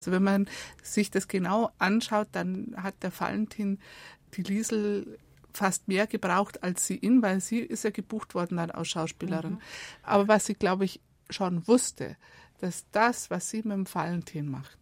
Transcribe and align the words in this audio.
Also 0.00 0.12
wenn 0.12 0.22
man 0.22 0.48
sich 0.82 1.10
das 1.10 1.28
genau 1.28 1.70
anschaut, 1.78 2.28
dann 2.32 2.74
hat 2.76 2.94
der 3.02 3.12
Valentin 3.18 3.78
die 4.34 4.42
Liesel 4.42 5.18
fast 5.52 5.88
mehr 5.88 6.06
gebraucht 6.06 6.62
als 6.62 6.86
sie 6.86 6.96
ihn, 6.96 7.20
weil 7.22 7.40
sie 7.40 7.58
ist 7.58 7.84
ja 7.84 7.90
gebucht 7.90 8.34
worden 8.34 8.56
dann 8.56 8.70
als 8.70 8.88
Schauspielerin. 8.88 9.54
Mhm. 9.54 9.60
Aber 10.02 10.28
was 10.28 10.46
sie, 10.46 10.54
glaube 10.54 10.86
ich, 10.86 11.00
schon 11.28 11.66
wusste, 11.68 12.16
dass 12.60 12.86
das, 12.92 13.30
was 13.30 13.50
sie 13.50 13.58
mit 13.58 13.72
dem 13.72 13.94
Valentin 13.94 14.50
macht, 14.50 14.78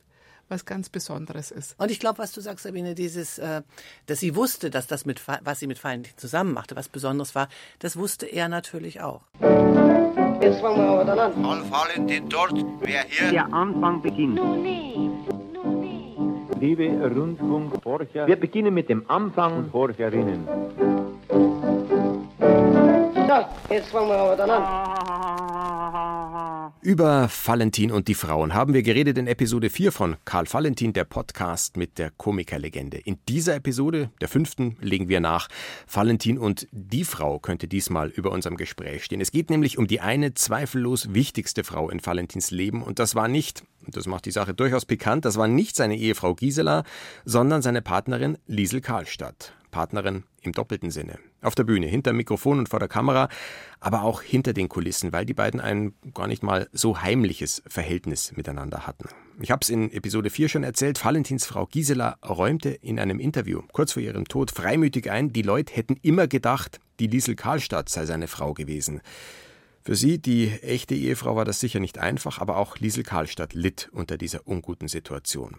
was 0.49 0.65
ganz 0.65 0.89
Besonderes 0.89 1.50
ist. 1.50 1.75
Und 1.79 1.91
ich 1.91 1.98
glaube, 1.98 2.19
was 2.19 2.30
du 2.30 2.41
sagst, 2.41 2.62
Sabine, 2.62 2.95
dieses, 2.95 3.39
äh, 3.39 3.62
dass 4.07 4.21
sie 4.21 4.37
wusste, 4.37 4.71
dass 4.71 4.87
das 4.87 5.05
mit, 5.05 5.21
was 5.27 5.59
sie 5.59 5.66
mit 5.66 5.82
Valentin 5.82 6.16
zusammen 6.16 6.53
machte, 6.53 6.77
was 6.77 6.89
Besonderes 6.89 7.35
war, 7.35 7.48
das 7.80 7.96
wusste 7.96 8.27
er 8.27 8.48
natürlich 8.48 9.00
auch. 9.00 9.23
Jetzt 10.41 10.61
fangen 10.61 10.77
wir 10.79 10.89
aber 10.89 11.05
dann 11.05 11.18
an. 11.18 11.45
An 11.45 11.71
Valentin 11.71 12.29
dort, 12.29 12.54
wer 12.80 13.02
hier? 13.09 13.30
Der 13.30 13.52
Anfang 13.52 14.00
beginnt. 14.00 14.36
Nun 14.36 14.64
Liebe 16.61 16.89
Rundfunkforscher, 17.14 18.26
wir 18.26 18.36
beginnen 18.36 18.75
mit 18.75 18.89
dem 18.89 19.08
Anfang 19.08 19.58
und 19.58 19.71
Forscherinnen. 19.71 20.49
So, 23.29 23.75
jetzt 23.75 23.90
fangen 23.90 24.08
wir 24.08 24.16
aber 24.18 24.36
dann 24.36 24.50
an. 24.50 25.57
Über 26.81 27.29
Valentin 27.45 27.91
und 27.91 28.09
die 28.09 28.15
Frauen 28.15 28.55
haben 28.55 28.73
wir 28.73 28.83
geredet 28.83 29.19
in 29.19 29.27
Episode 29.27 29.69
4 29.69 29.93
von 29.93 30.17
Karl 30.25 30.47
Valentin, 30.51 30.93
der 30.93 31.05
Podcast 31.05 31.77
mit 31.77 31.99
der 31.99 32.11
Komikerlegende. 32.11 32.98
In 32.98 33.19
dieser 33.28 33.56
Episode, 33.56 34.11
der 34.20 34.28
fünften, 34.28 34.77
legen 34.81 35.09
wir 35.09 35.20
nach. 35.20 35.48
Valentin 35.92 36.39
und 36.39 36.69
die 36.70 37.05
Frau 37.05 37.39
könnte 37.39 37.67
diesmal 37.67 38.09
über 38.09 38.31
unserem 38.31 38.56
Gespräch 38.56 39.05
stehen. 39.05 39.20
Es 39.20 39.33
geht 39.33 39.51
nämlich 39.51 39.78
um 39.78 39.87
die 39.87 40.01
eine 40.01 40.34
zweifellos 40.34 41.12
wichtigste 41.14 41.64
Frau 41.64 41.91
in 41.91 42.05
Valentins 42.05 42.50
Leben 42.50 42.83
und 42.83 42.98
das 42.98 43.14
war 43.14 43.28
nicht, 43.28 43.64
das 43.86 44.06
macht 44.06 44.27
die 44.27 44.31
Sache 44.31 44.55
durchaus 44.55 44.86
pikant, 44.86 45.25
das 45.25 45.36
war 45.36 45.48
nicht 45.48 45.77
seine 45.77 45.97
Ehefrau 45.97 46.34
Gisela, 46.34 46.84
sondern 47.25 47.62
seine 47.62 47.83
Partnerin 47.83 48.39
Liesel 48.47 48.81
Karlstadt. 48.81 49.52
Partnerin 49.70 50.25
im 50.42 50.52
doppelten 50.52 50.91
Sinne. 50.91 51.19
Auf 51.41 51.55
der 51.55 51.64
Bühne, 51.64 51.86
hinter 51.86 52.12
Mikrofon 52.12 52.58
und 52.58 52.69
vor 52.69 52.81
der 52.81 52.89
Kamera, 52.89 53.28
aber 53.78 54.03
auch 54.03 54.22
hinter 54.22 54.53
den 54.53 54.69
Kulissen, 54.69 55.12
weil 55.12 55.25
die 55.25 55.34
beiden 55.34 55.61
ein 55.61 55.95
gar 56.12 56.27
nicht 56.27 56.42
mal 56.42 56.69
so 56.72 57.00
heimliches 57.00 57.62
Verhältnis 57.69 58.36
miteinander 58.36 58.89
hatten. 58.89 59.08
Ich 59.41 59.53
habe 59.53 59.61
es 59.62 59.70
in 59.70 59.92
Episode 59.92 60.30
4 60.30 60.48
schon 60.48 60.64
erzählt, 60.64 61.05
Valentins 61.05 61.47
Frau 61.47 61.67
Gisela 61.67 62.17
räumte 62.28 62.70
in 62.70 62.98
einem 62.98 63.20
Interview 63.20 63.62
kurz 63.72 63.92
vor 63.92 64.03
ihrem 64.03 64.27
Tod 64.27 64.50
freimütig 64.50 65.12
ein, 65.12 65.33
die 65.33 65.42
Leute 65.42 65.75
hätten 65.75 65.97
immer 66.03 66.27
gedacht, 66.27 66.80
die 66.98 67.06
Liesel 67.06 67.36
Karlstadt 67.36 67.89
sei 67.89 68.05
seine 68.05 68.27
Frau 68.27 68.52
gewesen. 68.52 69.00
Für 69.83 69.95
sie, 69.95 70.19
die 70.19 70.50
echte 70.62 70.97
Ehefrau, 70.97 71.36
war 71.36 71.45
das 71.45 71.61
sicher 71.61 71.78
nicht 71.78 71.98
einfach, 71.98 72.41
aber 72.41 72.56
auch 72.56 72.78
Liesel 72.78 73.05
Karlstadt 73.05 73.55
litt 73.55 73.89
unter 73.92 74.19
dieser 74.19 74.47
unguten 74.47 74.89
Situation. 74.89 75.56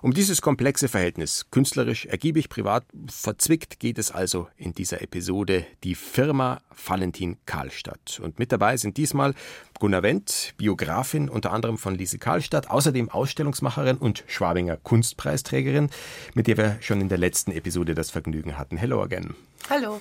Um 0.00 0.12
dieses 0.12 0.42
komplexe 0.42 0.88
Verhältnis, 0.88 1.46
künstlerisch, 1.50 2.06
ergiebig, 2.06 2.48
privat, 2.48 2.84
verzwickt, 3.06 3.78
geht 3.78 3.98
es 3.98 4.10
also 4.10 4.48
in 4.56 4.72
dieser 4.72 5.02
Episode 5.02 5.64
die 5.84 5.94
Firma 5.94 6.60
Valentin 6.84 7.36
Karlstadt. 7.46 8.20
Und 8.22 8.38
mit 8.38 8.50
dabei 8.50 8.76
sind 8.76 8.96
diesmal 8.96 9.34
Gunnar 9.78 10.02
Wendt, 10.02 10.54
Biografin 10.56 11.28
unter 11.28 11.52
anderem 11.52 11.78
von 11.78 11.94
Lise 11.94 12.18
Karlstadt, 12.18 12.70
außerdem 12.70 13.08
Ausstellungsmacherin 13.10 13.98
und 13.98 14.24
Schwabinger 14.26 14.76
Kunstpreisträgerin, 14.76 15.90
mit 16.34 16.48
der 16.48 16.56
wir 16.56 16.76
schon 16.80 17.00
in 17.00 17.08
der 17.08 17.18
letzten 17.18 17.52
Episode 17.52 17.94
das 17.94 18.10
Vergnügen 18.10 18.58
hatten. 18.58 18.76
Hello 18.76 19.02
again. 19.02 19.34
Hallo. 19.70 20.00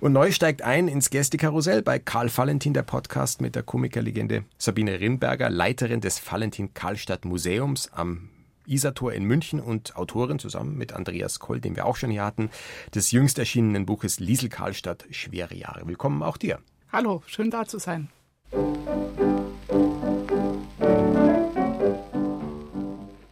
Und 0.00 0.12
neu 0.12 0.32
steigt 0.32 0.62
ein 0.62 0.88
ins 0.88 1.10
Gästekarussell 1.10 1.82
bei 1.82 2.00
Karl 2.00 2.30
Valentin, 2.34 2.74
der 2.74 2.82
Podcast 2.82 3.40
mit 3.40 3.54
der 3.54 3.62
Komikerlegende 3.62 4.44
Sabine 4.58 4.98
Rinberger, 4.98 5.48
Leiterin 5.48 6.00
des 6.00 6.20
Valentin 6.28 6.74
Karlstadt 6.74 7.24
Museums 7.24 7.92
am 7.92 8.28
Isator 8.66 9.12
in 9.12 9.24
München 9.24 9.60
und 9.60 9.96
Autorin 9.96 10.38
zusammen 10.38 10.76
mit 10.76 10.92
Andreas 10.92 11.38
Koll, 11.38 11.60
den 11.60 11.76
wir 11.76 11.86
auch 11.86 11.96
schon 11.96 12.10
hier 12.10 12.24
hatten, 12.24 12.50
des 12.94 13.10
jüngst 13.10 13.38
erschienenen 13.38 13.86
Buches 13.86 14.20
Liesel 14.20 14.48
Karlstadt, 14.48 15.04
Schwere 15.10 15.54
Jahre. 15.54 15.86
Willkommen 15.86 16.22
auch 16.22 16.36
dir. 16.36 16.58
Hallo, 16.92 17.22
schön 17.26 17.50
da 17.50 17.66
zu 17.66 17.78
sein. 17.78 18.08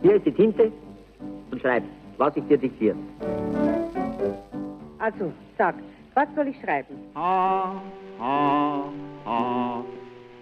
Hier 0.01 0.17
ist 0.17 0.27
die 0.27 0.33
Tinte 0.33 0.73
und 1.51 1.61
schreib, 1.61 1.83
was 2.17 2.37
ich 2.37 2.45
dir 2.45 2.59
diktiere. 2.59 2.97
Also, 4.99 5.33
sag, 5.57 5.75
was 6.15 6.29
soll 6.35 6.49
ich 6.49 6.57
schreiben? 6.61 6.95
Ha, 7.15 7.81
ha, 8.19 8.85
ha, 9.25 9.85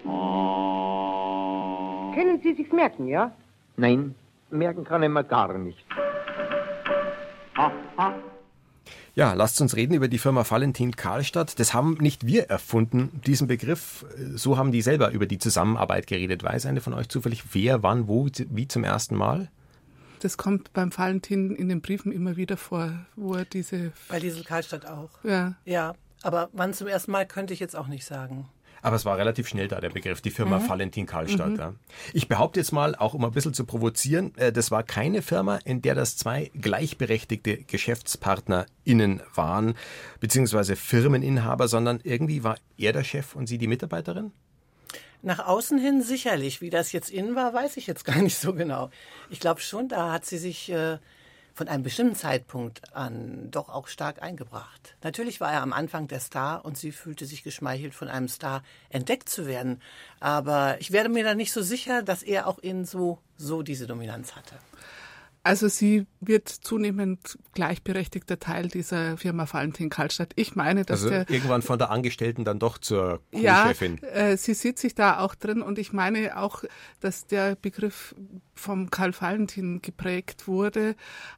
ha. 0.05 2.11
Können 2.15 2.39
Sie 2.41 2.53
sich 2.53 2.71
merken, 2.71 3.07
ja? 3.07 3.31
Nein, 3.75 4.15
merken 4.49 4.83
kann 4.83 5.03
ich 5.03 5.09
mir 5.09 5.23
gar 5.23 5.57
nicht. 5.57 5.85
Ja, 9.15 9.33
lasst 9.33 9.59
uns 9.61 9.75
reden 9.75 9.95
über 9.95 10.07
die 10.07 10.19
Firma 10.19 10.47
Valentin 10.47 10.95
Karlstadt. 10.95 11.59
Das 11.59 11.73
haben 11.73 11.97
nicht 11.99 12.27
wir 12.27 12.49
erfunden, 12.51 13.19
diesen 13.25 13.47
Begriff. 13.47 14.05
So 14.35 14.57
haben 14.57 14.71
die 14.71 14.83
selber 14.83 15.09
über 15.09 15.25
die 15.25 15.39
Zusammenarbeit 15.39 16.05
geredet. 16.05 16.43
Weiß 16.43 16.67
eine 16.67 16.81
von 16.81 16.93
euch 16.93 17.09
zufällig, 17.09 17.43
wer, 17.53 17.81
wann, 17.81 18.07
wo, 18.07 18.27
wie 18.27 18.67
zum 18.67 18.83
ersten 18.83 19.15
Mal? 19.15 19.49
Das 20.19 20.37
kommt 20.37 20.71
beim 20.73 20.95
Valentin 20.95 21.55
in 21.55 21.69
den 21.69 21.81
Briefen 21.81 22.11
immer 22.11 22.37
wieder 22.37 22.57
vor, 22.57 22.91
wo 23.15 23.33
er 23.33 23.45
diese. 23.45 23.91
Bei 24.07 24.19
Liesel 24.19 24.43
Karlstadt 24.43 24.85
auch. 24.85 25.09
Ja. 25.23 25.55
Ja, 25.65 25.93
aber 26.21 26.49
wann 26.53 26.73
zum 26.73 26.87
ersten 26.87 27.11
Mal 27.11 27.25
könnte 27.25 27.53
ich 27.53 27.59
jetzt 27.59 27.75
auch 27.75 27.87
nicht 27.87 28.05
sagen. 28.05 28.47
Aber 28.81 28.95
es 28.95 29.05
war 29.05 29.17
relativ 29.17 29.47
schnell 29.47 29.67
da, 29.67 29.79
der 29.79 29.89
Begriff, 29.89 30.21
die 30.21 30.31
Firma 30.31 30.59
mhm. 30.59 30.69
Valentin 30.69 31.05
Karlstadt. 31.05 31.51
Mhm. 31.51 31.59
Ja. 31.59 31.73
Ich 32.13 32.27
behaupte 32.27 32.59
jetzt 32.59 32.71
mal, 32.71 32.95
auch 32.95 33.13
um 33.13 33.25
ein 33.25 33.31
bisschen 33.31 33.53
zu 33.53 33.65
provozieren, 33.65 34.35
äh, 34.37 34.51
das 34.51 34.71
war 34.71 34.83
keine 34.83 35.21
Firma, 35.21 35.59
in 35.65 35.81
der 35.81 35.95
das 35.95 36.17
zwei 36.17 36.51
gleichberechtigte 36.59 37.57
GeschäftspartnerInnen 37.57 39.21
waren, 39.33 39.75
beziehungsweise 40.19 40.75
Firmeninhaber, 40.75 41.67
sondern 41.67 41.99
irgendwie 42.03 42.43
war 42.43 42.57
er 42.77 42.93
der 42.93 43.03
Chef 43.03 43.35
und 43.35 43.47
sie 43.47 43.57
die 43.57 43.67
Mitarbeiterin? 43.67 44.31
Nach 45.21 45.39
außen 45.39 45.77
hin 45.79 46.01
sicherlich. 46.01 46.61
Wie 46.61 46.69
das 46.69 46.91
jetzt 46.91 47.09
innen 47.09 47.35
war, 47.35 47.53
weiß 47.53 47.77
ich 47.77 47.87
jetzt 47.87 48.05
gar 48.05 48.21
nicht 48.21 48.37
so 48.37 48.53
genau. 48.53 48.89
Ich 49.29 49.39
glaube 49.39 49.61
schon, 49.61 49.89
da 49.89 50.11
hat 50.11 50.25
sie 50.25 50.37
sich 50.37 50.71
äh, 50.71 50.99
von 51.57 51.67
einem 51.67 51.81
bestimmten 51.81 52.15
Zeitpunkt 52.15 52.95
an 52.95 53.49
doch 53.49 53.69
auch 53.69 53.87
stark 53.87 54.21
eingebracht. 54.21 54.95
Natürlich 55.03 55.41
war 55.41 55.51
er 55.51 55.63
am 55.63 55.73
Anfang 55.73 56.07
der 56.07 56.19
Star 56.19 56.63
und 56.63 56.77
sie 56.77 56.91
fühlte 56.91 57.25
sich 57.25 57.41
geschmeichelt, 57.41 57.95
von 57.95 58.09
einem 58.09 58.27
Star 58.27 58.61
entdeckt 58.89 59.27
zu 59.27 59.47
werden. 59.47 59.81
Aber 60.19 60.77
ich 60.79 60.91
werde 60.91 61.09
mir 61.09 61.23
da 61.23 61.33
nicht 61.33 61.51
so 61.51 61.63
sicher, 61.63 62.03
dass 62.03 62.21
er 62.21 62.45
auch 62.45 62.59
in 62.59 62.85
so, 62.85 63.17
so 63.37 63.63
diese 63.63 63.87
Dominanz 63.87 64.35
hatte. 64.35 64.53
Also 65.41 65.67
sie 65.67 66.05
wird 66.19 66.49
zunehmend 66.49 67.39
gleichberechtigter 67.53 68.37
Teil 68.37 68.67
dieser 68.67 69.17
Firma 69.17 69.51
Valentin 69.51 69.89
Karlstadt. 69.89 70.33
Ich 70.35 70.55
meine, 70.55 70.83
dass 70.83 71.03
also 71.03 71.09
der 71.09 71.29
irgendwann 71.29 71.61
von 71.61 71.79
der 71.79 71.89
Angestellten 71.89 72.43
dann 72.43 72.59
doch 72.59 72.77
zur 72.77 73.21
Co-Chefin. 73.31 73.99
Ja, 74.03 74.09
äh, 74.09 74.37
sie 74.37 74.53
sieht 74.53 74.77
sich 74.77 74.93
da 74.93 75.19
auch 75.19 75.35
drin 75.35 75.61
und 75.61 75.79
ich 75.79 75.93
meine 75.93 76.37
auch, 76.37 76.65
dass 76.99 77.27
der 77.27 77.55
Begriff 77.55 78.13
vom 78.57 78.89
Karl 78.89 79.13
Valentin 79.19 79.81
geprägt 79.81 80.47
wurde, 80.47 80.95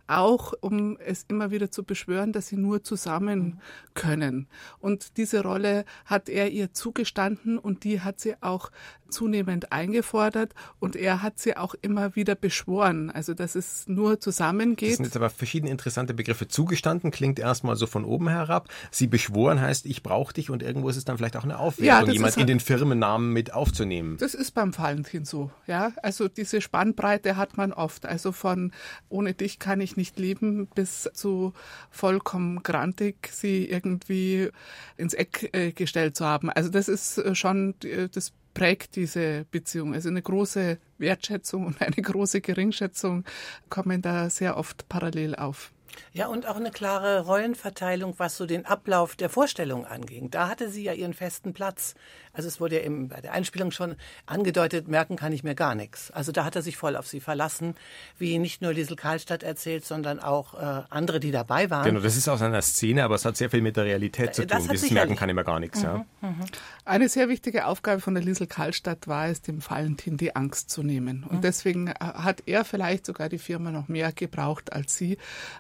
auch 0.08 0.54
um 0.62 0.98
es 0.98 1.26
immer 1.28 1.52
wieder 1.52 1.70
zu 1.72 1.84
beschwören, 1.84 2.32
dass 2.32 2.48
sie 2.48 2.58
nur 2.58 2.84
zusammen 2.84 3.62
können. 3.94 4.48
Und 4.80 5.18
diese 5.18 5.44
Rolle 5.44 5.86
hat 6.06 6.30
er 6.30 6.50
ihr 6.50 6.74
zugestanden 6.74 7.58
und 7.58 7.84
die 7.84 8.02
hat 8.02 8.20
sie 8.20 8.36
auch 8.42 8.72
zunehmend 9.10 9.72
eingefordert 9.72 10.54
und 10.80 10.96
er 10.96 11.22
hat 11.22 11.40
sie 11.40 11.58
auch 11.58 11.76
immer 11.82 12.16
wieder 12.16 12.36
beschworen, 12.36 13.10
also 13.10 13.34
dass 13.34 13.56
es 13.56 13.88
nur 13.88 14.20
zusammengeht. 14.20 14.92
Das 14.92 14.98
sind 14.98 15.06
jetzt 15.06 15.16
aber 15.16 15.30
verschiedene 15.30 15.72
interessante 15.72 16.14
Begriffe. 16.14 16.48
Zugestanden 16.48 17.12
klingt 17.12 17.40
erstmal 17.40 17.76
so 17.76 17.88
von 17.88 18.06
oben 18.06 18.30
herab. 18.30 18.70
Sie 18.92 19.08
beschworen 19.08 19.60
heißt, 19.60 19.86
ich 19.86 20.04
brauche 20.04 20.34
dich 20.34 20.50
und 20.50 20.64
irgendwo 20.64 20.90
ist 20.90 20.98
es 20.98 21.06
dann 21.06 21.18
vielleicht 21.18 21.38
auch 21.38 21.44
eine 21.44 21.60
Aufwertung, 21.60 22.08
ja, 22.08 22.14
jemand 22.14 22.38
in 22.38 22.48
den 22.48 22.60
Firmennamen 22.60 23.34
mit 23.34 23.54
aufzunehmen. 23.54 24.18
Das 24.20 24.34
ist 24.34 24.52
beim 24.52 24.78
Valentin 24.78 25.26
so, 25.26 25.52
ja. 25.68 25.92
Also 26.04 26.28
diese 26.28 26.62
Spannbreite 26.62 27.09
hat 27.18 27.58
man 27.58 27.74
oft. 27.74 28.06
Also 28.06 28.32
von 28.32 28.72
ohne 29.10 29.34
dich 29.34 29.60
kann 29.60 29.82
ich 29.82 29.98
nicht 29.98 30.20
leben 30.20 30.68
bis 30.68 31.10
zu 31.14 31.54
vollkommen 31.90 32.64
grantig, 32.64 33.30
sie 33.32 33.66
irgendwie 33.66 34.50
ins 34.98 35.14
Eck 35.14 35.50
äh, 35.54 35.72
gestellt 35.72 36.16
zu 36.16 36.26
haben. 36.26 36.50
Also 36.50 36.70
das 36.70 36.88
ist 36.88 37.18
äh, 37.18 37.36
schon 37.36 37.76
äh, 37.84 38.10
das 38.10 38.34
prägt 38.54 38.96
diese 38.96 39.46
Beziehung. 39.52 39.94
Also 39.94 40.10
eine 40.10 40.22
große 40.22 40.78
Wertschätzung 40.98 41.66
und 41.66 41.82
eine 41.82 41.96
große 42.02 42.42
Geringschätzung 42.42 43.24
kommen 43.70 44.02
da 44.02 44.30
sehr 44.30 44.58
oft 44.58 44.90
parallel 44.90 45.36
auf. 45.36 45.72
Ja, 46.12 46.28
und 46.28 46.48
auch 46.48 46.56
eine 46.56 46.72
klare 46.72 47.26
Rollenverteilung, 47.26 48.16
was 48.18 48.38
so 48.38 48.46
den 48.46 48.66
Ablauf 48.66 49.16
der 49.16 49.30
Vorstellung 49.30 49.86
anging. 49.86 50.32
Da 50.32 50.50
hatte 50.50 50.70
sie 50.70 50.84
ja 50.84 50.94
ihren 50.94 51.14
festen 51.14 51.54
Platz. 51.54 51.96
Also 52.34 52.48
es 52.48 52.60
wurde 52.60 52.78
ja 52.78 52.86
eben 52.86 53.10
bei 53.10 53.22
der 53.22 53.34
Einspielung 53.34 53.72
schon 53.72 53.96
angedeutet, 54.26 54.88
merken 54.88 55.16
kann 55.16 55.34
ich 55.34 55.44
mir 55.44 55.56
gar 55.56 55.76
nichts. 55.76 56.12
Also 56.12 56.32
da 56.32 56.46
hat 56.46 56.56
er 56.56 56.62
sich 56.62 56.78
voll 56.78 56.96
auf 56.96 57.08
sie 57.08 57.20
verlassen, 57.20 57.76
wie 58.18 58.38
nicht 58.38 58.62
nur 58.62 58.74
Liesel 58.74 58.96
Karlstadt 58.96 59.44
erzählt, 59.44 59.84
sondern 59.86 60.20
auch 60.20 60.54
äh, 60.54 60.84
andere, 60.90 61.20
die 61.20 61.32
dabei 61.32 61.70
waren. 61.70 61.86
Genau, 61.86 62.00
das 62.00 62.16
ist 62.16 62.30
aus 62.30 62.42
einer 62.42 62.62
Szene, 62.62 63.04
aber 63.04 63.16
es 63.16 63.26
hat 63.26 63.36
sehr 63.36 63.50
viel 63.50 63.62
mit 63.62 63.78
der 63.78 63.86
Realität 63.86 64.36
zu 64.36 64.46
tun. 64.46 64.68
Dieses 64.72 64.92
Merken 64.92 65.16
kann 65.16 65.30
ich 65.30 65.36
mir 65.36 65.44
gar 65.44 65.60
nichts. 65.60 65.80
Mhm, 65.80 65.86
ja. 65.86 66.06
Mhm. 66.22 66.46
Eine 66.86 67.10
sehr 67.10 67.30
wichtige 67.30 67.66
Aufgabe 67.66 68.00
von 68.00 68.14
der 68.14 68.24
Liesel 68.24 68.48
Karlstadt 68.48 69.08
war 69.08 69.28
es, 69.28 69.42
dem 69.42 69.68
Valentin 69.68 70.18
die 70.18 70.36
Angst 70.36 70.70
zu 70.70 70.84
nehmen. 70.84 71.24
Und 71.24 71.38
mhm. 71.38 71.42
deswegen 71.42 71.88
äh, 71.88 71.94
hat 72.00 72.44
er 72.46 72.64
vielleicht 72.64 73.06
sogar 73.06 73.30
die 73.30 73.40
Firma 73.40 73.72
noch 73.72 73.88
mehr 73.88 74.12
gebraucht 74.12 74.72
als 74.72 74.96
sie 74.96 75.18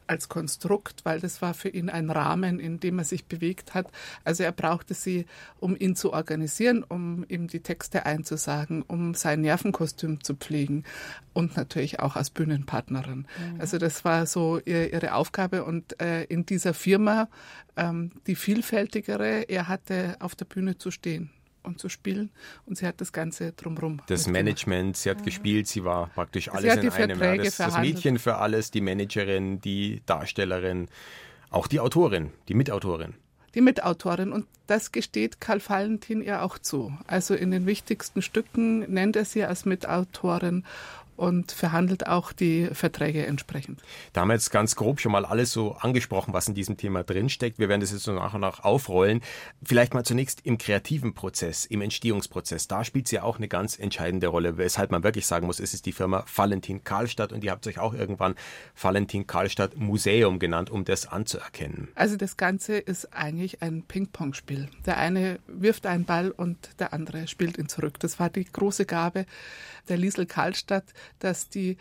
als 0.07 0.18
Konstrukt, 0.27 1.05
weil 1.05 1.19
das 1.19 1.41
war 1.41 1.53
für 1.53 1.69
ihn 1.69 1.89
ein 1.89 2.09
Rahmen, 2.09 2.59
in 2.59 2.79
dem 2.79 2.99
er 2.99 3.05
sich 3.05 3.25
bewegt 3.25 3.73
hat. 3.73 3.87
Also 4.23 4.43
er 4.43 4.51
brauchte 4.51 4.93
sie, 4.93 5.25
um 5.59 5.77
ihn 5.77 5.95
zu 5.95 6.11
organisieren, 6.11 6.83
um 6.83 7.25
ihm 7.29 7.47
die 7.47 7.61
Texte 7.61 8.05
einzusagen, 8.05 8.81
um 8.81 9.13
sein 9.13 9.41
Nervenkostüm 9.41 10.23
zu 10.23 10.35
pflegen 10.35 10.83
und 11.33 11.55
natürlich 11.55 11.99
auch 11.99 12.15
als 12.15 12.29
Bühnenpartnerin. 12.29 13.19
Mhm. 13.19 13.61
Also 13.61 13.77
das 13.77 14.03
war 14.03 14.25
so 14.25 14.59
ihre 14.59 15.13
Aufgabe 15.13 15.63
und 15.63 16.01
äh, 16.01 16.23
in 16.23 16.45
dieser 16.45 16.73
Firma 16.73 17.29
ähm, 17.77 18.11
die 18.27 18.35
vielfältigere, 18.35 19.43
er 19.47 19.67
hatte 19.67 20.17
auf 20.19 20.35
der 20.35 20.45
Bühne 20.45 20.77
zu 20.77 20.91
stehen 20.91 21.29
und 21.63 21.79
zu 21.79 21.89
spielen. 21.89 22.31
Und 22.65 22.77
sie 22.77 22.87
hat 22.87 23.01
das 23.01 23.11
Ganze 23.13 23.51
drumherum. 23.53 24.01
Das 24.07 24.27
Management, 24.27 24.97
sie 24.97 25.09
hat 25.09 25.19
mhm. 25.19 25.25
gespielt, 25.25 25.67
sie 25.67 25.83
war 25.83 26.07
praktisch 26.07 26.49
alles 26.49 26.75
in 26.75 26.89
einem. 26.91 27.21
Ja, 27.21 27.37
das, 27.37 27.57
das 27.57 27.77
Mädchen 27.79 28.19
für 28.19 28.37
alles, 28.37 28.71
die 28.71 28.81
Managerin, 28.81 29.61
die 29.61 30.01
Darstellerin, 30.05 30.87
auch 31.49 31.67
die 31.67 31.79
Autorin, 31.79 32.31
die 32.47 32.53
Mitautorin. 32.53 33.15
Die 33.55 33.61
Mitautorin. 33.61 34.31
Und 34.31 34.45
das 34.67 34.91
gesteht 34.91 35.41
Karl 35.41 35.61
Valentin 35.67 36.21
ihr 36.21 36.43
auch 36.43 36.59
zu. 36.59 36.93
Also 37.07 37.33
in 37.33 37.49
den 37.49 37.65
wichtigsten 37.65 38.21
Stücken 38.21 38.79
nennt 38.91 39.15
er 39.15 39.25
sie 39.25 39.43
als 39.43 39.65
Mitautorin 39.65 40.63
und 41.19 41.51
verhandelt 41.51 42.07
auch 42.07 42.31
die 42.31 42.69
Verträge 42.71 43.25
entsprechend. 43.25 43.81
Da 44.13 44.21
haben 44.21 44.29
wir 44.29 44.35
jetzt 44.35 44.51
ganz 44.51 44.75
grob 44.75 45.01
schon 45.01 45.11
mal 45.11 45.25
alles 45.25 45.51
so 45.51 45.73
angesprochen, 45.73 46.33
was 46.33 46.47
in 46.47 46.55
diesem 46.55 46.77
Thema 46.77 47.03
drinsteckt. 47.03 47.59
Wir 47.59 47.67
werden 47.67 47.81
das 47.81 47.91
jetzt 47.91 48.03
so 48.03 48.13
nach 48.13 48.33
und 48.33 48.41
nach 48.41 48.63
aufrollen. 48.63 49.21
Vielleicht 49.61 49.93
mal 49.93 50.05
zunächst 50.05 50.45
im 50.45 50.57
kreativen 50.57 51.13
Prozess, 51.13 51.65
im 51.65 51.81
Entstehungsprozess. 51.81 52.67
Da 52.67 52.85
spielt 52.85 53.09
sie 53.09 53.17
ja 53.17 53.23
auch 53.23 53.37
eine 53.37 53.49
ganz 53.49 53.77
entscheidende 53.77 54.27
Rolle, 54.27 54.57
weshalb 54.57 54.91
man 54.91 55.03
wirklich 55.03 55.27
sagen 55.27 55.45
muss, 55.45 55.59
es 55.59 55.73
ist 55.73 55.85
die 55.85 55.91
Firma 55.91 56.23
Valentin 56.33 56.83
Karlstadt 56.83 57.33
und 57.33 57.43
ihr 57.43 57.51
habt 57.51 57.67
euch 57.67 57.79
auch 57.79 57.93
irgendwann 57.93 58.35
Valentin 58.81 59.27
Karlstadt 59.27 59.75
Museum 59.75 60.39
genannt, 60.39 60.69
um 60.69 60.85
das 60.85 61.05
anzuerkennen. 61.05 61.89
Also 61.95 62.15
das 62.15 62.37
Ganze 62.37 62.77
ist 62.77 63.13
eigentlich 63.13 63.61
ein 63.61 63.83
Ping-Pong-Spiel. 63.83 64.69
Der 64.85 64.97
eine 64.97 65.39
wirft 65.47 65.85
einen 65.85 66.05
Ball 66.05 66.31
und 66.31 66.57
der 66.79 66.93
andere 66.93 67.27
spielt 67.27 67.57
ihn 67.57 67.67
zurück. 67.67 67.99
Das 67.99 68.19
war 68.19 68.29
die 68.29 68.45
große 68.45 68.85
Gabe 68.85 69.25
der 69.89 69.97
Liesel 69.97 70.25
Karlstadt, 70.25 70.85
dass 71.19 71.49
die 71.49 71.77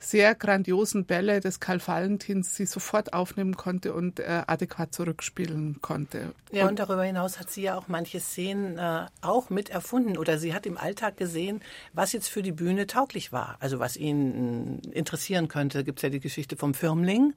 sehr 0.00 0.34
grandiosen 0.34 1.04
Bälle 1.04 1.40
des 1.40 1.60
Karl 1.60 1.86
Valentins 1.86 2.56
sie 2.56 2.64
sofort 2.64 3.12
aufnehmen 3.12 3.56
konnte 3.56 3.92
und 3.92 4.18
äh, 4.18 4.42
adäquat 4.46 4.94
zurückspielen 4.94 5.82
konnte. 5.82 6.32
Ja, 6.50 6.62
und, 6.62 6.70
und, 6.70 6.78
darüber 6.78 7.04
hinaus 7.04 7.38
hat 7.38 7.50
sie 7.50 7.62
ja 7.62 7.76
auch 7.76 7.86
manche 7.86 8.18
Szenen 8.18 8.78
äh, 8.78 9.06
auch 9.20 9.50
mit 9.50 9.68
erfunden 9.68 10.16
oder 10.16 10.38
sie 10.38 10.54
hat 10.54 10.64
im 10.64 10.78
Alltag 10.78 11.18
gesehen, 11.18 11.60
was 11.92 12.12
jetzt 12.12 12.28
für 12.28 12.42
die 12.42 12.52
Bühne 12.52 12.86
tauglich 12.86 13.30
war, 13.30 13.56
also 13.60 13.78
was 13.78 13.98
ihn 13.98 14.80
äh, 14.86 14.98
interessieren 14.98 15.48
könnte. 15.48 15.84
Gibt 15.84 15.98
es 15.98 16.02
ja 16.02 16.08
die 16.08 16.20
Geschichte 16.20 16.56
vom 16.56 16.72
Firmling, 16.72 17.34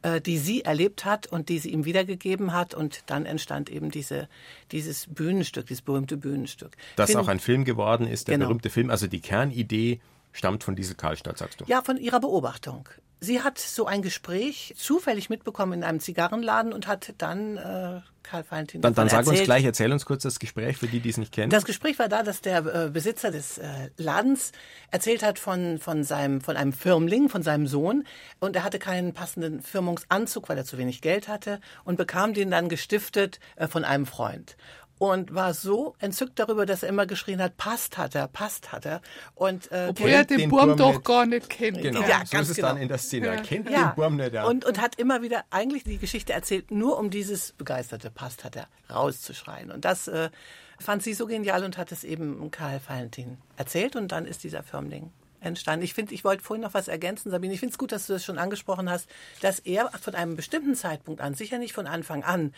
äh, 0.00 0.22
die 0.22 0.38
sie 0.38 0.62
erlebt 0.62 1.04
hat 1.04 1.26
und 1.26 1.50
die 1.50 1.58
sie 1.58 1.68
ihm 1.68 1.84
wiedergegeben 1.84 2.54
hat 2.54 2.72
und 2.72 3.02
dann 3.06 3.26
entstand 3.26 3.68
eben 3.68 3.90
diese, 3.90 4.28
dieses 4.72 5.06
Bühnenstück, 5.06 5.66
dieses 5.66 5.82
berühmte 5.82 6.16
Bühnenstück. 6.16 6.78
Das 6.96 7.10
Find, 7.10 7.20
auch 7.20 7.28
ein 7.28 7.40
Film 7.40 7.66
geworden 7.66 8.06
ist, 8.08 8.28
der 8.28 8.36
genau. 8.36 8.48
berühmte 8.48 8.70
Film, 8.70 8.88
also 8.88 9.06
die 9.06 9.20
Kernidee 9.20 10.00
stammt 10.36 10.64
von 10.64 10.76
Liesel 10.76 10.94
Karlstadt, 10.94 11.38
sagst 11.38 11.60
du? 11.60 11.64
Ja, 11.66 11.82
von 11.82 11.96
ihrer 11.96 12.20
Beobachtung. 12.20 12.88
Sie 13.18 13.42
hat 13.42 13.58
so 13.58 13.86
ein 13.86 14.02
Gespräch 14.02 14.74
zufällig 14.76 15.30
mitbekommen 15.30 15.72
in 15.72 15.84
einem 15.84 16.00
Zigarrenladen 16.00 16.72
und 16.72 16.86
hat 16.86 17.14
dann 17.16 17.56
äh, 17.56 18.00
Karl 18.22 18.44
Valentin. 18.48 18.82
Dann, 18.82 18.94
dann 18.94 19.08
sag 19.08 19.26
uns 19.26 19.42
gleich, 19.42 19.64
erzähl 19.64 19.90
uns 19.90 20.04
kurz 20.04 20.22
das 20.22 20.38
Gespräch 20.38 20.76
für 20.76 20.86
die, 20.86 21.00
die 21.00 21.08
es 21.08 21.16
nicht 21.16 21.32
kennen. 21.32 21.48
Das 21.48 21.64
Gespräch 21.64 21.98
war 21.98 22.08
da, 22.08 22.22
dass 22.22 22.42
der 22.42 22.58
äh, 22.58 22.90
Besitzer 22.90 23.30
des 23.30 23.56
äh, 23.56 23.64
Ladens 23.96 24.52
erzählt 24.90 25.22
hat 25.22 25.38
von, 25.38 25.78
von, 25.78 26.04
seinem, 26.04 26.42
von 26.42 26.56
einem 26.56 26.74
Firmling, 26.74 27.30
von 27.30 27.42
seinem 27.42 27.66
Sohn. 27.66 28.04
Und 28.38 28.54
er 28.54 28.64
hatte 28.64 28.78
keinen 28.78 29.14
passenden 29.14 29.62
Firmungsanzug, 29.62 30.48
weil 30.50 30.58
er 30.58 30.64
zu 30.64 30.76
wenig 30.76 31.00
Geld 31.00 31.28
hatte 31.28 31.60
und 31.84 31.96
bekam 31.96 32.34
den 32.34 32.50
dann 32.50 32.68
gestiftet 32.68 33.40
äh, 33.56 33.66
von 33.66 33.84
einem 33.84 34.04
Freund 34.04 34.56
und 34.98 35.34
war 35.34 35.52
so 35.52 35.94
entzückt 35.98 36.38
darüber, 36.38 36.64
dass 36.64 36.82
er 36.82 36.88
immer 36.88 37.06
geschrien 37.06 37.42
hat, 37.42 37.56
passt 37.56 37.98
hat 37.98 38.14
er, 38.14 38.28
passt 38.28 38.72
hat 38.72 38.86
er. 38.86 39.02
Und, 39.34 39.70
äh, 39.70 39.88
Obwohl 39.90 40.08
er 40.08 40.24
den, 40.24 40.38
den 40.38 40.50
Burm 40.50 40.76
doch 40.76 41.02
gar 41.02 41.26
nicht 41.26 41.50
kennt. 41.50 41.82
Genau, 41.82 42.00
ja, 42.00 42.22
so 42.24 42.38
ist 42.38 42.50
es 42.50 42.56
genau. 42.56 42.68
dann 42.68 42.78
in 42.78 42.88
der 42.88 42.98
Szene. 42.98 43.26
Er 43.28 43.42
kennt 43.42 43.68
ja. 43.68 43.88
den 43.88 43.94
Burm 43.94 44.16
nicht. 44.16 44.32
Ja. 44.32 44.44
Und, 44.44 44.64
und 44.64 44.80
hat 44.80 44.98
immer 44.98 45.22
wieder 45.22 45.44
eigentlich 45.50 45.84
die 45.84 45.98
Geschichte 45.98 46.32
erzählt, 46.32 46.70
nur 46.70 46.98
um 46.98 47.10
dieses 47.10 47.52
begeisterte 47.52 48.10
passt 48.10 48.44
hat 48.44 48.56
er 48.56 48.68
rauszuschreien. 48.90 49.70
Und 49.70 49.84
das 49.84 50.08
äh, 50.08 50.30
fand 50.78 51.02
sie 51.02 51.14
so 51.14 51.26
genial 51.26 51.64
und 51.64 51.76
hat 51.76 51.92
es 51.92 52.04
eben 52.04 52.50
Karl 52.50 52.80
Valentin 52.86 53.38
erzählt 53.56 53.96
und 53.96 54.12
dann 54.12 54.24
ist 54.24 54.44
dieser 54.44 54.62
Firmling 54.62 55.10
entstanden. 55.40 55.84
Ich 55.84 55.94
finde, 55.94 56.14
ich 56.14 56.24
wollte 56.24 56.42
vorhin 56.42 56.62
noch 56.62 56.74
was 56.74 56.88
ergänzen, 56.88 57.30
Sabine. 57.30 57.54
Ich 57.54 57.60
finde 57.60 57.72
es 57.72 57.78
gut, 57.78 57.92
dass 57.92 58.06
du 58.06 58.14
das 58.14 58.24
schon 58.24 58.38
angesprochen 58.38 58.90
hast, 58.90 59.08
dass 59.40 59.58
er 59.60 59.90
von 60.00 60.14
einem 60.14 60.36
bestimmten 60.36 60.74
Zeitpunkt 60.74 61.20
an, 61.20 61.34
sicher 61.34 61.58
nicht 61.58 61.72
von 61.72 61.86
Anfang 61.86 62.24
an, 62.24 62.54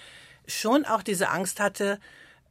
schon 0.46 0.84
auch 0.84 1.02
diese 1.02 1.28
Angst 1.28 1.60
hatte, 1.60 1.98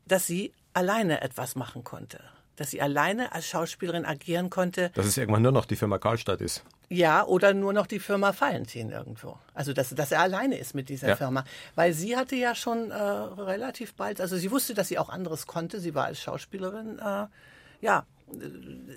dass 0.07 0.27
sie 0.27 0.53
alleine 0.73 1.21
etwas 1.21 1.55
machen 1.55 1.83
konnte. 1.83 2.19
Dass 2.55 2.71
sie 2.71 2.81
alleine 2.81 3.33
als 3.33 3.47
Schauspielerin 3.47 4.05
agieren 4.05 4.49
konnte. 4.49 4.89
Dass 4.95 5.05
es 5.05 5.17
irgendwann 5.17 5.43
nur 5.43 5.51
noch 5.51 5.65
die 5.65 5.75
Firma 5.75 5.99
Karlstadt 5.99 6.41
ist. 6.41 6.63
Ja, 6.89 7.25
oder 7.25 7.53
nur 7.53 7.73
noch 7.73 7.85
die 7.85 7.99
Firma 7.99 8.33
Valentin 8.37 8.91
irgendwo. 8.91 9.37
Also, 9.53 9.73
dass, 9.73 9.89
dass 9.89 10.11
er 10.11 10.21
alleine 10.21 10.57
ist 10.57 10.73
mit 10.73 10.89
dieser 10.89 11.09
ja. 11.09 11.15
Firma. 11.15 11.43
Weil 11.75 11.93
sie 11.93 12.15
hatte 12.15 12.35
ja 12.35 12.55
schon 12.55 12.91
äh, 12.91 12.95
relativ 12.95 13.93
bald, 13.93 14.21
also 14.21 14.37
sie 14.37 14.49
wusste, 14.51 14.73
dass 14.73 14.87
sie 14.87 14.97
auch 14.97 15.09
anderes 15.09 15.45
konnte. 15.47 15.79
Sie 15.79 15.93
war 15.93 16.05
als 16.05 16.21
Schauspielerin, 16.21 16.97
äh, 16.99 17.27
ja, 17.81 18.05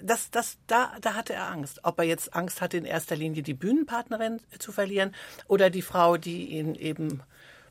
das, 0.03 0.31
das, 0.31 0.59
da, 0.67 0.93
da 1.01 1.15
hatte 1.15 1.35
er 1.35 1.51
Angst. 1.51 1.81
Ob 1.85 1.99
er 1.99 2.05
jetzt 2.05 2.35
Angst 2.35 2.61
hatte, 2.61 2.77
in 2.77 2.85
erster 2.85 3.17
Linie 3.17 3.43
die 3.43 3.55
Bühnenpartnerin 3.55 4.41
zu 4.59 4.73
verlieren 4.73 5.15
oder 5.47 5.71
die 5.71 5.83
Frau, 5.83 6.17
die 6.17 6.47
ihn 6.47 6.75
eben 6.75 7.23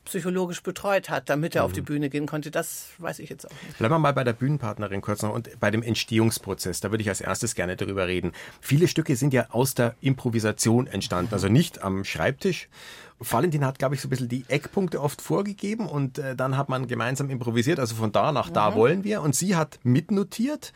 psychologisch 0.04 0.62
betreut 0.62 1.10
hat, 1.10 1.28
damit 1.28 1.54
er 1.54 1.62
mhm. 1.62 1.66
auf 1.66 1.72
die 1.72 1.80
mhm. 1.80 1.86
Bühne 1.86 2.10
gehen 2.10 2.26
konnte, 2.26 2.50
das 2.50 2.88
weiß 2.98 3.18
ich 3.18 3.30
jetzt 3.30 3.46
auch 3.46 3.62
nicht. 3.66 3.78
Bleiben 3.78 3.94
wir 3.94 3.98
mal 3.98 4.12
bei 4.12 4.24
der 4.24 4.32
Bühnenpartnerin 4.32 5.00
kurz 5.00 5.22
noch 5.22 5.32
und 5.32 5.48
bei 5.60 5.70
dem 5.70 5.82
Entstehungsprozess. 5.82 6.80
Da 6.80 6.90
würde 6.90 7.02
ich 7.02 7.08
als 7.08 7.20
erstes 7.20 7.54
gerne 7.54 7.76
darüber 7.76 8.06
reden. 8.06 8.32
Viele 8.60 8.88
Stücke 8.88 9.16
sind 9.16 9.32
ja 9.32 9.46
aus 9.50 9.74
der 9.74 9.94
Improvisation 10.00 10.86
entstanden, 10.86 11.34
also 11.34 11.48
nicht 11.48 11.82
am 11.82 12.04
Schreibtisch. 12.04 12.68
Valentin 13.20 13.66
hat, 13.66 13.78
glaube 13.78 13.94
ich, 13.94 14.00
so 14.00 14.08
ein 14.08 14.10
bisschen 14.10 14.30
die 14.30 14.44
Eckpunkte 14.48 15.00
oft 15.00 15.20
vorgegeben 15.20 15.86
und 15.86 16.18
äh, 16.18 16.34
dann 16.34 16.56
hat 16.56 16.70
man 16.70 16.88
gemeinsam 16.88 17.28
improvisiert, 17.28 17.78
also 17.78 17.94
von 17.94 18.12
da 18.12 18.32
nach 18.32 18.48
da 18.48 18.70
mhm. 18.70 18.74
wollen 18.76 19.04
wir. 19.04 19.20
Und 19.20 19.36
sie 19.36 19.56
hat 19.56 19.78
mitnotiert 19.82 20.72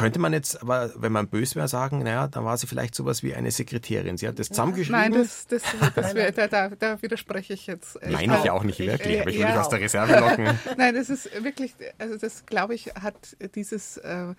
könnte 0.00 0.18
man 0.18 0.32
jetzt 0.32 0.62
aber, 0.62 0.90
wenn 0.96 1.12
man 1.12 1.28
böse 1.28 1.56
wäre, 1.56 1.68
sagen, 1.68 2.02
naja, 2.02 2.26
dann 2.26 2.44
war 2.44 2.56
sie 2.56 2.66
vielleicht 2.66 2.94
sowas 2.94 3.22
wie 3.22 3.34
eine 3.34 3.50
Sekretärin. 3.50 4.16
Sie 4.16 4.26
hat 4.26 4.38
das 4.38 4.48
zusammengeschrieben. 4.48 5.00
Nein, 5.00 5.12
das, 5.12 5.46
das, 5.46 5.62
das 5.94 6.14
wär, 6.14 6.32
da, 6.32 6.48
da, 6.48 6.68
da, 6.70 7.02
widerspreche 7.02 7.52
ich 7.52 7.66
jetzt. 7.66 7.98
Nein, 8.02 8.32
ich 8.32 8.44
ja 8.44 8.52
auch 8.52 8.64
nicht 8.64 8.78
wirklich, 8.78 9.16
ich, 9.16 9.20
aber 9.20 9.30
ich 9.30 9.36
will 9.36 9.42
ja, 9.42 9.60
aus 9.60 9.68
der 9.68 9.80
Reserve 9.80 10.18
locken. 10.18 10.58
Nein, 10.78 10.94
das 10.94 11.10
ist 11.10 11.30
wirklich, 11.44 11.74
also 11.98 12.16
das 12.16 12.46
glaube 12.46 12.74
ich, 12.74 12.86
hat 12.94 13.36
dieses, 13.54 13.98
äh, 13.98 14.34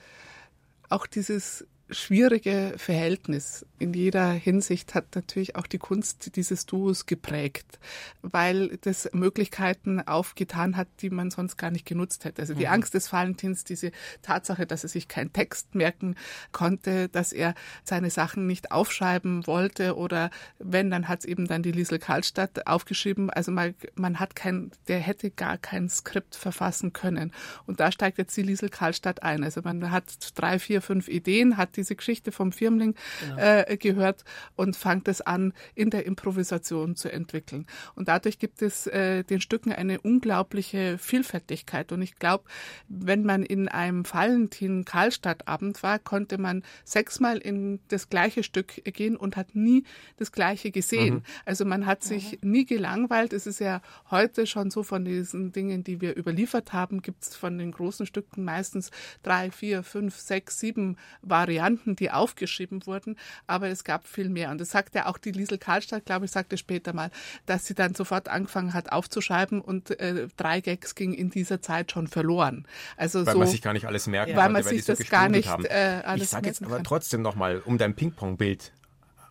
auch 0.89 1.05
dieses 1.05 1.67
schwierige 1.91 2.73
Verhältnis 2.77 3.65
in 3.81 3.93
jeder 3.93 4.31
Hinsicht 4.31 4.93
hat 4.93 5.15
natürlich 5.15 5.55
auch 5.55 5.65
die 5.65 5.79
Kunst 5.79 6.35
dieses 6.35 6.67
Duos 6.67 7.07
geprägt, 7.07 7.79
weil 8.21 8.77
das 8.81 9.09
Möglichkeiten 9.11 9.99
aufgetan 9.99 10.77
hat, 10.77 10.87
die 11.01 11.09
man 11.09 11.31
sonst 11.31 11.57
gar 11.57 11.71
nicht 11.71 11.85
genutzt 11.85 12.23
hätte. 12.23 12.43
Also 12.43 12.53
die 12.53 12.65
mhm. 12.65 12.73
Angst 12.73 12.93
des 12.93 13.11
Valentins, 13.11 13.63
diese 13.63 13.91
Tatsache, 14.21 14.67
dass 14.67 14.83
er 14.83 14.89
sich 14.89 15.07
keinen 15.07 15.33
Text 15.33 15.73
merken 15.73 16.15
konnte, 16.51 17.09
dass 17.09 17.33
er 17.33 17.55
seine 17.83 18.11
Sachen 18.11 18.45
nicht 18.45 18.71
aufschreiben 18.71 19.47
wollte 19.47 19.95
oder 19.95 20.29
wenn, 20.59 20.91
dann 20.91 21.07
hat 21.07 21.21
es 21.21 21.25
eben 21.25 21.47
dann 21.47 21.63
die 21.63 21.71
Liesel 21.71 21.97
Karlstadt 21.97 22.67
aufgeschrieben. 22.67 23.31
Also 23.31 23.51
man, 23.51 23.73
man 23.95 24.19
hat 24.19 24.35
kein, 24.35 24.71
der 24.87 24.99
hätte 24.99 25.31
gar 25.31 25.57
kein 25.57 25.89
Skript 25.89 26.35
verfassen 26.35 26.93
können. 26.93 27.33
Und 27.65 27.79
da 27.79 27.91
steigt 27.91 28.19
jetzt 28.19 28.37
die 28.37 28.43
Liesel 28.43 28.69
Karlstadt 28.69 29.23
ein. 29.23 29.43
Also 29.43 29.61
man 29.63 29.89
hat 29.89 30.03
drei, 30.35 30.59
vier, 30.59 30.83
fünf 30.83 31.07
Ideen, 31.07 31.57
hat 31.57 31.77
die 31.77 31.80
diese 31.81 31.95
Geschichte 31.95 32.31
vom 32.31 32.51
Firmling 32.51 32.95
genau. 33.21 33.37
äh, 33.37 33.77
gehört 33.77 34.23
und 34.55 34.75
fangt 34.75 35.07
es 35.07 35.21
an, 35.21 35.53
in 35.75 35.89
der 35.89 36.05
Improvisation 36.05 36.95
zu 36.95 37.11
entwickeln. 37.11 37.65
Und 37.95 38.07
dadurch 38.07 38.37
gibt 38.37 38.61
es 38.61 38.87
äh, 38.87 39.23
den 39.23 39.41
Stücken 39.41 39.71
eine 39.71 39.99
unglaubliche 40.01 40.97
Vielfältigkeit. 40.97 41.91
Und 41.91 42.01
ich 42.01 42.15
glaube, 42.15 42.45
wenn 42.87 43.23
man 43.23 43.43
in 43.43 43.67
einem 43.67 44.05
Valentin-Karlstadt-Abend 44.05 45.81
war, 45.81 45.97
konnte 45.99 46.37
man 46.37 46.63
sechsmal 46.83 47.37
in 47.37 47.79
das 47.87 48.09
gleiche 48.09 48.43
Stück 48.43 48.83
gehen 48.83 49.15
und 49.15 49.35
hat 49.35 49.55
nie 49.55 49.83
das 50.17 50.31
gleiche 50.31 50.71
gesehen. 50.71 51.15
Mhm. 51.15 51.23
Also 51.45 51.65
man 51.65 51.85
hat 51.85 52.03
sich 52.03 52.39
mhm. 52.41 52.51
nie 52.51 52.65
gelangweilt. 52.65 53.33
Es 53.33 53.47
ist 53.47 53.59
ja 53.59 53.81
heute 54.11 54.45
schon 54.45 54.69
so 54.69 54.83
von 54.83 55.03
diesen 55.03 55.51
Dingen, 55.51 55.83
die 55.83 55.99
wir 55.99 56.15
überliefert 56.15 56.73
haben, 56.73 57.01
gibt 57.01 57.23
es 57.23 57.35
von 57.35 57.57
den 57.57 57.71
großen 57.71 58.05
Stücken 58.05 58.43
meistens 58.43 58.91
drei, 59.23 59.49
vier, 59.49 59.81
fünf, 59.83 60.17
sechs, 60.17 60.59
sieben 60.59 60.97
Varianten, 61.21 61.70
die 61.85 62.11
aufgeschrieben 62.11 62.85
wurden. 62.85 63.17
Aber 63.47 63.67
es 63.67 63.83
gab 63.83 64.07
viel 64.07 64.29
mehr. 64.29 64.51
Und 64.51 64.59
das 64.59 64.71
sagt 64.71 64.95
ja 64.95 65.07
auch 65.07 65.17
die 65.17 65.31
Liesel 65.31 65.57
Karlstadt, 65.57 66.05
glaube 66.05 66.25
ich, 66.25 66.31
sagte 66.31 66.57
später 66.57 66.93
mal, 66.93 67.11
dass 67.45 67.65
sie 67.65 67.73
dann 67.73 67.95
sofort 67.95 68.29
angefangen 68.29 68.73
hat 68.73 68.91
aufzuschreiben 68.91 69.61
und 69.61 69.99
äh, 69.99 70.27
drei 70.37 70.61
Gags 70.61 70.95
gingen 70.95 71.13
in 71.13 71.29
dieser 71.29 71.61
Zeit 71.61 71.91
schon 71.91 72.07
verloren. 72.07 72.65
Also 72.97 73.25
weil 73.25 73.33
so, 73.33 73.39
man 73.39 73.47
sich 73.47 73.61
gar 73.61 73.73
nicht 73.73 73.85
alles 73.85 74.07
merken 74.07 74.35
weil 74.35 74.49
man 74.49 74.63
sich 74.63 74.85
das 74.85 74.99
so 74.99 75.05
gar 75.09 75.29
nicht 75.29 75.49
äh, 75.65 76.01
alles 76.03 76.23
Ich 76.23 76.29
sage 76.29 76.47
jetzt 76.47 76.63
aber 76.63 76.77
kann. 76.77 76.83
trotzdem 76.83 77.21
nochmal, 77.21 77.61
um 77.65 77.77
dein 77.77 77.95
Ping-Pong-Bild 77.95 78.71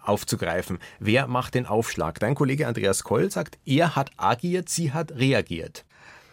aufzugreifen. 0.02 0.78
Wer 0.98 1.26
macht 1.26 1.54
den 1.54 1.66
Aufschlag? 1.66 2.18
Dein 2.20 2.34
Kollege 2.34 2.66
Andreas 2.66 3.04
Koll 3.04 3.30
sagt, 3.30 3.58
er 3.66 3.96
hat 3.96 4.10
agiert, 4.16 4.68
sie 4.68 4.92
hat 4.92 5.12
reagiert. 5.12 5.84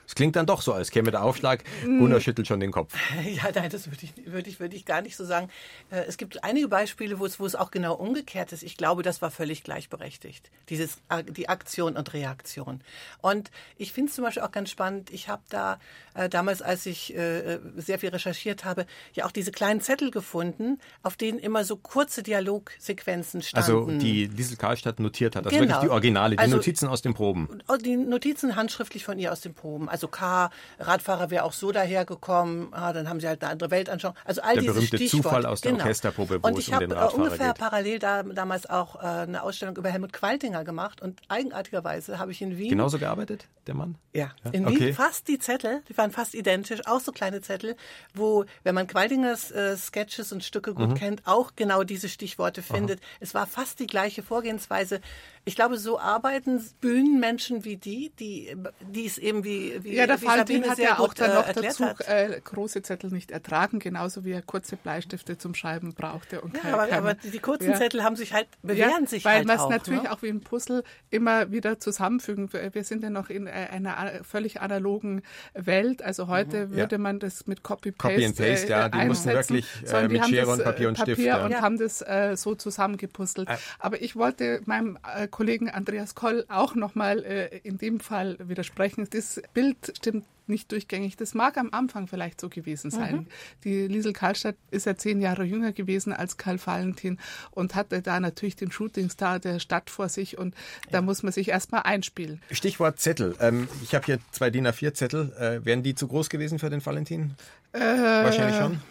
Es 0.08 0.16
klingt 0.16 0.38
dann 0.38 0.46
doch 0.46 0.62
so, 0.62 0.72
als 0.72 0.90
käme 0.90 1.12
der 1.12 1.22
Aufschlag. 1.22 1.66
Gunnar 1.84 2.22
schüttelt 2.22 2.48
schon 2.48 2.60
den 2.60 2.72
Kopf. 2.72 2.96
Ja, 3.28 3.50
nein, 3.54 3.70
das 3.70 3.88
würde 3.88 4.04
ich, 4.04 4.32
würde 4.32 4.50
ich, 4.50 4.60
würde 4.60 4.76
ich 4.76 4.86
gar 4.86 5.02
nicht 5.02 5.18
so 5.18 5.26
sagen. 5.26 5.50
Äh, 5.92 6.06
es 6.08 6.18
gibt 6.18 6.44
einige 6.44 6.70
Beispiele, 6.70 7.20
wo 7.20 7.26
es, 7.26 7.40
wo 7.40 7.46
es 7.46 7.56
auch 7.56 7.72
genau 7.72 7.94
umgekehrt 7.96 8.54
ist. 8.54 8.64
Ich 8.64 8.78
glaube, 8.78 9.04
das 9.04 9.22
war 9.22 9.32
völlig 9.32 9.64
gleichberechtigt. 9.64 10.50
Dieses, 10.70 10.98
äh, 11.10 11.24
die 11.24 11.50
Aktion 11.50 11.98
und 11.98 12.14
Reaktion. 12.14 12.82
Und 13.22 13.52
ich 13.78 13.92
finde 13.92 14.10
es 14.10 14.16
zum 14.16 14.24
Beispiel 14.24 14.44
auch 14.44 14.52
ganz 14.52 14.70
spannend. 14.70 15.10
Ich 15.12 15.28
habe 15.28 15.42
da 15.50 15.80
äh, 16.14 16.30
damals, 16.30 16.62
als 16.62 16.86
ich 16.86 17.14
äh, 17.16 17.60
sehr 17.76 18.00
viel 18.00 18.10
recherchiert 18.10 18.64
habe, 18.64 18.86
ja 19.14 19.26
auch 19.26 19.32
diese 19.32 19.52
kleinen 19.52 19.82
Zettel 19.82 20.10
gefunden, 20.10 20.80
auf 21.04 21.18
denen 21.18 21.38
immer 21.38 21.66
so 21.66 21.76
kurze 21.76 22.24
Dialogsequenzen 22.24 23.42
standen. 23.42 23.72
Also 23.72 23.92
die 24.00 24.28
Liesel 24.28 24.56
Karlstadt 24.56 25.00
notiert 25.00 25.36
hat, 25.36 25.46
also 25.46 25.58
genau. 25.58 25.70
wirklich 25.70 25.82
die 25.82 25.90
Originale, 25.90 26.36
die 26.38 26.40
also, 26.40 26.56
Notizen 26.56 26.88
aus 26.88 27.02
den 27.02 27.14
Proben. 27.14 27.62
Die 27.84 27.98
Notizen 27.98 28.56
handschriftlich 28.56 29.04
von 29.04 29.20
ihr 29.20 29.34
aus 29.34 29.42
den 29.42 29.54
Proben 29.54 29.90
also 29.97 29.97
K, 30.08 30.51
Radfahrer 30.80 31.32
wäre 31.32 31.44
auch 31.44 31.54
so 31.54 31.72
dahergekommen, 31.72 32.68
ah, 32.74 32.94
dann 32.94 33.10
haben 33.10 33.20
sie 33.20 33.27
halt 33.27 33.42
eine 33.42 33.51
andere 33.51 33.72
Weltanschauung. 33.72 34.16
Also 34.24 34.42
all 34.42 34.54
der 34.54 34.62
diese 34.62 34.74
berühmte 34.74 34.98
Stichworte. 34.98 35.24
Zufall 35.24 35.46
aus 35.48 35.62
der 35.62 35.72
genau. 35.72 35.84
Orchesterprobe, 35.84 36.44
wo 36.44 36.48
Und 36.48 36.60
ich 36.60 36.72
habe 36.72 36.86
um 36.86 37.22
ungefähr 37.22 37.54
geht. 37.54 37.58
parallel 37.58 38.00
da, 38.00 38.24
damals 38.24 38.70
auch 38.70 38.96
äh, 38.96 39.08
eine 39.08 39.42
Ausstellung 39.42 39.75
über 39.77 39.89
Helmut 39.89 40.13
Qualtinger 40.13 40.63
gemacht 40.63 41.01
und 41.01 41.20
eigenartigerweise 41.30 42.20
habe 42.20 42.32
ich 42.32 42.42
in 42.42 42.58
Wien... 42.58 42.70
Genauso 42.70 43.00
gearbeitet, 43.00 43.48
der 43.66 43.74
Mann? 43.74 43.96
Ja, 44.13 44.32
ja? 44.44 44.51
in 44.51 44.68
okay. 44.68 44.80
Wien 44.80 44.94
fast 44.94 45.27
die 45.27 45.39
Zettel, 45.39 45.82
die 45.89 45.98
waren 45.98 46.12
fast 46.12 46.36
identisch, 46.36 46.86
auch 46.86 47.00
so 47.00 47.12
kleine 47.12 47.42
Zettel, 47.42 47.75
wo, 48.13 48.46
wenn 48.63 48.75
man 48.75 48.86
Qualtingers 48.86 49.51
äh, 49.51 49.75
Sketches 49.77 50.32
und 50.32 50.44
Stücke 50.44 50.74
gut 50.74 50.89
mhm. 50.89 50.96
kennt, 50.96 51.22
auch 51.25 51.54
genau 51.56 51.84
diese 51.84 52.10
Stichworte 52.10 52.62
findet. 52.62 53.00
Aha. 53.00 53.08
Es 53.20 53.34
war 53.34 53.48
fast 53.48 53.80
die 53.80 53.88
gleiche 53.88 54.24
Vorgehensweise. 54.24 55.01
Ich 55.48 55.56
glaube, 55.56 55.77
so 55.77 55.98
arbeiten 55.98 56.62
Bühnenmenschen 56.82 57.63
wie 57.63 57.77
die, 57.77 58.12
die, 58.20 58.54
die 58.82 59.06
es 59.06 59.18
eben 59.18 59.46
wie, 59.46 59.82
wie 59.82 59.96
Ja, 59.96 60.06
der 60.06 60.18
Faltin 60.18 60.70
hat 60.70 60.77
ja 60.77 61.00
auch 61.00 61.13
dann 61.13 61.34
noch 61.34 61.48
äh, 61.48 61.54
dazu 61.54 61.86
äh, 62.06 62.42
große 62.42 62.82
Zettel 62.82 63.12
nicht 63.12 63.32
ertragen, 63.32 63.80
genauso 63.80 64.25
wie 64.25 64.32
er 64.32 64.42
kurze 64.42 64.75
Bleistifte 64.75 65.38
zum 65.38 65.56
Schreiben 65.56 65.94
brauchte. 65.94 66.42
Und 66.42 66.54
ja, 66.56 66.60
keine, 66.60 66.74
aber, 66.74 66.94
aber, 66.94 67.13
die 67.13 67.39
kurzen 67.39 67.72
ja. 67.72 67.75
Zettel 67.75 68.04
haben 68.04 68.18
sich 68.18 68.34
halt, 68.34 68.48
bewähren 68.62 69.04
ja, 69.04 69.08
sich 69.08 69.24
weil 69.24 69.38
halt 69.38 69.48
man 69.48 69.58
es 69.58 69.70
natürlich 69.70 70.04
ne? 70.04 70.12
auch 70.12 70.22
wie 70.22 70.27
ein 70.27 70.42
Puzzle 70.42 70.84
immer 71.12 71.50
wieder 71.50 71.80
zusammenfügen. 71.80 72.50
Wir 72.51 72.84
sind 72.84 73.01
ja 73.04 73.10
noch 73.10 73.30
in 73.30 73.48
äh, 73.48 73.51
einer 73.51 74.22
völlig 74.24 74.60
analogen 74.60 75.22
Welt. 75.54 76.01
Also 76.01 76.27
heute 76.27 76.68
mhm. 76.68 76.72
würde 76.75 76.98
man 76.98 77.20
das 77.20 77.48
mit 77.48 77.63
Copy-Paste 77.63 78.16
Copy 78.16 78.25
and 78.25 78.36
Paste, 78.36 78.68
ja, 78.68 78.89
die 78.89 79.06
mussten 79.06 79.30
wirklich 79.30 79.66
äh, 79.89 80.10
mit 80.10 80.25
Schere 80.25 80.51
und 80.51 80.62
Papier 80.62 80.89
und 80.89 80.98
Stift. 80.98 81.25
Papier 81.25 81.42
und 81.42 81.62
haben 81.62 81.77
das 81.77 82.01
äh, 82.01 82.36
so 82.36 82.54
zusammengepuzzelt. 82.54 83.48
Aber 83.80 84.01
ich 84.01 84.18
wollte 84.18 84.62
meinem 84.66 85.00
Kollegen 85.38 85.70
Andreas 85.70 86.15
Koll 86.15 86.46
auch 86.50 86.74
nochmal 86.74 87.24
äh, 87.24 87.60
in 87.60 87.77
dem 87.77 88.00
Fall 88.00 88.38
widersprechen. 88.39 89.08
Das 89.12 89.39
Bild 89.53 89.94
stimmt 89.96 90.25
nicht 90.48 90.72
durchgängig. 90.72 91.15
Das 91.15 91.36
mag 91.36 91.60
am 91.60 91.70
Anfang 91.74 92.08
vielleicht 92.08 92.41
so 92.41 92.50
gewesen 92.50 92.89
sein. 92.89 93.15
Mhm. 93.15 93.27
Die 93.63 93.88
Liesel 93.88 94.13
Karlstadt 94.13 94.56
ist 94.72 94.88
ja 94.88 94.96
zehn 94.96 95.22
Jahre 95.22 95.44
jünger 95.44 95.74
gewesen 95.74 96.12
als 96.12 96.38
Karl 96.38 96.58
Valentin 96.65 97.20
und 97.51 97.75
hatte 97.75 98.01
da 98.01 98.20
natürlich 98.20 98.56
den 98.56 98.72
Shootingstar 98.72 99.38
der 99.38 99.60
Stadt 99.60 99.91
vor 99.91 100.10
sich 100.10 100.39
und 100.39 100.56
ja. 100.56 100.94
da 100.94 101.01
muss 101.03 101.22
man 101.22 101.32
sich 101.32 101.50
erstmal 101.50 101.84
einspielen. 101.84 102.41
Stichwort 102.50 103.00
Zettel. 103.00 103.36
Ähm, 103.39 103.67
ich 103.84 103.94
habe 103.94 104.08
hier 104.08 104.17
zwei 104.32 104.50
DIN 104.50 104.65
A4 104.65 104.96
Zettel. 104.96 105.34
Äh, 105.34 105.63
wären 105.63 105.84
die 105.84 105.94
zu 105.94 106.08
groß 106.08 106.29
gewesen 106.29 106.58
für 106.58 106.72
den 106.72 106.84
Valentin? 106.84 107.36
Äh, 107.74 107.79
Wahrscheinlich 107.79 108.58
schon 108.58 108.82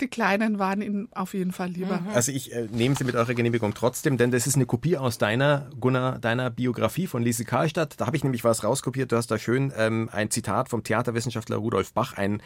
die 0.00 0.08
Kleinen 0.08 0.58
waren 0.58 0.82
Ihnen 0.82 1.08
auf 1.12 1.34
jeden 1.34 1.52
Fall 1.52 1.70
lieber. 1.70 2.00
Mhm. 2.00 2.08
Also 2.14 2.32
ich 2.32 2.52
äh, 2.52 2.66
nehme 2.70 2.96
sie 2.96 3.04
mit 3.04 3.14
eurer 3.14 3.34
Genehmigung 3.34 3.74
trotzdem, 3.74 4.16
denn 4.16 4.30
das 4.30 4.46
ist 4.46 4.56
eine 4.56 4.66
Kopie 4.66 4.96
aus 4.96 5.18
deiner, 5.18 5.70
Gunnar, 5.80 6.18
deiner 6.18 6.50
Biografie 6.50 7.06
von 7.06 7.22
Lise 7.22 7.44
Karlstadt. 7.44 8.00
Da 8.00 8.06
habe 8.06 8.16
ich 8.16 8.24
nämlich 8.24 8.44
was 8.44 8.64
rauskopiert. 8.64 9.12
Du 9.12 9.16
hast 9.16 9.30
da 9.30 9.38
schön 9.38 9.72
ähm, 9.76 10.08
ein 10.12 10.30
Zitat 10.30 10.68
vom 10.68 10.82
Theaterwissenschaftler 10.82 11.56
Rudolf 11.56 11.92
Bach, 11.92 12.14
ein 12.14 12.42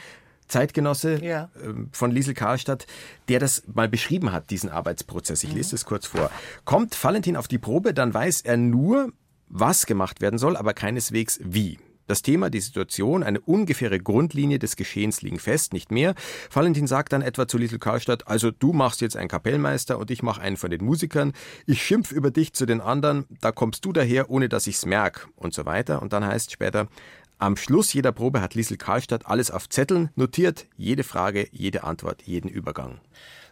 Zeitgenosse 0.48 1.22
ja. 1.24 1.50
ähm, 1.62 1.90
von 1.92 2.10
Liesel 2.10 2.34
Karlstadt, 2.34 2.86
der 3.28 3.38
das 3.38 3.62
mal 3.72 3.88
beschrieben 3.88 4.32
hat, 4.32 4.50
diesen 4.50 4.70
Arbeitsprozess. 4.70 5.44
Ich 5.44 5.52
lese 5.52 5.68
mhm. 5.68 5.72
das 5.72 5.84
kurz 5.84 6.06
vor. 6.06 6.30
Kommt 6.64 7.02
Valentin 7.02 7.36
auf 7.36 7.48
die 7.48 7.58
Probe, 7.58 7.94
dann 7.94 8.12
weiß 8.12 8.42
er 8.42 8.56
nur, 8.56 9.12
was 9.48 9.86
gemacht 9.86 10.20
werden 10.20 10.38
soll, 10.38 10.56
aber 10.56 10.74
keineswegs 10.74 11.40
wie. 11.42 11.78
Das 12.08 12.22
Thema, 12.22 12.48
die 12.48 12.60
Situation, 12.60 13.22
eine 13.22 13.38
ungefähre 13.38 14.00
Grundlinie 14.00 14.58
des 14.58 14.76
Geschehens 14.76 15.20
liegen 15.20 15.38
fest, 15.38 15.74
nicht 15.74 15.92
mehr. 15.92 16.14
Valentin 16.50 16.86
sagt 16.86 17.12
dann 17.12 17.20
etwa 17.20 17.46
zu 17.46 17.58
Little 17.58 17.78
Karlstadt, 17.78 18.26
also 18.26 18.50
du 18.50 18.72
machst 18.72 19.02
jetzt 19.02 19.14
einen 19.14 19.28
Kapellmeister 19.28 19.98
und 19.98 20.10
ich 20.10 20.22
mache 20.22 20.40
einen 20.40 20.56
von 20.56 20.70
den 20.70 20.82
Musikern. 20.82 21.34
Ich 21.66 21.82
schimpf 21.82 22.10
über 22.10 22.30
dich 22.30 22.54
zu 22.54 22.64
den 22.64 22.80
anderen, 22.80 23.26
da 23.42 23.52
kommst 23.52 23.84
du 23.84 23.92
daher, 23.92 24.30
ohne 24.30 24.48
dass 24.48 24.66
ich's 24.66 24.86
merk 24.86 25.28
und 25.36 25.52
so 25.52 25.66
weiter. 25.66 26.00
Und 26.00 26.14
dann 26.14 26.24
heißt 26.24 26.50
später, 26.50 26.88
am 27.36 27.58
Schluss 27.58 27.92
jeder 27.92 28.12
Probe 28.12 28.40
hat 28.40 28.54
Liesel 28.54 28.78
Karlstadt 28.78 29.26
alles 29.26 29.50
auf 29.50 29.68
Zetteln 29.68 30.08
notiert, 30.16 30.66
jede 30.78 31.04
Frage, 31.04 31.46
jede 31.52 31.84
Antwort, 31.84 32.22
jeden 32.22 32.48
Übergang. 32.48 33.02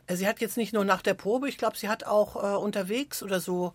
Sie 0.08 0.26
hat 0.26 0.40
jetzt 0.40 0.56
nicht 0.56 0.72
nur 0.72 0.84
nach 0.84 1.02
der 1.02 1.14
Probe, 1.14 1.48
ich 1.48 1.58
glaube, 1.58 1.76
sie 1.76 1.88
hat 1.88 2.04
auch 2.04 2.36
äh, 2.36 2.56
unterwegs 2.56 3.22
oder 3.22 3.38
so 3.38 3.74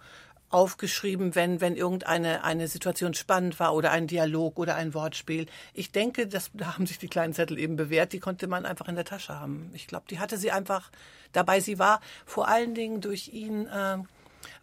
aufgeschrieben, 0.51 1.35
wenn, 1.35 1.61
wenn 1.61 1.75
irgendeine 1.75 2.43
eine 2.43 2.67
Situation 2.67 3.13
spannend 3.13 3.59
war 3.59 3.73
oder 3.73 3.91
ein 3.91 4.07
Dialog 4.07 4.59
oder 4.59 4.75
ein 4.75 4.93
Wortspiel. 4.93 5.47
Ich 5.73 5.91
denke, 5.91 6.27
das, 6.27 6.51
da 6.53 6.75
haben 6.75 6.85
sich 6.85 6.99
die 6.99 7.07
kleinen 7.07 7.33
Zettel 7.33 7.57
eben 7.57 7.75
bewährt, 7.75 8.13
die 8.13 8.19
konnte 8.19 8.47
man 8.47 8.65
einfach 8.65 8.87
in 8.87 8.95
der 8.95 9.05
Tasche 9.05 9.39
haben. 9.39 9.71
Ich 9.73 9.87
glaube, 9.87 10.05
die 10.09 10.19
hatte 10.19 10.37
sie 10.37 10.51
einfach 10.51 10.91
dabei. 11.31 11.59
Sie 11.59 11.79
war 11.79 12.01
vor 12.25 12.47
allen 12.47 12.75
Dingen 12.75 13.01
durch 13.01 13.29
ihn 13.29 13.67
äh, 13.67 13.97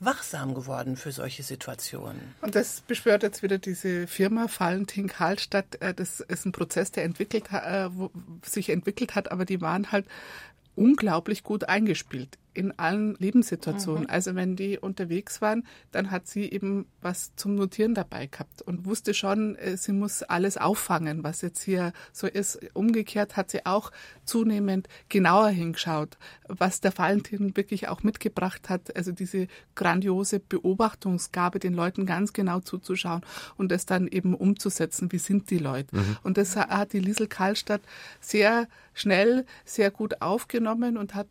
wachsam 0.00 0.54
geworden 0.54 0.96
für 0.96 1.12
solche 1.12 1.42
Situationen. 1.42 2.34
Und 2.40 2.54
das 2.54 2.82
beschwört 2.82 3.22
jetzt 3.22 3.42
wieder 3.42 3.58
diese 3.58 4.06
Firma 4.06 4.46
Valentin 4.56 5.08
Karlstadt. 5.08 5.80
Äh, 5.80 5.94
das 5.94 6.20
ist 6.20 6.46
ein 6.46 6.52
Prozess, 6.52 6.92
der 6.92 7.04
entwickelt, 7.04 7.46
äh, 7.52 7.88
sich 8.42 8.70
entwickelt 8.70 9.14
hat, 9.14 9.30
aber 9.30 9.44
die 9.44 9.60
waren 9.60 9.90
halt 9.90 10.06
unglaublich 10.76 11.42
gut 11.42 11.68
eingespielt 11.68 12.38
in 12.54 12.78
allen 12.78 13.14
Lebenssituationen. 13.18 14.04
Mhm. 14.04 14.10
Also 14.10 14.34
wenn 14.34 14.56
die 14.56 14.78
unterwegs 14.78 15.40
waren, 15.40 15.64
dann 15.92 16.10
hat 16.10 16.26
sie 16.26 16.50
eben 16.50 16.86
was 17.00 17.34
zum 17.36 17.54
Notieren 17.54 17.94
dabei 17.94 18.26
gehabt 18.26 18.62
und 18.62 18.84
wusste 18.84 19.14
schon, 19.14 19.56
äh, 19.56 19.76
sie 19.76 19.92
muss 19.92 20.22
alles 20.22 20.56
auffangen, 20.56 21.24
was 21.24 21.42
jetzt 21.42 21.62
hier 21.62 21.92
so 22.12 22.26
ist. 22.26 22.58
Umgekehrt 22.74 23.36
hat 23.36 23.50
sie 23.50 23.64
auch 23.66 23.92
zunehmend 24.24 24.88
genauer 25.08 25.48
hingeschaut, 25.48 26.18
was 26.48 26.80
der 26.80 26.96
Valentin 26.96 27.56
wirklich 27.56 27.88
auch 27.88 28.02
mitgebracht 28.02 28.68
hat. 28.68 28.94
Also 28.96 29.12
diese 29.12 29.46
grandiose 29.74 30.40
Beobachtungsgabe, 30.40 31.58
den 31.58 31.74
Leuten 31.74 32.06
ganz 32.06 32.32
genau 32.32 32.60
zuzuschauen 32.60 33.22
und 33.56 33.70
das 33.70 33.86
dann 33.86 34.08
eben 34.08 34.34
umzusetzen. 34.34 35.12
Wie 35.12 35.18
sind 35.18 35.50
die 35.50 35.58
Leute? 35.58 35.96
Mhm. 35.96 36.16
Und 36.22 36.38
das 36.38 36.56
hat 36.56 36.92
die 36.92 37.00
Liesel 37.00 37.26
Karlstadt 37.26 37.82
sehr 38.20 38.68
schnell, 38.94 39.46
sehr 39.64 39.90
gut 39.90 40.20
aufgenommen 40.20 40.96
und 40.96 41.14
hat 41.14 41.28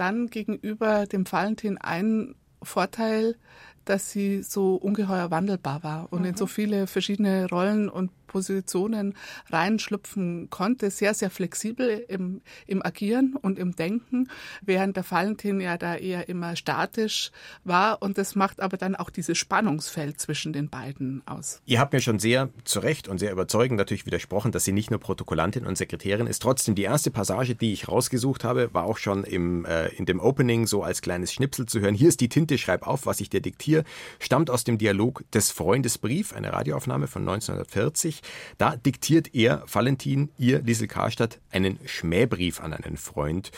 dann 0.00 0.28
gegenüber 0.28 1.06
dem 1.06 1.30
Valentin 1.30 1.78
einen 1.78 2.34
Vorteil, 2.62 3.36
dass 3.84 4.10
sie 4.10 4.42
so 4.42 4.76
ungeheuer 4.76 5.30
wandelbar 5.30 5.82
war 5.82 6.12
und 6.12 6.20
mhm. 6.20 6.26
in 6.26 6.36
so 6.36 6.46
viele 6.46 6.86
verschiedene 6.86 7.48
Rollen 7.48 7.88
und 7.88 8.10
Positionen 8.28 9.14
reinschlüpfen 9.50 10.48
konnte, 10.50 10.90
sehr, 10.90 11.14
sehr 11.14 11.30
flexibel 11.30 12.04
im, 12.06 12.42
im 12.68 12.84
Agieren 12.86 13.34
und 13.34 13.58
im 13.58 13.74
Denken, 13.74 14.28
während 14.62 14.96
der 14.96 15.10
Valentin 15.10 15.60
ja 15.60 15.76
da 15.76 15.96
eher 15.96 16.28
immer 16.28 16.54
statisch 16.54 17.32
war 17.64 18.00
und 18.02 18.18
das 18.18 18.36
macht 18.36 18.60
aber 18.60 18.76
dann 18.76 18.94
auch 18.94 19.10
dieses 19.10 19.36
Spannungsfeld 19.36 20.20
zwischen 20.20 20.52
den 20.52 20.68
beiden 20.68 21.22
aus. 21.26 21.60
Ihr 21.66 21.80
habt 21.80 21.92
mir 21.92 22.00
schon 22.00 22.20
sehr 22.20 22.50
zu 22.64 22.78
Recht 22.80 23.08
und 23.08 23.18
sehr 23.18 23.32
überzeugend 23.32 23.78
natürlich 23.78 24.06
widersprochen, 24.06 24.52
dass 24.52 24.64
sie 24.64 24.72
nicht 24.72 24.90
nur 24.90 25.00
Protokollantin 25.00 25.66
und 25.66 25.76
Sekretärin 25.76 26.26
ist. 26.26 26.40
Trotzdem, 26.40 26.74
die 26.74 26.82
erste 26.82 27.10
Passage, 27.10 27.54
die 27.54 27.72
ich 27.72 27.88
rausgesucht 27.88 28.44
habe, 28.44 28.72
war 28.74 28.84
auch 28.84 28.98
schon 28.98 29.24
im, 29.24 29.64
äh, 29.64 29.88
in 29.88 30.06
dem 30.06 30.20
Opening 30.20 30.66
so 30.66 30.82
als 30.82 31.02
kleines 31.02 31.32
Schnipsel 31.32 31.66
zu 31.66 31.80
hören. 31.80 31.94
Hier 31.94 32.08
ist 32.08 32.20
die 32.20 32.28
Tinte, 32.28 32.58
schreib 32.58 32.86
auf, 32.86 33.06
was 33.06 33.20
ich 33.20 33.30
dir 33.30 33.40
diktiere, 33.40 33.84
stammt 34.18 34.50
aus 34.50 34.64
dem 34.64 34.78
Dialog 34.78 35.24
des 35.32 35.50
Freundesbrief, 35.50 36.34
eine 36.34 36.52
Radioaufnahme 36.52 37.06
von 37.06 37.22
1940. 37.22 38.17
Da 38.58 38.76
diktiert 38.76 39.34
er, 39.34 39.62
Valentin, 39.70 40.30
ihr, 40.38 40.60
Liesel 40.60 40.88
Karstadt, 40.88 41.40
einen 41.50 41.78
Schmähbrief 41.86 42.60
an 42.60 42.72
einen 42.72 42.96
Freund 42.96 43.50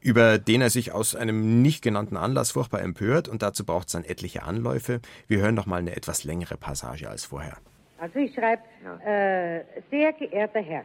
über 0.00 0.38
den 0.38 0.62
er 0.62 0.70
sich 0.70 0.92
aus 0.92 1.14
einem 1.14 1.62
nicht 1.62 1.82
genannten 1.82 2.16
Anlass 2.16 2.52
furchtbar 2.52 2.80
empört 2.80 3.28
und 3.28 3.42
dazu 3.42 3.64
braucht 3.64 3.88
es 3.88 3.92
dann 3.92 4.04
etliche 4.04 4.42
Anläufe. 4.42 5.00
Wir 5.28 5.40
hören 5.40 5.54
noch 5.54 5.66
mal 5.66 5.76
eine 5.76 5.94
etwas 5.94 6.24
längere 6.24 6.56
Passage 6.56 7.08
als 7.08 7.26
vorher. 7.26 7.58
Also 7.98 8.18
ich 8.18 8.34
schreibe, 8.34 8.62
ja. 8.82 9.58
äh, 9.58 9.64
sehr 9.90 10.12
geehrter 10.14 10.60
Herr. 10.60 10.84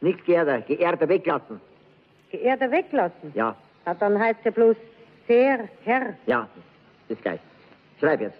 Nicht 0.00 0.24
geehrter, 0.24 0.60
geehrter 0.62 1.08
weglassen. 1.08 1.60
Geehrter 2.30 2.70
weglassen? 2.70 3.32
Ja. 3.34 3.54
Na, 3.84 3.94
dann 3.94 4.18
heißt 4.18 4.40
ja 4.44 4.50
bloß 4.50 4.76
sehr 5.28 5.68
Herr. 5.84 6.14
Ja, 6.26 6.48
das 7.08 7.18
ist 7.18 7.22
gleich. 7.22 7.40
Schreib 8.00 8.20
jetzt. 8.20 8.38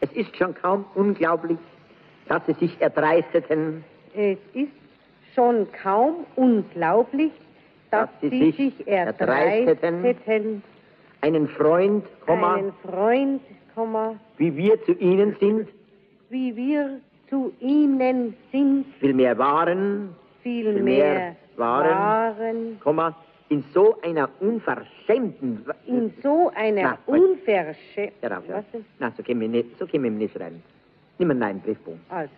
Es 0.00 0.10
ist 0.12 0.34
schon 0.36 0.54
kaum 0.54 0.84
unglaublich, 0.94 1.58
dass 2.28 2.44
Sie 2.46 2.54
sich 2.54 2.80
erdreisteten. 2.80 3.84
Es 4.14 4.38
ist 4.54 4.72
schon 5.34 5.66
kaum 5.82 6.26
unglaublich, 6.36 7.32
dass, 7.90 8.08
dass 8.20 8.30
Sie 8.30 8.50
sich 8.52 8.86
erdreisteten, 8.86 10.04
erdreisteten. 10.04 10.62
Einen 11.20 11.48
Freund, 11.48 12.04
Komma, 12.24 12.54
einen 12.54 12.72
Freund, 12.84 13.40
Komma, 13.74 14.14
wie 14.38 14.54
wir 14.56 14.82
zu 14.84 14.92
Ihnen 14.92 15.36
sind, 15.40 15.68
wie 16.30 16.54
wir 16.54 17.00
zu 17.28 17.52
Ihnen 17.60 18.36
sind, 18.52 18.86
vielmehr 19.00 19.36
waren, 19.38 20.14
vielmehr 20.42 21.36
viel 21.54 21.58
waren, 21.58 22.38
waren, 22.38 22.80
Komma, 22.80 23.16
in 23.48 23.64
so 23.72 23.96
einer 24.02 24.28
unverschämten, 24.40 25.64
in 25.86 26.12
so 26.22 26.50
einer 26.54 26.98
unverschämten, 27.06 28.12
na, 28.98 29.12
so 29.16 29.22
können 29.22 29.40
wir 29.40 29.48
nicht, 29.48 29.78
so 29.78 29.86
können 29.86 30.04
wir 30.04 30.10
nicht 30.10 30.34
schreiben. 30.34 30.62
Nimm 31.18 31.30
einen 31.30 31.40
neuen 31.40 31.60
Briefbogen. 31.60 32.00
Also. 32.08 32.30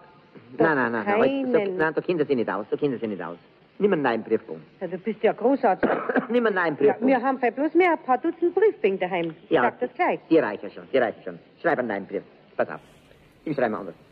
nein 0.58 0.76
nein 0.76 0.92
nein 0.92 1.52
nein, 1.52 1.78
nein 1.78 1.94
so 1.94 2.02
kennen 2.02 2.26
Sie 2.28 2.36
nicht 2.36 2.50
aus 2.50 2.66
so 2.72 2.78
kennen 2.78 2.98
Sie 3.00 3.08
nicht 3.08 3.22
aus 3.22 3.38
Nimm 3.80 3.94
einen 3.94 4.02
neuen 4.02 4.24
Briefbogen. 4.24 4.62
Ja, 4.82 4.88
du 4.88 4.98
bist 4.98 5.24
ja 5.24 5.32
großartig. 5.32 5.90
Nimm 6.30 6.46
einen 6.46 6.56
neuen 6.56 6.76
Briefbogen. 6.76 7.08
Ja, 7.08 7.18
wir 7.18 7.26
haben 7.26 7.40
vielleicht 7.40 7.56
bloß 7.56 7.74
mehr 7.76 7.94
ein 7.94 8.04
paar 8.04 8.18
Dutzend 8.18 8.54
Briefbänke 8.54 9.00
daheim. 9.00 9.34
Ich 9.46 9.50
ja, 9.50 9.62
sag 9.64 9.80
das 9.80 9.94
gleich. 9.94 10.20
Die 10.30 10.38
reichen 10.38 10.70
schon, 10.70 10.84
die 10.92 10.98
reichen 10.98 11.24
schon. 11.24 11.40
Schreib 11.62 11.80
einen 11.80 11.88
neuen 11.88 12.06
Brief. 12.06 12.24
Pass 12.58 12.70
auf. 12.70 12.82
Ich 13.46 13.56
schreibe 13.56 13.70
mal 13.72 13.80
anders 13.80 14.09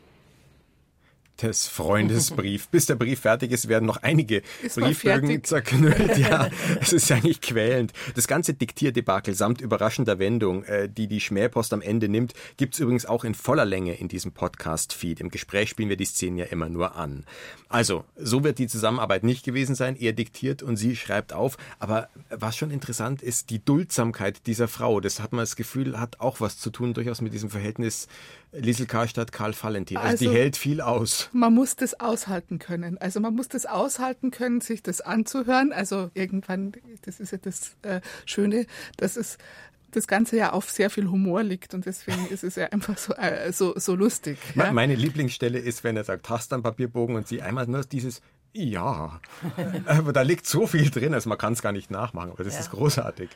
des 1.42 1.68
Freundesbrief. 1.68 2.68
Bis 2.72 2.86
der 2.86 2.96
Brief 2.96 3.22
fertig 3.22 3.52
ist, 3.52 3.68
werden 3.68 3.86
noch 3.86 3.98
einige 3.98 4.42
Briefbögen 4.76 5.44
zerknüllt. 5.44 6.18
Ja, 6.18 6.50
es 6.82 6.94
ist 6.94 7.12
eigentlich 7.12 7.42
quälend. 7.42 7.94
Das 8.16 8.28
ganze 8.28 8.54
Diktierdebakel 8.54 9.34
samt 9.34 9.62
überraschender 9.62 10.20
Wendung, 10.20 10.64
äh, 10.64 10.90
die 10.90 11.08
die 11.08 11.22
Schmähpost 11.22 11.74
am 11.74 11.82
Ende 11.82 12.10
nimmt, 12.10 12.34
gibt's 12.58 12.80
übrigens 12.80 13.06
auch 13.06 13.24
in 13.24 13.36
voller 13.36 13.66
Länge 13.66 13.96
in 13.96 14.08
diesem 14.08 14.32
Podcast-Feed. 14.32 15.20
Im 15.20 15.30
Gespräch 15.30 15.70
spielen 15.70 15.90
wir 15.90 15.98
die 15.98 16.06
Szenen 16.06 16.38
ja 16.38 16.46
immer 16.46 16.70
nur 16.70 16.96
an. 16.96 17.26
Also, 17.70 18.06
so 18.16 18.44
wird 18.44 18.60
die 18.60 18.68
Zusammenarbeit 18.68 19.24
nicht 19.24 19.44
gewesen 19.44 19.76
sein. 19.76 19.96
Er 20.00 20.14
diktiert 20.14 20.64
und 20.64 20.78
sie 20.78 20.96
schreibt 20.96 21.34
auf. 21.34 21.58
Aber 21.80 22.10
was 22.30 22.56
schon 22.56 22.72
interessant 22.72 23.22
ist, 23.22 23.50
die 23.50 23.64
Duldsamkeit 23.64 24.48
dieser 24.48 24.68
Frau. 24.68 25.00
Das 25.00 25.20
hat 25.20 25.34
man 25.34 25.42
das 25.42 25.56
Gefühl, 25.56 26.00
hat 26.00 26.20
auch 26.20 26.40
was 26.40 26.58
zu 26.58 26.70
tun 26.70 26.94
durchaus 26.94 27.22
mit 27.22 27.34
diesem 27.34 27.50
Verhältnis 27.50 28.08
Liesel 28.54 28.86
Karstadt, 28.86 29.32
Karl 29.32 29.54
Valentin. 29.60 29.98
Also, 29.98 30.10
also, 30.10 30.26
die 30.26 30.32
hält 30.32 30.58
viel 30.58 30.82
aus. 30.82 31.27
Man 31.32 31.54
muss 31.54 31.76
das 31.76 32.00
aushalten 32.00 32.60
können. 32.60 32.98
Also 32.98 33.20
man 33.20 33.36
muss 33.36 33.48
das 33.48 33.66
aushalten 33.66 34.32
können, 34.32 34.62
sich 34.62 34.84
das 34.84 35.02
anzuhören. 35.02 35.74
Also 35.74 36.10
irgendwann, 36.14 36.74
das 37.04 37.20
ist 37.20 37.32
ja 37.32 37.38
das 37.38 37.76
äh, 37.82 38.02
Schöne, 38.26 38.66
dass 38.98 39.18
es 39.18 39.38
das 39.92 40.08
Ganze 40.08 40.38
ja 40.38 40.52
auf 40.52 40.70
sehr 40.70 40.90
viel 40.90 41.10
Humor 41.10 41.44
liegt 41.44 41.74
und 41.74 41.86
deswegen 41.86 42.28
ist 42.28 42.44
es 42.44 42.56
ja 42.56 42.68
einfach 42.68 42.98
so, 42.98 43.14
äh, 43.14 43.52
so, 43.52 43.74
so 43.78 43.96
lustig. 43.96 44.38
Ja? 44.56 44.72
Meine 44.72 44.96
Lieblingsstelle 44.96 45.60
ist, 45.60 45.84
wenn 45.84 45.96
er 45.96 46.04
sagt, 46.04 46.30
hast 46.30 46.52
du 46.52 46.56
einen 46.56 46.64
Papierbogen 46.64 47.16
und 47.16 47.28
sie 47.28 47.42
einmal 47.42 47.68
nur 47.68 47.84
dieses 47.84 48.22
ja, 48.54 49.20
aber 49.86 50.14
da 50.14 50.22
liegt 50.24 50.48
so 50.48 50.66
viel 50.66 50.90
drin, 50.90 51.14
also 51.14 51.30
man 51.30 51.38
kann 51.38 51.54
es 51.54 51.62
gar 51.62 51.72
nicht 51.72 51.92
nachmachen, 51.92 52.32
aber 52.32 52.44
das 52.44 52.56
ja. 52.56 52.62
ist 52.62 52.72
großartig. 52.72 53.30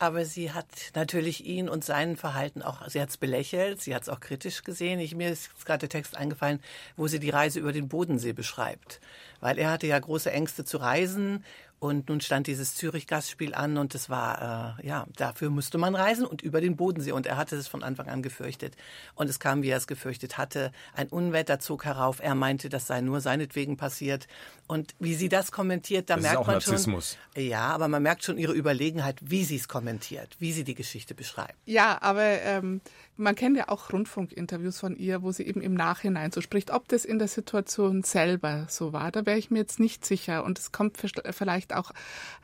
Aber 0.00 0.24
sie 0.24 0.52
hat 0.52 0.66
natürlich 0.94 1.44
ihn 1.44 1.68
und 1.68 1.84
sein 1.84 2.16
Verhalten 2.16 2.62
auch, 2.62 2.86
sie 2.88 3.00
hat 3.00 3.08
es 3.08 3.16
belächelt, 3.16 3.80
sie 3.80 3.94
hat 3.94 4.02
es 4.02 4.08
auch 4.08 4.20
kritisch 4.20 4.62
gesehen. 4.62 5.00
Ich, 5.00 5.16
mir 5.16 5.30
ist 5.30 5.66
gerade 5.66 5.80
der 5.80 5.88
Text 5.88 6.16
eingefallen, 6.16 6.60
wo 6.96 7.08
sie 7.08 7.18
die 7.18 7.30
Reise 7.30 7.58
über 7.58 7.72
den 7.72 7.88
Bodensee 7.88 8.32
beschreibt. 8.32 9.00
Weil 9.40 9.58
er 9.58 9.70
hatte 9.70 9.88
ja 9.88 9.98
große 9.98 10.30
Ängste 10.30 10.64
zu 10.64 10.76
reisen 10.78 11.44
und 11.80 12.08
nun 12.08 12.20
stand 12.20 12.48
dieses 12.48 12.74
Zürich-Gastspiel 12.74 13.54
an 13.54 13.78
und 13.78 13.94
es 13.94 14.10
war, 14.10 14.76
äh, 14.80 14.86
ja, 14.86 15.06
dafür 15.16 15.48
musste 15.48 15.78
man 15.78 15.94
reisen 15.94 16.26
und 16.26 16.42
über 16.42 16.60
den 16.60 16.76
Bodensee. 16.76 17.12
Und 17.12 17.26
er 17.26 17.36
hatte 17.36 17.54
es 17.54 17.68
von 17.68 17.84
Anfang 17.84 18.08
an 18.08 18.20
gefürchtet. 18.20 18.76
Und 19.14 19.30
es 19.30 19.38
kam, 19.38 19.62
wie 19.62 19.68
er 19.68 19.76
es 19.76 19.86
gefürchtet 19.86 20.38
hatte. 20.38 20.72
Ein 20.94 21.08
Unwetter 21.08 21.60
zog 21.60 21.84
herauf. 21.84 22.18
Er 22.20 22.34
meinte, 22.34 22.68
das 22.68 22.88
sei 22.88 23.00
nur 23.00 23.20
seinetwegen 23.20 23.76
passiert. 23.76 24.26
Und 24.66 24.94
wie 24.98 25.14
sie 25.14 25.28
das 25.28 25.52
kommentiert, 25.52 26.10
da 26.10 26.16
das 26.16 26.22
merkt 26.24 26.46
man 26.46 26.56
Narzissmus. 26.56 27.16
schon. 27.34 27.44
Ja, 27.44 27.68
aber 27.68 27.86
man 27.86 28.02
merkt 28.02 28.24
schon 28.24 28.38
ihre 28.38 28.52
Überlegenheit, 28.52 29.16
wie 29.22 29.44
sie 29.44 29.56
es 29.56 29.68
kommentiert, 29.68 30.36
wie 30.40 30.52
sie 30.52 30.64
die 30.64 30.74
Geschichte 30.74 31.14
beschreibt. 31.14 31.54
Ja, 31.64 32.02
aber 32.02 32.42
ähm, 32.42 32.80
man 33.16 33.34
kennt 33.34 33.56
ja 33.56 33.68
auch 33.68 33.92
Rundfunkinterviews 33.92 34.78
von 34.78 34.96
ihr, 34.96 35.22
wo 35.22 35.32
sie 35.32 35.44
eben 35.44 35.60
im 35.60 35.74
Nachhinein 35.74 36.32
so 36.32 36.40
spricht. 36.40 36.70
Ob 36.70 36.88
das 36.88 37.04
in 37.04 37.18
der 37.18 37.28
Situation 37.28 38.02
selber 38.02 38.66
so 38.68 38.92
war, 38.92 39.10
da 39.10 39.26
wäre 39.26 39.38
ich 39.38 39.50
mir 39.50 39.58
jetzt 39.58 39.80
nicht 39.80 40.04
sicher. 40.04 40.44
Und 40.44 40.58
es 40.58 40.70
kommt 40.70 40.98
vielleicht 41.30 41.67
auch 41.74 41.90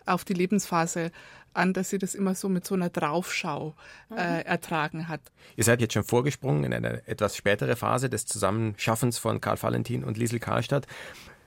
auf 0.07 0.25
die 0.25 0.35
Lebensphase 0.35 1.11
an, 1.55 1.73
dass 1.73 1.91
sie 1.91 1.99
das 1.99 2.15
immer 2.15 2.35
so 2.35 2.49
mit 2.49 2.67
so 2.67 2.75
einer 2.75 2.91
Draufschau 2.91 3.75
äh, 4.11 4.15
mhm. 4.15 4.47
ertragen 4.47 5.09
hat. 5.09 5.21
Ihr 5.57 5.65
seid 5.65 5.81
jetzt 5.81 5.95
schon 5.95 6.05
vorgesprungen 6.05 6.65
in 6.65 6.75
eine 6.75 7.07
etwas 7.07 7.37
spätere 7.37 7.77
Phase 7.77 8.11
des 8.11 8.27
Zusammenschaffens 8.27 9.19
von 9.19 9.41
Karl 9.41 9.63
Valentin 9.63 10.05
und 10.05 10.19
Liesel 10.19 10.41
Karlstadt. 10.41 10.87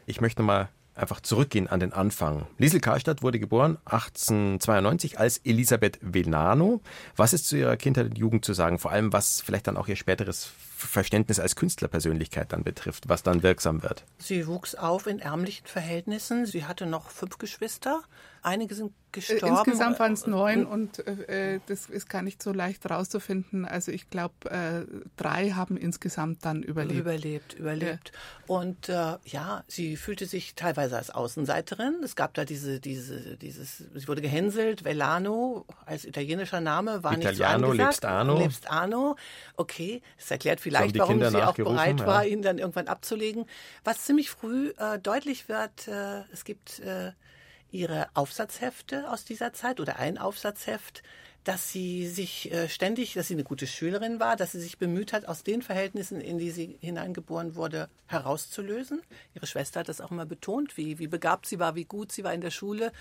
Ich 0.05 0.21
möchte 0.21 0.43
mal 0.43 0.69
einfach 0.95 1.21
zurückgehen 1.21 1.67
an 1.67 1.79
den 1.79 1.93
Anfang. 1.93 2.47
Liesel 2.57 2.79
Karlstadt 2.79 3.21
wurde 3.21 3.39
geboren 3.39 3.77
1892 3.85 5.19
als 5.19 5.37
Elisabeth 5.39 5.99
Velano. 6.01 6.81
Was 7.15 7.33
ist 7.33 7.47
zu 7.47 7.57
ihrer 7.57 7.77
Kindheit 7.77 8.07
und 8.07 8.17
Jugend 8.17 8.43
zu 8.43 8.53
sagen? 8.53 8.79
Vor 8.79 8.91
allem, 8.91 9.13
was 9.13 9.41
vielleicht 9.41 9.67
dann 9.67 9.77
auch 9.77 9.87
ihr 9.87 9.95
späteres 9.95 10.51
Verständnis 10.85 11.39
als 11.39 11.55
Künstlerpersönlichkeit 11.55 12.53
dann 12.53 12.63
betrifft, 12.63 13.09
was 13.09 13.23
dann 13.23 13.41
wirksam 13.41 13.81
wird? 13.81 14.05
Sie 14.19 14.45
wuchs 14.45 14.75
auf 14.75 15.07
in 15.07 15.19
ärmlichen 15.19 15.65
Verhältnissen. 15.65 16.45
Sie 16.45 16.65
hatte 16.65 16.85
noch 16.85 17.09
fünf 17.09 17.39
Geschwister. 17.39 18.03
Einige 18.47 18.75
sind 18.75 18.93
gestorben. 19.11 19.55
Insgesamt 19.57 19.99
waren 19.99 20.13
es 20.13 20.25
neun 20.25 20.65
und 20.65 21.05
äh, 21.05 21.59
das 21.67 21.87
ist 21.87 22.07
gar 22.07 22.21
nicht 22.21 22.41
so 22.41 22.53
leicht 22.53 22.89
rauszufinden. 22.89 23.65
Also 23.65 23.91
ich 23.91 24.09
glaube, 24.09 24.49
äh, 24.49 24.85
drei 25.17 25.49
haben 25.51 25.75
insgesamt 25.75 26.45
dann 26.45 26.63
überlebt. 26.63 26.99
Überlebt, 26.99 27.53
überlebt. 27.55 28.11
Ja. 28.13 28.55
Und 28.55 28.87
äh, 28.87 29.17
ja, 29.25 29.65
sie 29.67 29.97
fühlte 29.97 30.25
sich 30.27 30.55
teilweise 30.55 30.95
als 30.95 31.09
Außenseiterin. 31.09 31.97
Es 32.05 32.15
gab 32.15 32.35
da 32.35 32.45
diese, 32.45 32.79
diese, 32.79 33.35
dieses, 33.35 33.83
sie 33.93 34.07
wurde 34.07 34.21
gehänselt. 34.21 34.85
Velano 34.85 35.65
als 35.85 36.05
italienischer 36.05 36.61
Name 36.61 37.03
war 37.03 37.17
Italiano, 37.17 37.73
nicht 37.73 38.01
so 38.01 38.07
Arno. 38.07 38.39
Lebst 38.39 38.71
Arno. 38.71 39.17
Okay, 39.57 40.01
das 40.17 40.31
erklärt 40.31 40.61
vielleicht, 40.61 40.97
warum 40.97 41.21
sie 41.21 41.43
auch 41.43 41.55
bereit 41.55 41.99
war, 42.05 42.23
ja. 42.23 42.29
ihn 42.31 42.41
dann 42.41 42.59
irgendwann 42.59 42.87
abzulegen. 42.87 43.45
Was 43.83 44.05
ziemlich 44.05 44.29
früh 44.29 44.69
äh, 44.77 44.99
deutlich 44.99 45.49
wird, 45.49 45.89
äh, 45.89 46.21
es 46.31 46.45
gibt 46.45 46.79
äh, 46.79 47.11
ihre 47.71 48.07
Aufsatzhefte 48.13 49.09
aus 49.11 49.25
dieser 49.25 49.53
Zeit 49.53 49.79
oder 49.79 49.97
ein 49.97 50.17
Aufsatzheft, 50.17 51.03
dass 51.43 51.71
sie 51.71 52.07
sich 52.07 52.51
äh, 52.51 52.67
ständig, 52.67 53.13
dass 53.13 53.29
sie 53.29 53.33
eine 53.33 53.45
gute 53.45 53.67
Schülerin 53.67 54.19
war, 54.19 54.35
dass 54.35 54.51
sie 54.51 54.59
sich 54.59 54.77
bemüht 54.77 55.13
hat, 55.13 55.27
aus 55.27 55.43
den 55.43 55.61
Verhältnissen, 55.61 56.19
in 56.19 56.37
die 56.37 56.51
sie 56.51 56.77
hineingeboren 56.81 57.55
wurde, 57.55 57.87
herauszulösen. 58.07 59.01
Ihre 59.33 59.47
Schwester 59.47 59.79
hat 59.79 59.87
das 59.87 60.01
auch 60.01 60.11
immer 60.11 60.25
betont, 60.25 60.75
wie, 60.75 60.99
wie 60.99 61.07
begabt 61.07 61.45
sie 61.45 61.57
war, 61.57 61.75
wie 61.75 61.85
gut 61.85 62.11
sie 62.11 62.25
war 62.25 62.33
in 62.33 62.41
der 62.41 62.51
Schule. 62.51 62.91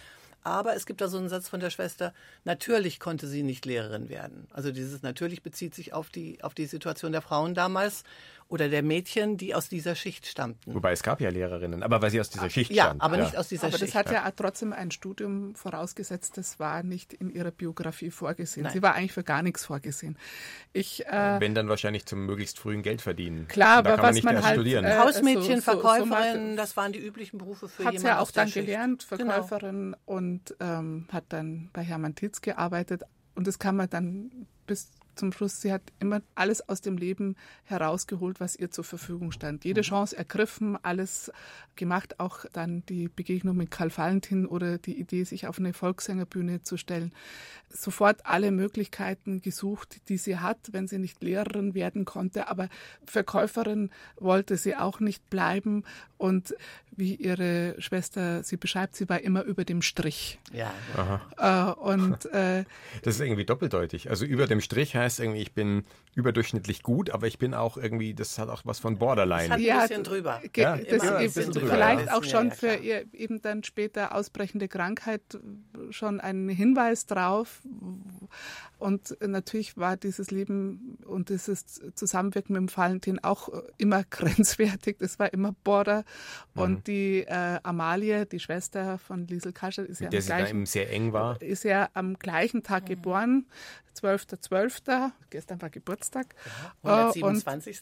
Aber 0.44 0.76
es 0.76 0.86
gibt 0.86 1.00
da 1.00 1.08
so 1.08 1.18
einen 1.18 1.28
Satz 1.28 1.48
von 1.48 1.58
der 1.58 1.70
Schwester, 1.70 2.14
natürlich 2.44 3.00
konnte 3.00 3.26
sie 3.26 3.42
nicht 3.42 3.66
Lehrerin 3.66 4.08
werden. 4.08 4.46
Also 4.52 4.70
dieses 4.70 5.02
natürlich 5.02 5.42
bezieht 5.42 5.74
sich 5.74 5.92
auf 5.92 6.08
die, 6.08 6.40
auf 6.44 6.54
die 6.54 6.66
Situation 6.66 7.10
der 7.10 7.22
Frauen 7.22 7.54
damals 7.54 8.04
oder 8.48 8.68
der 8.68 8.82
Mädchen, 8.82 9.36
die 9.36 9.54
aus 9.54 9.68
dieser 9.68 9.94
Schicht 9.96 10.26
stammten. 10.26 10.74
Wobei 10.74 10.92
es 10.92 11.02
gab 11.02 11.20
ja 11.20 11.30
Lehrerinnen, 11.30 11.82
aber 11.82 12.00
weil 12.00 12.10
sie 12.10 12.20
aus 12.20 12.30
dieser 12.30 12.48
Schicht 12.48 12.70
ja, 12.70 12.84
stammt. 12.84 13.02
Aber 13.02 13.16
ja, 13.16 13.22
aber 13.22 13.30
nicht 13.30 13.38
aus 13.38 13.48
dieser 13.48 13.66
aber 13.66 13.78
Schicht. 13.78 13.96
Aber 13.96 14.04
das 14.04 14.14
hat 14.14 14.24
ja 14.24 14.30
trotzdem 14.30 14.72
ein 14.72 14.90
Studium 14.92 15.54
vorausgesetzt, 15.56 16.36
das 16.36 16.60
war 16.60 16.82
nicht 16.84 17.12
in 17.12 17.30
ihrer 17.30 17.50
Biografie 17.50 18.10
vorgesehen. 18.10 18.64
Nein. 18.64 18.72
Sie 18.72 18.82
war 18.82 18.94
eigentlich 18.94 19.12
für 19.12 19.24
gar 19.24 19.42
nichts 19.42 19.64
vorgesehen. 19.64 20.16
Ich, 20.72 21.04
äh, 21.06 21.40
Wenn 21.40 21.54
dann 21.54 21.68
wahrscheinlich 21.68 22.06
zum 22.06 22.24
möglichst 22.24 22.58
frühen 22.58 22.82
Geld 22.82 23.02
verdienen. 23.02 23.48
Klar, 23.48 23.78
aber 23.78 23.98
was 23.98 24.22
man, 24.22 24.34
man 24.36 24.44
halt, 24.44 24.54
studieren. 24.54 24.84
Äh, 24.84 24.96
Hausmädchen, 24.96 25.56
so, 25.56 25.72
Verkäuferin, 25.72 26.50
so, 26.50 26.56
das 26.56 26.76
waren 26.76 26.92
die 26.92 27.00
üblichen 27.00 27.38
Berufe 27.38 27.68
für 27.68 27.82
jemanden 27.82 28.06
ja 28.06 28.20
auch 28.20 28.30
dann 28.30 28.48
Schicht. 28.48 28.66
gelernt, 28.66 29.06
genau. 29.10 29.32
Verkäuferin 29.32 29.92
genau. 29.92 29.98
und 30.04 30.54
ähm, 30.60 31.08
hat 31.10 31.24
dann 31.30 31.70
bei 31.72 31.82
Hermann 31.82 32.14
Titz 32.14 32.40
gearbeitet. 32.40 33.02
Und 33.34 33.46
das 33.46 33.58
kann 33.58 33.76
man 33.76 33.90
dann 33.90 34.30
bis 34.66 34.90
zum 35.16 35.32
Schluss, 35.32 35.60
sie 35.60 35.72
hat 35.72 35.82
immer 35.98 36.22
alles 36.34 36.68
aus 36.68 36.80
dem 36.80 36.96
Leben 36.96 37.36
herausgeholt, 37.64 38.40
was 38.40 38.56
ihr 38.56 38.70
zur 38.70 38.84
Verfügung 38.84 39.32
stand. 39.32 39.64
Jede 39.64 39.80
mhm. 39.80 39.86
Chance 39.86 40.16
ergriffen, 40.16 40.78
alles 40.82 41.32
gemacht, 41.74 42.20
auch 42.20 42.44
dann 42.52 42.84
die 42.86 43.08
Begegnung 43.08 43.56
mit 43.56 43.70
Karl 43.70 43.90
Valentin 43.96 44.46
oder 44.46 44.78
die 44.78 44.98
Idee, 44.98 45.24
sich 45.24 45.46
auf 45.46 45.58
eine 45.58 45.72
Volkssängerbühne 45.72 46.62
zu 46.62 46.76
stellen. 46.76 47.12
Sofort 47.68 48.24
alle 48.24 48.50
Möglichkeiten 48.50 49.42
gesucht, 49.42 50.08
die 50.08 50.16
sie 50.16 50.38
hat, 50.38 50.72
wenn 50.72 50.88
sie 50.88 50.98
nicht 50.98 51.22
Lehrerin 51.22 51.74
werden 51.74 52.04
konnte. 52.04 52.48
Aber 52.48 52.68
Verkäuferin 53.04 53.90
wollte 54.18 54.56
sie 54.56 54.76
auch 54.76 55.00
nicht 55.00 55.28
bleiben. 55.30 55.84
Und 56.18 56.54
wie 56.96 57.14
ihre 57.14 57.74
Schwester 57.78 58.42
sie 58.42 58.56
beschreibt, 58.56 58.96
sie 58.96 59.08
war 59.08 59.20
immer 59.20 59.42
über 59.42 59.64
dem 59.64 59.82
Strich. 59.82 60.38
Ja. 60.52 60.72
Äh, 61.36 61.72
und 61.78 62.24
äh, 62.26 62.64
das 63.02 63.16
ist 63.16 63.20
irgendwie 63.20 63.44
doppeldeutig. 63.44 64.08
Also 64.10 64.24
über 64.24 64.46
dem 64.46 64.60
Strich 64.60 64.96
heißt 64.96 65.20
irgendwie, 65.20 65.42
ich 65.42 65.52
bin 65.52 65.84
überdurchschnittlich 66.16 66.82
gut, 66.82 67.10
aber 67.10 67.26
ich 67.26 67.38
bin 67.38 67.52
auch 67.52 67.76
irgendwie, 67.76 68.14
das 68.14 68.38
hat 68.38 68.48
auch 68.48 68.62
was 68.64 68.78
von 68.78 68.98
Borderline. 68.98 69.48
Das 69.48 69.58
hat 69.58 69.60
ein 69.60 69.80
bisschen 69.82 70.02
drüber. 70.02 70.40
Ja, 70.56 70.76
das 70.76 71.04
ja, 71.04 71.18
bisschen 71.18 71.52
drüber. 71.52 71.68
Vielleicht 71.68 72.10
auch 72.10 72.24
schon 72.24 72.52
für 72.52 72.74
ihr 72.74 73.04
eben 73.12 73.42
dann 73.42 73.62
später 73.62 74.14
ausbrechende 74.14 74.66
Krankheit 74.66 75.20
schon 75.90 76.20
ein 76.20 76.48
Hinweis 76.48 77.04
drauf. 77.04 77.60
Und 78.78 79.16
natürlich 79.20 79.76
war 79.76 79.98
dieses 79.98 80.30
Leben 80.30 80.98
und 81.04 81.28
dieses 81.28 81.82
Zusammenwirken 81.94 82.54
mit 82.54 82.70
dem 82.70 82.76
Valentin 82.76 83.22
auch 83.22 83.50
immer 83.76 84.02
grenzwertig. 84.10 84.96
Das 84.98 85.18
war 85.18 85.30
immer 85.34 85.54
Border. 85.64 86.04
Mhm. 86.54 86.62
Und 86.62 86.86
die 86.86 87.24
äh, 87.26 87.58
Amalie, 87.62 88.24
die 88.24 88.40
Schwester 88.40 88.96
von 88.96 89.26
Liesel 89.26 89.52
Kascher, 89.52 89.84
ist 89.84 90.00
ja, 90.00 90.08
der 90.08 90.20
am 90.20 90.26
gleichen, 90.26 90.66
sehr 90.66 90.90
eng 90.90 91.12
war. 91.12 91.40
ist 91.42 91.64
ja 91.64 91.90
am 91.92 92.18
gleichen 92.18 92.62
Tag 92.62 92.84
mhm. 92.84 92.88
geboren. 92.88 93.46
12.12. 93.96 94.82
.12. 94.86 95.10
Gestern 95.30 95.62
war 95.62 95.70
Geburtstag. 95.70 96.05
Ja, 96.82 97.10
127. 97.10 97.80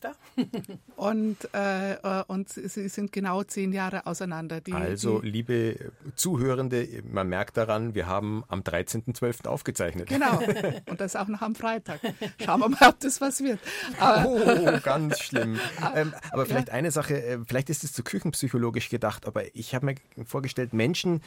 und, 0.96 1.36
äh, 1.54 1.92
äh, 1.94 2.24
und 2.26 2.48
sie 2.48 2.88
sind 2.88 3.12
genau 3.12 3.42
zehn 3.42 3.72
Jahre 3.72 4.06
auseinander. 4.06 4.60
Die, 4.60 4.72
also, 4.72 5.20
die, 5.20 5.30
liebe 5.30 5.92
Zuhörende, 6.16 6.86
man 7.10 7.28
merkt 7.28 7.56
daran, 7.56 7.94
wir 7.94 8.06
haben 8.06 8.44
am 8.48 8.60
13.12. 8.60 9.46
aufgezeichnet. 9.46 10.08
Genau. 10.08 10.40
Und 10.86 11.00
das 11.00 11.16
auch 11.16 11.28
noch 11.28 11.42
am 11.42 11.54
Freitag. 11.54 12.00
Schauen 12.44 12.60
wir 12.60 12.68
mal, 12.68 12.88
ob 12.88 13.00
das 13.00 13.20
was 13.20 13.42
wird. 13.42 13.60
Aber, 13.98 14.28
oh, 14.28 14.80
ganz 14.82 15.20
schlimm. 15.20 15.58
ähm, 15.94 16.14
aber 16.30 16.46
vielleicht 16.46 16.68
ja. 16.68 16.74
eine 16.74 16.90
Sache, 16.90 17.22
äh, 17.22 17.38
vielleicht 17.46 17.70
ist 17.70 17.84
es 17.84 17.92
zu 17.92 18.02
küchenpsychologisch 18.02 18.88
gedacht, 18.88 19.26
aber 19.26 19.54
ich 19.54 19.74
habe 19.74 19.86
mir 19.86 19.96
vorgestellt, 20.26 20.72
Menschen, 20.72 21.22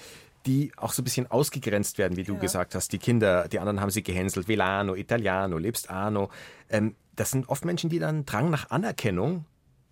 die 0.48 0.72
auch 0.78 0.94
so 0.94 1.02
ein 1.02 1.04
bisschen 1.04 1.30
ausgegrenzt 1.30 1.98
werden, 1.98 2.18
wie 2.18 2.24
du 2.24 2.34
ja. 2.34 2.40
gesagt 2.40 2.74
hast. 2.74 2.92
Die 2.94 2.98
Kinder, 2.98 3.48
die 3.48 3.60
anderen 3.60 3.82
haben 3.82 3.92
sie 3.92 4.02
gehänselt. 4.02 4.48
Velano, 4.48 4.96
Italiano, 4.96 5.58
lebst 5.58 5.90
Arno. 5.90 6.30
Ähm, 6.70 6.96
das 7.16 7.32
sind 7.32 7.50
oft 7.50 7.66
Menschen, 7.66 7.90
die 7.90 8.00
dann 8.00 8.26
Drang 8.26 8.50
nach 8.50 8.70
Anerkennung 8.70 9.46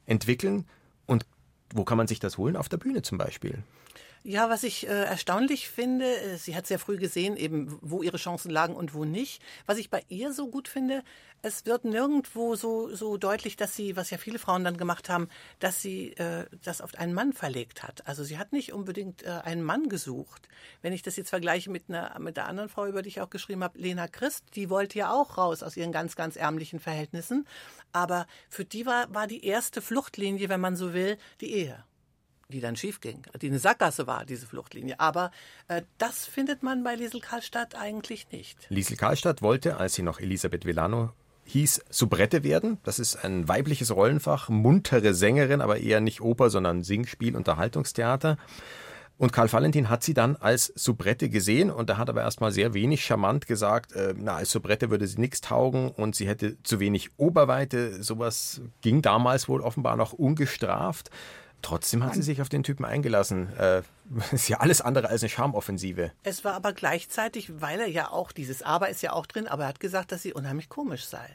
entwickeln. 0.05 0.65
Und 1.05 1.25
wo 1.73 1.83
kann 1.83 1.97
man 1.97 2.07
sich 2.07 2.19
das 2.19 2.37
holen? 2.37 2.55
Auf 2.55 2.69
der 2.69 2.77
Bühne 2.77 3.01
zum 3.01 3.17
Beispiel. 3.17 3.63
Ja, 4.27 4.49
was 4.49 4.63
ich 4.63 4.87
äh, 4.87 5.03
erstaunlich 5.03 5.69
finde, 5.69 6.07
äh, 6.07 6.37
sie 6.37 6.55
hat 6.55 6.65
sehr 6.65 6.79
früh 6.79 6.97
gesehen, 6.97 7.37
eben 7.37 7.77
wo 7.83 8.01
ihre 8.01 8.17
Chancen 8.17 8.49
lagen 8.49 8.75
und 8.75 8.95
wo 8.95 9.05
nicht. 9.05 9.39
Was 9.67 9.77
ich 9.77 9.91
bei 9.91 10.03
ihr 10.09 10.33
so 10.33 10.49
gut 10.49 10.67
finde, 10.67 11.03
es 11.43 11.67
wird 11.67 11.85
nirgendwo 11.85 12.55
so, 12.55 12.91
so 12.95 13.17
deutlich, 13.17 13.55
dass 13.55 13.75
sie, 13.75 13.95
was 13.95 14.09
ja 14.09 14.17
viele 14.17 14.39
Frauen 14.39 14.63
dann 14.63 14.77
gemacht 14.77 15.09
haben, 15.09 15.29
dass 15.59 15.79
sie 15.79 16.13
äh, 16.13 16.47
das 16.63 16.81
auf 16.81 16.95
einen 16.95 17.13
Mann 17.13 17.33
verlegt 17.33 17.83
hat. 17.83 18.07
Also 18.07 18.23
sie 18.23 18.39
hat 18.39 18.51
nicht 18.51 18.73
unbedingt 18.73 19.21
äh, 19.21 19.41
einen 19.43 19.61
Mann 19.61 19.89
gesucht. 19.89 20.49
Wenn 20.81 20.91
ich 20.91 21.03
das 21.03 21.17
jetzt 21.17 21.29
vergleiche 21.29 21.69
mit 21.69 21.83
einer 21.87 22.17
mit 22.17 22.35
der 22.35 22.47
anderen 22.47 22.69
Frau, 22.69 22.87
über 22.87 23.03
die 23.03 23.09
ich 23.09 23.21
auch 23.21 23.29
geschrieben 23.29 23.63
habe, 23.63 23.77
Lena 23.77 24.07
Christ, 24.07 24.43
die 24.55 24.71
wollte 24.71 24.97
ja 24.97 25.13
auch 25.13 25.37
raus 25.37 25.61
aus 25.61 25.77
ihren 25.77 25.91
ganz, 25.91 26.15
ganz 26.15 26.35
ärmlichen 26.35 26.79
Verhältnissen. 26.79 27.45
Aber 27.91 28.25
für 28.49 28.65
die 28.65 28.87
war, 28.87 29.13
war 29.13 29.27
die 29.27 29.45
erste 29.45 29.83
Fluchtlinie, 29.83 30.49
wenn 30.49 30.61
man 30.61 30.75
so 30.75 30.95
will, 30.95 31.19
die 31.41 31.53
Ehe 31.53 31.85
die 32.49 32.59
dann 32.59 32.75
schief 32.75 33.01
ging, 33.01 33.23
die 33.41 33.47
eine 33.47 33.59
Sackgasse 33.59 34.07
war, 34.07 34.25
diese 34.25 34.45
Fluchtlinie. 34.45 34.99
Aber 34.99 35.31
äh, 35.67 35.81
das 35.97 36.25
findet 36.25 36.63
man 36.63 36.83
bei 36.83 36.95
Liesel 36.95 37.19
Karlstadt 37.19 37.75
eigentlich 37.75 38.31
nicht. 38.31 38.67
Liesel 38.69 38.97
Karlstadt 38.97 39.41
wollte, 39.41 39.77
als 39.77 39.95
sie 39.95 40.03
noch 40.03 40.19
Elisabeth 40.19 40.65
Villano 40.65 41.11
hieß, 41.45 41.81
Soubrette 41.89 42.43
werden. 42.43 42.79
Das 42.83 42.99
ist 42.99 43.23
ein 43.23 43.47
weibliches 43.47 43.95
Rollenfach, 43.95 44.49
muntere 44.49 45.13
Sängerin, 45.13 45.61
aber 45.61 45.77
eher 45.77 46.01
nicht 46.01 46.21
Oper, 46.21 46.49
sondern 46.49 46.83
Singspiel, 46.83 47.35
Unterhaltungstheater. 47.35 48.37
Und 49.17 49.31
Karl 49.31 49.51
Valentin 49.51 49.89
hat 49.89 50.03
sie 50.03 50.13
dann 50.13 50.35
als 50.35 50.73
Soubrette 50.75 51.29
gesehen 51.29 51.71
und 51.71 51.89
da 51.89 51.97
hat 51.97 52.09
aber 52.09 52.21
erstmal 52.21 52.51
sehr 52.51 52.73
wenig 52.73 53.05
charmant 53.05 53.47
gesagt, 53.47 53.93
äh, 53.93 54.13
na, 54.17 54.35
als 54.35 54.51
Soubrette 54.51 54.89
würde 54.89 55.07
sie 55.07 55.21
nichts 55.21 55.39
taugen 55.39 55.89
und 55.89 56.15
sie 56.15 56.27
hätte 56.27 56.61
zu 56.63 56.81
wenig 56.81 57.11
Oberweite. 57.15 58.03
Sowas 58.03 58.61
ging 58.81 59.01
damals 59.01 59.47
wohl 59.47 59.61
offenbar 59.61 59.95
noch 59.95 60.11
ungestraft. 60.11 61.11
Trotzdem 61.65 62.03
hat 62.03 62.13
sie 62.13 62.21
sich 62.21 62.43
auf 62.43 62.49
den 62.49 62.61
Typen 62.61 62.85
eingelassen. 62.85 63.51
Äh, 63.57 63.81
ist 64.31 64.47
ja 64.49 64.59
alles 64.59 64.81
andere 64.81 65.09
als 65.09 65.23
eine 65.23 65.31
Charmoffensive. 65.31 66.11
Es 66.21 66.43
war 66.43 66.53
aber 66.53 66.73
gleichzeitig, 66.73 67.59
weil 67.59 67.79
er 67.79 67.87
ja 67.87 68.11
auch, 68.11 68.31
dieses 68.31 68.61
Aber 68.61 68.89
ist 68.89 69.01
ja 69.01 69.13
auch 69.13 69.25
drin, 69.25 69.47
aber 69.47 69.63
er 69.63 69.69
hat 69.69 69.79
gesagt, 69.79 70.11
dass 70.11 70.21
sie 70.21 70.31
unheimlich 70.31 70.69
komisch 70.69 71.05
sei. 71.05 71.27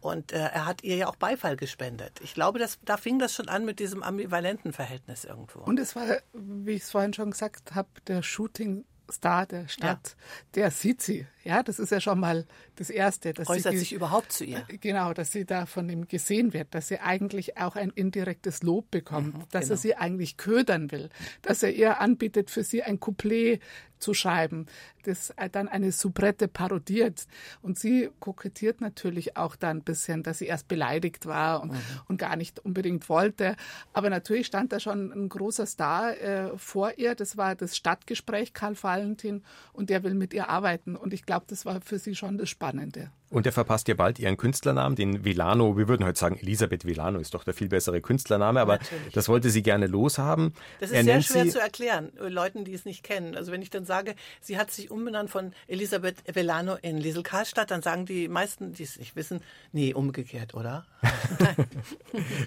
Und 0.00 0.32
äh, 0.32 0.38
er 0.38 0.66
hat 0.66 0.82
ihr 0.82 0.96
ja 0.96 1.06
auch 1.06 1.14
Beifall 1.14 1.56
gespendet. 1.56 2.20
Ich 2.20 2.34
glaube, 2.34 2.58
dass, 2.58 2.80
da 2.84 2.96
fing 2.96 3.20
das 3.20 3.32
schon 3.32 3.48
an 3.48 3.64
mit 3.64 3.78
diesem 3.78 4.02
ambivalenten 4.02 4.72
Verhältnis 4.72 5.24
irgendwo. 5.24 5.60
Und 5.60 5.78
es 5.78 5.94
war, 5.94 6.16
wie 6.32 6.72
ich 6.72 6.82
es 6.82 6.90
vorhin 6.90 7.14
schon 7.14 7.30
gesagt 7.30 7.76
habe, 7.76 7.88
der 8.08 8.24
Shooting 8.24 8.84
Star 9.10 9.46
der 9.46 9.68
Stadt, 9.68 10.16
ja. 10.16 10.46
der 10.54 10.70
sieht 10.70 11.00
sie. 11.00 11.26
Ja, 11.44 11.62
das 11.62 11.78
ist 11.78 11.90
ja 11.90 12.00
schon 12.00 12.18
mal 12.18 12.46
das 12.74 12.90
Erste. 12.90 13.32
Dass 13.32 13.48
Äußert 13.48 13.72
sie, 13.72 13.78
sich 13.78 13.92
überhaupt 13.92 14.32
zu 14.32 14.44
ihr. 14.44 14.64
Äh, 14.68 14.78
genau, 14.78 15.12
dass 15.12 15.30
sie 15.30 15.44
da 15.44 15.66
von 15.66 15.88
ihm 15.88 16.08
gesehen 16.08 16.52
wird, 16.52 16.74
dass 16.74 16.88
sie 16.88 16.98
eigentlich 16.98 17.56
auch 17.56 17.76
ein 17.76 17.90
indirektes 17.90 18.62
Lob 18.62 18.90
bekommt, 18.90 19.34
mhm, 19.34 19.44
dass 19.50 19.64
genau. 19.64 19.74
er 19.74 19.76
sie 19.76 19.94
eigentlich 19.96 20.36
ködern 20.36 20.90
will, 20.90 21.08
dass 21.42 21.62
er 21.62 21.72
ihr 21.72 22.00
anbietet, 22.00 22.50
für 22.50 22.64
sie 22.64 22.82
ein 22.82 22.98
Couplet 22.98 23.60
zu 23.98 24.14
schreiben, 24.14 24.66
das 25.04 25.32
dann 25.52 25.68
eine 25.68 25.92
Soubrette 25.92 26.48
parodiert. 26.48 27.26
Und 27.62 27.78
sie 27.78 28.10
kokettiert 28.20 28.80
natürlich 28.80 29.36
auch 29.36 29.56
da 29.56 29.70
ein 29.70 29.82
bisschen, 29.82 30.22
dass 30.22 30.38
sie 30.38 30.46
erst 30.46 30.68
beleidigt 30.68 31.26
war 31.26 31.62
und, 31.62 31.72
mhm. 31.72 31.78
und 32.08 32.18
gar 32.18 32.36
nicht 32.36 32.58
unbedingt 32.60 33.08
wollte. 33.08 33.56
Aber 33.92 34.10
natürlich 34.10 34.46
stand 34.46 34.72
da 34.72 34.80
schon 34.80 35.12
ein 35.12 35.28
großer 35.28 35.66
Star 35.66 36.16
äh, 36.16 36.56
vor 36.56 36.92
ihr. 36.96 37.14
Das 37.14 37.36
war 37.36 37.54
das 37.54 37.76
Stadtgespräch 37.76 38.52
Karl 38.52 38.76
Valentin 38.80 39.42
und 39.72 39.90
der 39.90 40.02
will 40.02 40.14
mit 40.14 40.34
ihr 40.34 40.48
arbeiten. 40.48 40.96
Und 40.96 41.12
ich 41.12 41.24
glaube, 41.24 41.46
das 41.48 41.64
war 41.64 41.80
für 41.80 41.98
sie 41.98 42.14
schon 42.14 42.38
das 42.38 42.48
Spannende. 42.48 43.10
Und 43.28 43.44
er 43.44 43.52
verpasst 43.52 43.88
ihr 43.88 43.96
bald 43.96 44.20
ihren 44.20 44.36
Künstlernamen, 44.36 44.94
den 44.94 45.24
Villano. 45.24 45.76
Wir 45.76 45.88
würden 45.88 46.06
heute 46.06 46.18
sagen, 46.18 46.38
Elisabeth 46.38 46.84
Villano 46.84 47.18
ist 47.18 47.34
doch 47.34 47.42
der 47.42 47.54
viel 47.54 47.68
bessere 47.68 48.00
Künstlername, 48.00 48.60
aber 48.60 48.74
Natürlich. 48.74 49.12
das 49.14 49.28
wollte 49.28 49.50
sie 49.50 49.62
gerne 49.62 49.88
loshaben. 49.88 50.52
Das 50.78 50.90
ist 50.90 50.96
er 50.96 51.04
sehr 51.04 51.22
schwer 51.22 51.48
zu 51.48 51.58
erklären, 51.58 52.12
äh, 52.18 52.28
Leuten, 52.28 52.64
die 52.64 52.72
es 52.72 52.84
nicht 52.84 53.02
kennen. 53.02 53.36
Also 53.36 53.50
wenn 53.50 53.62
ich 53.62 53.70
dann 53.70 53.84
sage, 53.84 54.14
sie 54.40 54.56
hat 54.56 54.70
sich 54.70 54.92
umbenannt 54.92 55.30
von 55.30 55.52
Elisabeth 55.66 56.16
Villano 56.32 56.76
in 56.82 56.98
Liesel 56.98 57.24
Karlstadt, 57.24 57.72
dann 57.72 57.82
sagen 57.82 58.06
die 58.06 58.28
meisten, 58.28 58.72
die 58.72 58.84
es 58.84 58.96
nicht 58.96 59.16
wissen, 59.16 59.40
nee, 59.72 59.92
umgekehrt, 59.92 60.54
oder? 60.54 60.86
Nein. 61.40 61.66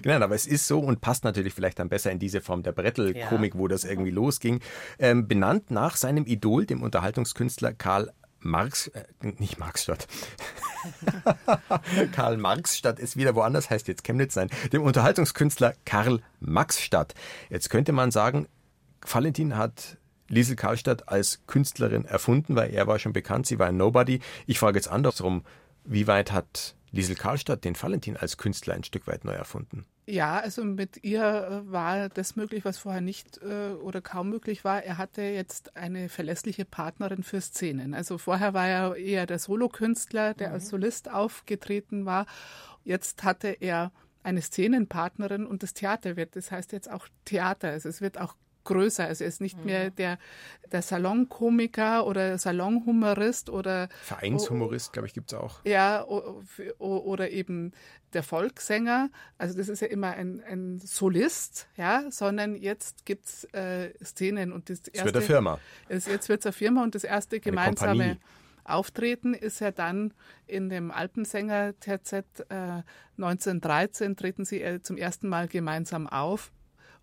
Nein, 0.04 0.22
aber 0.22 0.34
es 0.34 0.46
ist 0.46 0.66
so 0.66 0.80
und 0.80 1.02
passt 1.02 1.24
natürlich 1.24 1.52
vielleicht 1.52 1.78
dann 1.78 1.90
besser 1.90 2.10
in 2.10 2.18
diese 2.18 2.40
Form 2.40 2.62
der 2.62 2.72
Brettel-Komik, 2.72 3.54
ja. 3.54 3.60
wo 3.60 3.68
das 3.68 3.84
irgendwie 3.84 4.10
losging. 4.10 4.60
Ähm, 4.98 5.28
benannt 5.28 5.70
nach 5.70 5.96
seinem 5.96 6.24
Idol, 6.24 6.64
dem 6.64 6.82
Unterhaltungskünstler 6.82 7.74
Karl 7.74 8.10
Marx, 8.40 8.88
äh, 8.88 9.04
nicht 9.38 9.58
Marxstadt. 9.58 10.08
Karl 12.12 12.38
Marxstadt 12.38 12.98
ist 12.98 13.16
wieder 13.16 13.34
woanders, 13.34 13.70
heißt 13.70 13.88
jetzt 13.88 14.04
Chemnitz 14.04 14.34
sein. 14.34 14.50
Dem 14.72 14.82
Unterhaltungskünstler 14.82 15.74
Karl 15.84 16.20
Maxstadt. 16.40 17.14
Jetzt 17.50 17.70
könnte 17.70 17.92
man 17.92 18.10
sagen, 18.10 18.46
Valentin 19.02 19.56
hat 19.56 19.98
Liesel 20.28 20.56
Karlstadt 20.56 21.08
als 21.08 21.40
Künstlerin 21.46 22.04
erfunden, 22.04 22.54
weil 22.56 22.72
er 22.72 22.86
war 22.86 22.98
schon 22.98 23.12
bekannt, 23.12 23.46
sie 23.46 23.58
war 23.58 23.66
ein 23.66 23.76
Nobody. 23.76 24.20
Ich 24.46 24.58
frage 24.58 24.78
jetzt 24.78 24.88
andersrum, 24.88 25.42
wie 25.84 26.06
weit 26.06 26.32
hat 26.32 26.76
Liesel 26.92 27.16
Karlstadt 27.16 27.64
den 27.64 27.80
Valentin 27.80 28.16
als 28.16 28.36
Künstler 28.36 28.74
ein 28.74 28.84
Stück 28.84 29.06
weit 29.06 29.24
neu 29.24 29.32
erfunden? 29.32 29.86
Ja, 30.10 30.40
also 30.40 30.64
mit 30.64 31.04
ihr 31.04 31.22
äh, 31.22 31.70
war 31.70 32.08
das 32.08 32.34
möglich, 32.34 32.64
was 32.64 32.78
vorher 32.78 33.00
nicht 33.00 33.40
äh, 33.42 33.70
oder 33.74 34.00
kaum 34.00 34.28
möglich 34.28 34.64
war. 34.64 34.82
Er 34.82 34.98
hatte 34.98 35.22
jetzt 35.22 35.76
eine 35.76 36.08
verlässliche 36.08 36.64
Partnerin 36.64 37.22
für 37.22 37.40
Szenen. 37.40 37.94
Also 37.94 38.18
vorher 38.18 38.52
war 38.52 38.66
er 38.66 38.96
eher 38.96 39.26
der 39.26 39.38
Solokünstler, 39.38 40.34
der 40.34 40.48
mhm. 40.48 40.54
als 40.54 40.68
Solist 40.68 41.08
aufgetreten 41.08 42.06
war. 42.06 42.26
Jetzt 42.82 43.22
hatte 43.22 43.48
er 43.60 43.92
eine 44.24 44.42
Szenenpartnerin 44.42 45.46
und 45.46 45.62
das 45.62 45.74
Theater 45.74 46.16
wird, 46.16 46.34
das 46.34 46.50
heißt 46.50 46.72
jetzt 46.72 46.90
auch 46.90 47.06
Theater. 47.24 47.68
Also 47.68 47.88
es 47.88 48.00
wird 48.00 48.18
auch 48.18 48.34
größer. 48.64 49.06
Also 49.06 49.24
er 49.24 49.28
ist 49.28 49.40
nicht 49.40 49.58
mhm. 49.58 49.64
mehr 49.64 49.90
der, 49.90 50.18
der 50.70 50.82
Salonkomiker 50.82 52.06
oder 52.06 52.38
Salonhumorist 52.38 53.50
oder 53.50 53.88
Vereinshumorist, 54.02 54.92
glaube 54.92 55.08
ich, 55.08 55.14
gibt 55.14 55.32
es 55.32 55.38
auch. 55.38 55.64
Ja, 55.64 56.04
oder 56.78 57.30
eben 57.30 57.72
der 58.12 58.22
Volkssänger. 58.22 59.10
Also 59.38 59.56
das 59.56 59.68
ist 59.68 59.80
ja 59.80 59.88
immer 59.88 60.10
ein, 60.12 60.42
ein 60.42 60.78
Solist, 60.78 61.68
ja, 61.76 62.04
sondern 62.10 62.54
jetzt 62.54 63.06
gibt 63.06 63.26
es 63.26 63.44
äh, 63.52 63.92
Szenen 64.04 64.52
und 64.52 64.68
das 64.68 64.80
erste. 64.80 64.98
Jetzt 64.98 65.04
wird 65.04 65.16
eine 65.16 65.24
Firma. 65.24 65.58
Es, 65.88 66.06
jetzt 66.06 66.28
wird 66.28 66.40
es 66.40 66.46
eine 66.46 66.52
Firma 66.52 66.82
und 66.82 66.94
das 66.94 67.04
erste 67.04 67.40
gemeinsame 67.40 68.18
Auftreten 68.64 69.34
ist 69.34 69.60
ja 69.60 69.70
dann 69.70 70.14
in 70.46 70.68
dem 70.68 70.90
Alpensänger-TZ 70.90 72.12
äh, 72.48 72.82
1913 73.18 74.16
treten 74.16 74.44
sie 74.44 74.62
äh, 74.62 74.80
zum 74.82 74.96
ersten 74.96 75.28
Mal 75.28 75.48
gemeinsam 75.48 76.06
auf. 76.06 76.52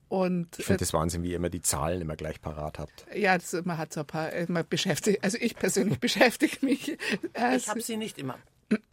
Und, 0.10 0.58
ich 0.58 0.66
finde 0.66 0.84
es 0.84 0.94
Wahnsinn, 0.94 1.24
wie 1.24 1.32
ihr 1.32 1.36
immer 1.36 1.50
die 1.50 1.62
Zahlen 1.62 2.02
immer 2.02 2.16
gleich 2.16 2.42
parat 2.42 2.80
habt. 2.80 3.06
Ja, 3.14 3.38
das, 3.38 3.54
man 3.66 3.78
hat 3.78 3.94
so 3.94 4.02
ein 4.02 4.06
paar, 4.08 4.32
man 4.48 4.66
beschäftigt, 4.68 5.24
also 5.24 5.38
ich 5.40 5.56
persönlich 5.56 6.00
beschäftige 6.00 6.66
mich. 6.66 6.98
Äh, 7.34 7.58
ich 7.58 7.68
habe 7.68 7.82
sie 7.82 7.98
nicht 7.98 8.18
immer 8.18 8.38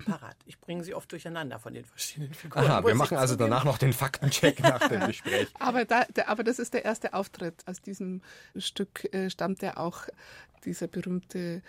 parat. 0.05 0.37
Ich 0.47 0.61
bringe 0.61 0.85
sie 0.85 0.95
oft 0.95 1.11
durcheinander 1.11 1.59
von 1.59 1.75
den 1.75 1.85
verschiedenen 1.85 2.35
Figuren. 2.35 2.65
Aha, 2.65 2.85
wir 2.85 2.95
machen 2.95 3.17
also 3.17 3.35
danach 3.37 3.65
noch 3.65 3.79
den 3.79 3.93
Faktencheck 3.93 4.61
nach 4.61 4.89
dem 4.89 5.01
Gespräch. 5.07 5.49
Aber, 5.59 5.85
da, 5.85 6.05
der, 6.05 6.29
aber 6.29 6.45
das 6.45 6.59
ist 6.59 6.75
der 6.75 6.85
erste 6.85 7.15
Auftritt. 7.15 7.63
Aus 7.67 7.81
diesem 7.81 8.23
Stück 8.57 9.13
äh, 9.13 9.31
stammt 9.31 9.63
ja 9.63 9.77
auch 9.77 10.07
dieser 10.65 10.87
berühmte 10.87 11.63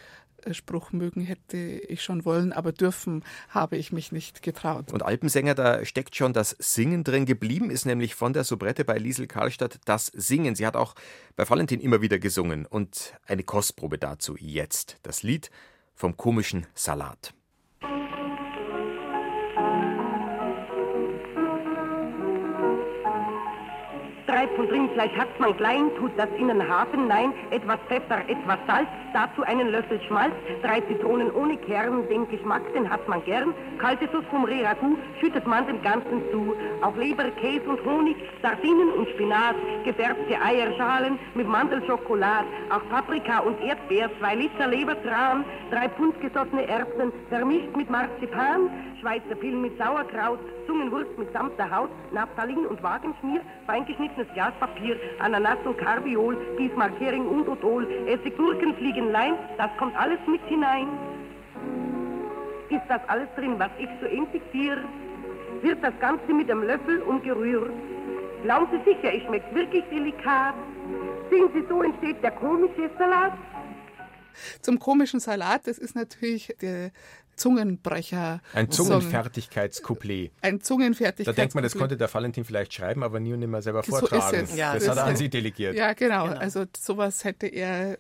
Spruch 0.53 0.91
mögen 0.91 1.21
hätte 1.21 1.57
ich 1.57 2.03
schon 2.03 2.25
wollen, 2.25 2.53
aber 2.53 2.71
dürfen 2.71 3.23
habe 3.49 3.77
ich 3.77 3.91
mich 3.91 4.11
nicht 4.11 4.41
getraut. 4.41 4.91
Und 4.91 5.03
Alpensänger, 5.03 5.55
da 5.55 5.83
steckt 5.85 6.15
schon 6.15 6.33
das 6.33 6.55
Singen 6.59 7.03
drin. 7.03 7.25
Geblieben 7.25 7.69
ist 7.69 7.85
nämlich 7.85 8.15
von 8.15 8.33
der 8.33 8.43
Soubrette 8.43 8.85
bei 8.85 8.97
Liesel 8.97 9.27
Karlstadt 9.27 9.79
das 9.85 10.07
Singen. 10.07 10.55
Sie 10.55 10.65
hat 10.65 10.75
auch 10.75 10.95
bei 11.35 11.49
Valentin 11.49 11.79
immer 11.79 12.01
wieder 12.01 12.19
gesungen. 12.19 12.65
Und 12.65 13.13
eine 13.25 13.43
Kostprobe 13.43 13.97
dazu 13.97 14.35
jetzt. 14.37 14.97
Das 15.03 15.23
Lied 15.23 15.49
vom 15.93 16.17
komischen 16.17 16.67
Salat. 16.73 17.33
Drei 24.45 24.55
Pfund 24.55 24.71
Rindfleisch 24.71 25.17
hat 25.17 25.39
man 25.39 25.57
klein, 25.57 25.89
tut 25.97 26.11
das 26.17 26.29
in 26.37 26.47
den 26.47 26.67
Hafen, 26.67 27.07
nein, 27.07 27.33
etwas 27.49 27.79
Pfeffer, 27.87 28.19
etwas 28.27 28.59
Salz, 28.67 28.87
dazu 29.13 29.43
einen 29.43 29.69
Löffel 29.69 29.99
Schmalz, 30.07 30.33
drei 30.61 30.81
Zitronen 30.81 31.31
ohne 31.31 31.57
Kern, 31.57 32.07
den 32.09 32.27
Geschmack, 32.29 32.61
den 32.73 32.89
hat 32.89 33.07
man 33.07 33.23
gern, 33.25 33.53
kalte 33.79 34.07
Sauce 34.11 34.25
vom 34.29 34.43
Reragu, 34.43 34.97
schüttet 35.19 35.47
man 35.47 35.65
dem 35.65 35.81
Ganzen 35.81 36.21
zu, 36.31 36.53
auf 36.81 36.95
Leber, 36.95 37.31
Käse 37.41 37.67
und 37.67 37.83
Honig, 37.85 38.17
Sardinen 38.41 38.89
und 38.91 39.09
Spinat, 39.09 39.55
gefärbte 39.83 40.39
Eierschalen 40.39 41.17
mit 41.33 41.47
Mandelschokolade, 41.47 42.45
auch 42.69 42.87
Paprika 42.89 43.39
und 43.39 43.59
Erdbeer, 43.61 44.09
zwei 44.19 44.35
Liter 44.35 44.67
Lebertran, 44.67 45.43
drei 45.71 45.89
Pfund 45.89 46.19
gesottene 46.21 46.67
Erbsen, 46.67 47.11
vermischt 47.29 47.75
mit 47.75 47.89
Marzipan, 47.89 48.69
Schweizer 49.05 49.35
Pillen 49.35 49.61
mit 49.61 49.77
Sauerkraut, 49.77 50.39
Zungenwurst 50.65 51.15
mit 51.19 51.31
samter 51.31 51.69
Haut, 51.69 51.91
Naphthalin 52.11 52.65
und 52.65 52.81
Wagenschmier, 52.81 53.39
feingeschnittenes 53.67 54.25
Glaspapier, 54.33 54.99
Ananas 55.19 55.59
und 55.63 55.77
Karbiol, 55.77 56.35
Bismarck, 56.57 56.99
Hering 56.99 57.27
und 57.27 57.47
Odol, 57.47 57.87
Essig, 58.07 58.35
Gurken, 58.35 58.73
Fliegenlein, 58.73 59.35
das 59.59 59.69
kommt 59.77 59.95
alles 59.95 60.17
mit 60.25 60.41
hinein. 60.47 60.87
Ist 62.69 62.81
das 62.89 62.99
alles 63.07 63.27
drin, 63.35 63.59
was 63.59 63.69
ich 63.77 63.89
so 64.01 64.07
infiziere? 64.07 64.81
Wird 65.61 65.83
das 65.83 65.93
Ganze 65.99 66.33
mit 66.33 66.49
einem 66.49 66.63
Löffel 66.63 67.03
umgerührt? 67.03 67.73
Glauben 68.41 68.65
Sie 68.71 68.91
sicher, 68.91 69.13
es 69.13 69.21
schmeckt 69.21 69.53
wirklich 69.53 69.83
delikat? 69.91 70.55
Sehen 71.29 71.49
Sie, 71.53 71.63
so 71.69 71.83
entsteht 71.83 72.23
der 72.23 72.31
komische 72.31 72.89
Salat? 72.97 73.33
Zum 74.61 74.79
komischen 74.79 75.19
Salat, 75.19 75.67
das 75.67 75.77
ist 75.77 75.95
natürlich 75.95 76.55
der 76.61 76.91
Zungenbrecher. 77.35 78.41
Ein 78.53 78.71
Zungenfertigkeitscouplet. 78.71 80.31
Ein 80.41 80.61
Zungenfertigkeitscouplet. 80.61 81.27
Da 81.27 81.41
denkt 81.41 81.55
man, 81.55 81.63
das 81.63 81.75
konnte 81.75 81.97
der 81.97 82.13
Valentin 82.13 82.45
vielleicht 82.45 82.73
schreiben, 82.73 83.03
aber 83.03 83.19
nie 83.19 83.33
und 83.33 83.39
nimmer 83.39 83.61
selber 83.61 83.83
vortragen. 83.83 84.37
So 84.37 84.43
ist 84.43 84.51
es. 84.51 84.57
Ja, 84.57 84.73
das, 84.73 84.85
das 84.85 84.91
hat 84.91 85.03
er 85.03 85.05
an 85.05 85.17
Sie 85.17 85.29
delegiert. 85.29 85.75
Ja, 85.75 85.93
genau. 85.93 86.27
genau. 86.27 86.39
Also 86.39 86.65
sowas 86.77 87.23
hätte 87.23 87.47
er 87.47 87.97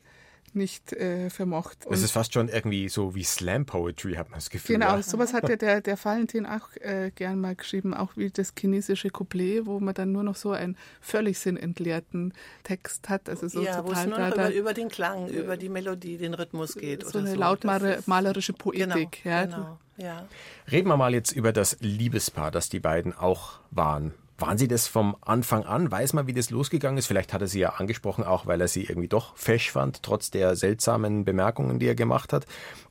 nicht 0.55 0.93
äh, 0.93 1.29
vermocht. 1.29 1.85
Das 1.89 2.01
ist 2.01 2.11
fast 2.11 2.33
schon 2.33 2.49
irgendwie 2.49 2.89
so 2.89 3.15
wie 3.15 3.23
Slam 3.23 3.65
Poetry, 3.65 4.13
hat 4.13 4.29
man 4.29 4.37
das 4.37 4.49
Gefühl. 4.49 4.75
Genau, 4.75 4.95
ja. 4.95 5.01
sowas 5.01 5.33
hat 5.33 5.47
ja 5.49 5.55
der, 5.55 5.81
der 5.81 6.03
Valentin 6.03 6.45
auch 6.45 6.69
äh, 6.81 7.11
gern 7.13 7.39
mal 7.39 7.55
geschrieben, 7.55 7.93
auch 7.93 8.15
wie 8.15 8.29
das 8.29 8.53
chinesische 8.57 9.09
Couplet, 9.09 9.65
wo 9.65 9.79
man 9.79 9.93
dann 9.93 10.11
nur 10.11 10.23
noch 10.23 10.35
so 10.35 10.51
einen 10.51 10.77
völlig 11.01 11.39
sinnentleerten 11.39 12.33
Text 12.63 13.09
hat. 13.09 13.29
Also 13.29 13.47
so 13.47 13.63
ja, 13.63 13.85
wo 13.85 13.91
es 13.91 14.05
nur 14.05 14.17
noch 14.17 14.31
über, 14.33 14.53
über, 14.53 14.73
den 14.73 14.89
Klang, 14.89 15.27
über 15.27 15.57
die 15.57 15.69
Melodie, 15.69 16.17
den 16.17 16.33
Rhythmus 16.33 16.75
geht. 16.75 17.05
So 17.05 17.19
eine 17.19 17.31
so. 17.31 17.37
lautmalerische 17.37 18.53
Poetik. 18.53 19.23
Genau, 19.23 19.35
ja. 19.35 19.45
genau. 19.45 19.79
Ja. 19.97 20.27
Reden 20.71 20.89
wir 20.89 20.97
mal 20.97 21.13
jetzt 21.13 21.31
über 21.31 21.53
das 21.53 21.77
Liebespaar, 21.79 22.51
das 22.51 22.69
die 22.69 22.79
beiden 22.79 23.13
auch 23.13 23.59
waren. 23.71 24.13
Waren 24.37 24.57
Sie 24.57 24.67
das 24.67 24.87
vom 24.87 25.15
Anfang 25.21 25.63
an? 25.63 25.89
Weiß 25.89 26.11
man, 26.11 26.27
wie 26.27 26.33
das 26.33 26.49
losgegangen 26.49 26.97
ist? 26.97 27.07
Vielleicht 27.07 27.31
hat 27.31 27.41
er 27.41 27.47
Sie 27.47 27.59
ja 27.59 27.69
angesprochen, 27.69 28.25
auch 28.25 28.45
weil 28.45 28.59
er 28.59 28.67
Sie 28.67 28.83
irgendwie 28.83 29.07
doch 29.07 29.35
fesch 29.37 29.71
fand, 29.71 30.03
trotz 30.03 30.29
der 30.29 30.57
seltsamen 30.57 31.23
Bemerkungen, 31.23 31.79
die 31.79 31.87
er 31.87 31.95
gemacht 31.95 32.33
hat. 32.33 32.45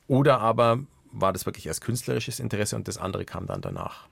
Oder 0.07 0.39
aber 0.39 0.79
war 1.11 1.33
das 1.33 1.45
wirklich 1.45 1.67
erst 1.67 1.81
künstlerisches 1.81 2.39
Interesse 2.39 2.75
und 2.75 2.87
das 2.87 2.97
andere 2.97 3.25
kam 3.25 3.45
dann 3.45 3.61
danach? 3.61 4.07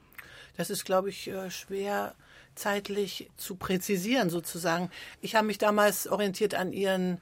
Das 0.58 0.70
ist, 0.70 0.86
glaube 0.86 1.10
ich, 1.10 1.28
äh, 1.28 1.50
schwer 1.50 2.14
zeitlich 2.54 3.32
zu 3.36 3.56
präzisieren 3.56 4.30
sozusagen. 4.30 4.92
Ich 5.22 5.34
habe 5.34 5.48
mich 5.48 5.58
damals 5.58 6.08
orientiert 6.08 6.54
an 6.54 6.72
Ihren 6.72 7.20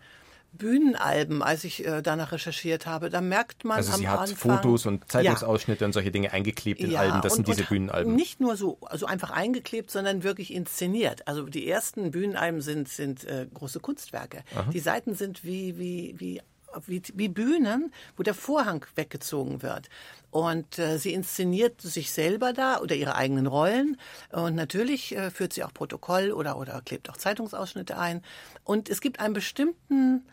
Bühnenalben, 0.53 1.41
als 1.41 1.63
ich 1.63 1.85
äh, 1.85 2.01
danach 2.01 2.33
recherchiert 2.33 2.85
habe. 2.85 3.09
Da 3.09 3.21
merkt 3.21 3.63
man 3.63 3.77
also 3.77 3.93
am 3.93 3.99
sie 3.99 4.07
hat 4.07 4.19
Anfang, 4.19 4.57
Fotos 4.57 4.85
und 4.85 5.09
Zeitungsausschnitte 5.09 5.81
ja. 5.81 5.85
und 5.85 5.93
solche 5.93 6.11
Dinge 6.11 6.31
eingeklebt 6.31 6.81
in 6.81 6.91
ja, 6.91 6.99
Alben. 6.99 7.21
Das 7.21 7.33
und, 7.33 7.45
sind 7.45 7.47
diese 7.47 7.67
Bühnenalben. 7.67 8.15
Nicht 8.15 8.39
nur 8.41 8.57
so 8.57 8.77
also 8.81 9.05
einfach 9.05 9.31
eingeklebt, 9.31 9.89
sondern 9.89 10.23
wirklich 10.23 10.53
inszeniert. 10.53 11.27
Also 11.27 11.43
die 11.43 11.67
ersten 11.67 12.11
Bühnenalben 12.11 12.61
sind 12.61 12.89
sind 12.89 13.23
äh, 13.23 13.47
große 13.53 13.79
Kunstwerke. 13.79 14.43
Aha. 14.53 14.69
Die 14.71 14.79
Seiten 14.79 15.15
sind 15.15 15.45
wie 15.45 15.77
wie 15.77 16.15
wie 16.17 16.41
wie, 16.85 17.01
wie 17.13 17.27
Bühnen, 17.27 17.91
wo 18.15 18.23
der 18.23 18.33
Vorhang 18.33 18.85
weggezogen 18.95 19.61
wird. 19.61 19.89
Und 20.29 20.79
äh, 20.79 20.97
sie 20.97 21.13
inszeniert 21.13 21.81
sich 21.81 22.11
selber 22.11 22.53
da 22.53 22.79
oder 22.79 22.95
ihre 22.95 23.15
eigenen 23.15 23.47
Rollen. 23.47 23.97
Und 24.31 24.55
natürlich 24.55 25.15
äh, 25.15 25.29
führt 25.29 25.51
sie 25.53 25.63
auch 25.63 25.73
Protokoll 25.73 26.31
oder, 26.31 26.57
oder 26.57 26.81
klebt 26.81 27.09
auch 27.09 27.17
Zeitungsausschnitte 27.17 27.97
ein. 27.97 28.23
Und 28.63 28.89
es 28.89 29.01
gibt 29.01 29.19
einen 29.19 29.33
bestimmten 29.33 30.23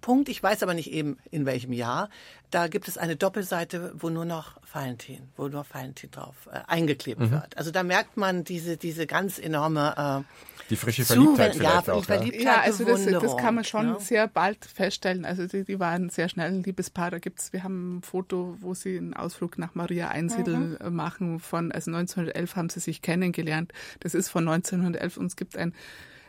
Punkt, 0.00 0.28
ich 0.28 0.42
weiß 0.42 0.62
aber 0.62 0.74
nicht 0.74 0.90
eben 0.90 1.18
in 1.30 1.46
welchem 1.46 1.72
Jahr, 1.72 2.08
da 2.50 2.68
gibt 2.68 2.88
es 2.88 2.98
eine 2.98 3.16
Doppelseite, 3.16 3.92
wo 3.94 4.10
nur 4.10 4.24
noch 4.24 4.60
Valentin, 4.72 5.28
wo 5.36 5.48
nur 5.48 5.64
Valentin 5.70 6.10
drauf 6.10 6.48
äh, 6.52 6.60
eingeklebt 6.66 7.20
mhm. 7.20 7.30
wird. 7.30 7.56
Also 7.56 7.70
da 7.70 7.82
merkt 7.82 8.16
man 8.16 8.44
diese, 8.44 8.76
diese 8.76 9.06
ganz 9.06 9.38
enorme 9.38 10.24
äh, 10.24 10.44
die 10.70 10.76
frische 10.76 11.04
Verliebtheit 11.04 11.56
vielleicht 11.56 11.88
ja, 11.88 11.94
auch. 11.94 12.04
Verliebtheit, 12.04 12.42
ja, 12.42 12.60
also 12.62 12.84
das, 12.84 13.04
das, 13.04 13.36
kann 13.36 13.54
man 13.54 13.64
schon 13.64 13.86
ja. 13.86 14.00
sehr 14.00 14.28
bald 14.28 14.64
feststellen. 14.64 15.24
Also 15.24 15.46
die, 15.46 15.64
die 15.64 15.78
waren 15.78 16.08
sehr 16.08 16.28
schnell 16.28 16.52
ein 16.52 16.62
Liebespaar. 16.62 17.10
Da 17.10 17.18
gibt's, 17.18 17.52
wir 17.52 17.64
haben 17.64 17.98
ein 17.98 18.02
Foto, 18.02 18.56
wo 18.60 18.72
sie 18.72 18.96
einen 18.96 19.14
Ausflug 19.14 19.58
nach 19.58 19.74
Maria 19.74 20.08
Einsiedel 20.08 20.78
mhm. 20.82 20.96
machen. 20.96 21.40
Von, 21.40 21.70
also 21.70 21.90
1911 21.90 22.56
haben 22.56 22.70
sie 22.70 22.80
sich 22.80 23.02
kennengelernt. 23.02 23.72
Das 24.00 24.14
ist 24.14 24.30
von 24.30 24.48
1911 24.48 25.16
und 25.18 25.26
es 25.26 25.36
gibt 25.36 25.56
ein 25.56 25.74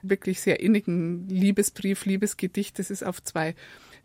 wirklich 0.09 0.41
sehr 0.41 0.59
innigen 0.59 1.27
Liebesbrief, 1.29 2.05
Liebesgedicht. 2.05 2.79
Das 2.79 2.89
ist 2.89 3.03
auf 3.03 3.23
zwei 3.23 3.55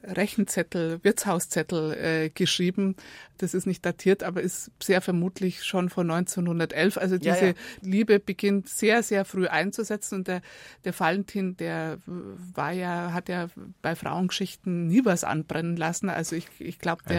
Rechenzettel, 0.03 1.01
Wirtshauszettel 1.03 1.93
äh, 1.93 2.31
geschrieben. 2.31 2.97
Das 3.39 3.55
ist 3.55 3.67
nicht 3.67 3.85
datiert, 3.87 4.23
aber 4.23 4.43
ist 4.43 4.71
sehr 4.83 5.01
vermutlich 5.01 5.65
schon 5.65 5.89
von 5.89 6.11
1911. 6.11 6.99
Also 6.99 7.17
diese 7.17 7.29
ja, 7.29 7.47
ja. 7.47 7.53
Liebe 7.81 8.19
beginnt 8.19 8.69
sehr, 8.69 9.03
sehr 9.03 9.25
früh 9.25 9.47
einzusetzen. 9.47 10.17
Und 10.17 10.29
der, 10.29 10.43
der 10.85 10.99
Valentin, 10.99 11.57
der 11.57 11.99
war 12.07 12.73
ja, 12.73 13.13
hat 13.13 13.29
ja 13.29 13.49
bei 13.81 13.95
Frauengeschichten 13.95 14.89
nie 14.89 15.05
was 15.05 15.25
anbrennen 15.25 15.77
lassen. 15.77 16.11
Also 16.11 16.37
ich, 16.37 16.49
ich 16.59 16.79
glaube, 16.79 17.03
der. 17.09 17.19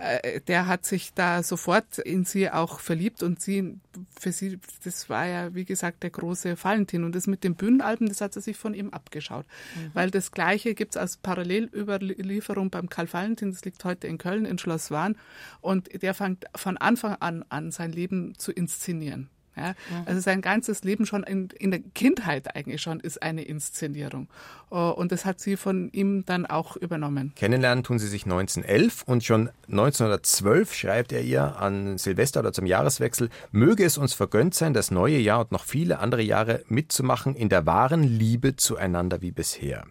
Äh, 0.00 0.40
der 0.40 0.66
hat 0.66 0.86
sich 0.86 1.12
da 1.12 1.42
sofort 1.42 1.98
in 1.98 2.24
sie 2.24 2.50
auch 2.50 2.80
verliebt 2.80 3.22
und 3.22 3.40
sie, 3.40 3.78
für 4.18 4.32
sie, 4.32 4.58
das 4.84 5.10
war 5.10 5.26
ja, 5.26 5.54
wie 5.54 5.64
gesagt, 5.64 6.02
der 6.02 6.10
große 6.10 6.56
Valentin. 6.62 7.04
Und 7.04 7.14
das 7.14 7.26
mit 7.26 7.44
den 7.44 7.54
Bühnenalben, 7.54 8.08
das 8.08 8.20
hat 8.20 8.32
sie 8.34 8.40
sich 8.40 8.56
von 8.56 8.72
ihm 8.72 8.90
abgeschaut. 8.90 9.46
Mhm. 9.76 9.90
Weil 9.92 10.10
das 10.10 10.32
Gleiche 10.32 10.74
gibt's 10.74 10.96
als 10.96 11.18
parallel 11.18 11.64
über 11.64 11.93
Überlieferung 11.96 12.70
beim 12.70 12.88
Karl 12.88 13.12
Valentin, 13.12 13.50
das 13.50 13.64
liegt 13.64 13.84
heute 13.84 14.06
in 14.06 14.18
Köln, 14.18 14.44
in 14.44 14.58
Schloss 14.58 14.90
Wahn. 14.90 15.16
Und 15.60 16.02
der 16.02 16.14
fängt 16.14 16.44
von 16.54 16.76
Anfang 16.76 17.16
an 17.20 17.44
an, 17.48 17.70
sein 17.70 17.92
Leben 17.92 18.34
zu 18.36 18.52
inszenieren. 18.52 19.30
Ja, 19.56 19.68
mhm. 19.68 20.02
also 20.06 20.20
sein 20.20 20.40
ganzes 20.40 20.82
Leben 20.82 21.06
schon 21.06 21.22
in, 21.22 21.48
in, 21.58 21.70
der 21.70 21.80
Kindheit 21.94 22.56
eigentlich 22.56 22.82
schon 22.82 22.98
ist 22.98 23.22
eine 23.22 23.42
Inszenierung. 23.42 24.28
Oh, 24.70 24.92
und 24.96 25.12
das 25.12 25.24
hat 25.24 25.38
sie 25.38 25.56
von 25.56 25.90
ihm 25.92 26.24
dann 26.24 26.44
auch 26.44 26.76
übernommen. 26.76 27.32
Kennenlernen 27.36 27.84
tun 27.84 27.98
sie 27.98 28.08
sich 28.08 28.24
1911 28.24 29.04
und 29.06 29.22
schon 29.22 29.50
1912 29.68 30.74
schreibt 30.74 31.12
er 31.12 31.22
ihr 31.22 31.56
an 31.56 31.98
Silvester 31.98 32.40
oder 32.40 32.52
zum 32.52 32.66
Jahreswechsel, 32.66 33.30
möge 33.52 33.84
es 33.84 33.96
uns 33.96 34.12
vergönnt 34.12 34.54
sein, 34.54 34.74
das 34.74 34.90
neue 34.90 35.18
Jahr 35.18 35.40
und 35.40 35.52
noch 35.52 35.64
viele 35.64 36.00
andere 36.00 36.22
Jahre 36.22 36.64
mitzumachen 36.66 37.36
in 37.36 37.48
der 37.48 37.64
wahren 37.64 38.02
Liebe 38.02 38.56
zueinander 38.56 39.22
wie 39.22 39.30
bisher. 39.30 39.84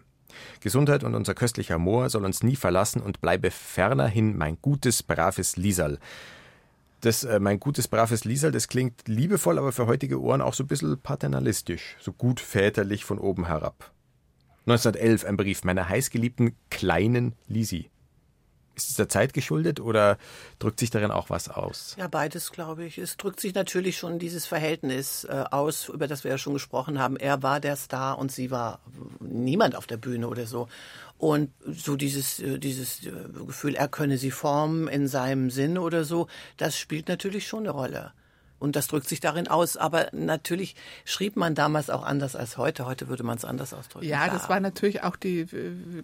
Gesundheit 0.60 1.04
und 1.04 1.14
unser 1.14 1.34
köstlicher 1.34 1.78
Moor 1.78 2.10
soll 2.10 2.24
uns 2.24 2.42
nie 2.42 2.56
verlassen 2.56 3.00
und 3.00 3.20
bleibe 3.20 3.50
fernerhin 3.50 4.36
mein 4.36 4.58
gutes, 4.60 5.02
braves 5.02 5.56
Liesal. 5.56 5.98
Das, 7.00 7.22
äh, 7.24 7.38
mein 7.38 7.60
gutes, 7.60 7.88
braves 7.88 8.24
Liesal, 8.24 8.52
das 8.52 8.68
klingt 8.68 9.06
liebevoll, 9.06 9.58
aber 9.58 9.72
für 9.72 9.86
heutige 9.86 10.20
Ohren 10.20 10.40
auch 10.40 10.54
so 10.54 10.64
ein 10.64 10.68
bisschen 10.68 10.98
paternalistisch, 10.98 11.96
so 12.00 12.12
gut 12.12 12.40
väterlich 12.40 13.04
von 13.04 13.18
oben 13.18 13.46
herab. 13.46 13.92
1911 14.66 15.24
ein 15.26 15.36
Brief 15.36 15.64
meiner 15.64 15.88
heißgeliebten 15.88 16.56
kleinen 16.70 17.34
Lisi. 17.46 17.90
Ist 18.76 18.90
es 18.90 18.96
der 18.96 19.08
Zeit 19.08 19.34
geschuldet 19.34 19.80
oder 19.80 20.18
drückt 20.58 20.80
sich 20.80 20.90
darin 20.90 21.10
auch 21.10 21.30
was 21.30 21.48
aus? 21.48 21.94
Ja, 21.98 22.08
beides, 22.08 22.50
glaube 22.50 22.84
ich. 22.84 22.98
Es 22.98 23.16
drückt 23.16 23.40
sich 23.40 23.54
natürlich 23.54 23.98
schon 23.98 24.18
dieses 24.18 24.46
Verhältnis 24.46 25.24
äh, 25.24 25.44
aus, 25.50 25.88
über 25.88 26.08
das 26.08 26.24
wir 26.24 26.32
ja 26.32 26.38
schon 26.38 26.54
gesprochen 26.54 26.98
haben. 26.98 27.16
Er 27.16 27.42
war 27.42 27.60
der 27.60 27.76
Star 27.76 28.18
und 28.18 28.32
sie 28.32 28.50
war 28.50 28.80
niemand 29.20 29.76
auf 29.76 29.86
der 29.86 29.96
Bühne 29.96 30.28
oder 30.28 30.46
so. 30.46 30.68
Und 31.18 31.50
so 31.64 31.96
dieses, 31.96 32.40
äh, 32.40 32.58
dieses 32.58 33.06
äh, 33.06 33.12
Gefühl, 33.46 33.76
er 33.76 33.88
könne 33.88 34.18
sie 34.18 34.30
formen 34.30 34.88
in 34.88 35.06
seinem 35.06 35.50
Sinn 35.50 35.78
oder 35.78 36.04
so, 36.04 36.26
das 36.56 36.76
spielt 36.76 37.08
natürlich 37.08 37.46
schon 37.46 37.60
eine 37.60 37.70
Rolle. 37.70 38.12
Und 38.64 38.76
das 38.76 38.86
drückt 38.86 39.06
sich 39.06 39.20
darin 39.20 39.46
aus. 39.46 39.76
Aber 39.76 40.08
natürlich 40.12 40.74
schrieb 41.04 41.36
man 41.36 41.54
damals 41.54 41.90
auch 41.90 42.02
anders 42.02 42.34
als 42.34 42.56
heute. 42.56 42.86
Heute 42.86 43.08
würde 43.08 43.22
man 43.22 43.36
es 43.36 43.44
anders 43.44 43.74
ausdrücken. 43.74 44.06
Ja, 44.06 44.28
das 44.28 44.48
war 44.48 44.58
natürlich 44.58 45.02
auch 45.02 45.16
die, 45.16 45.46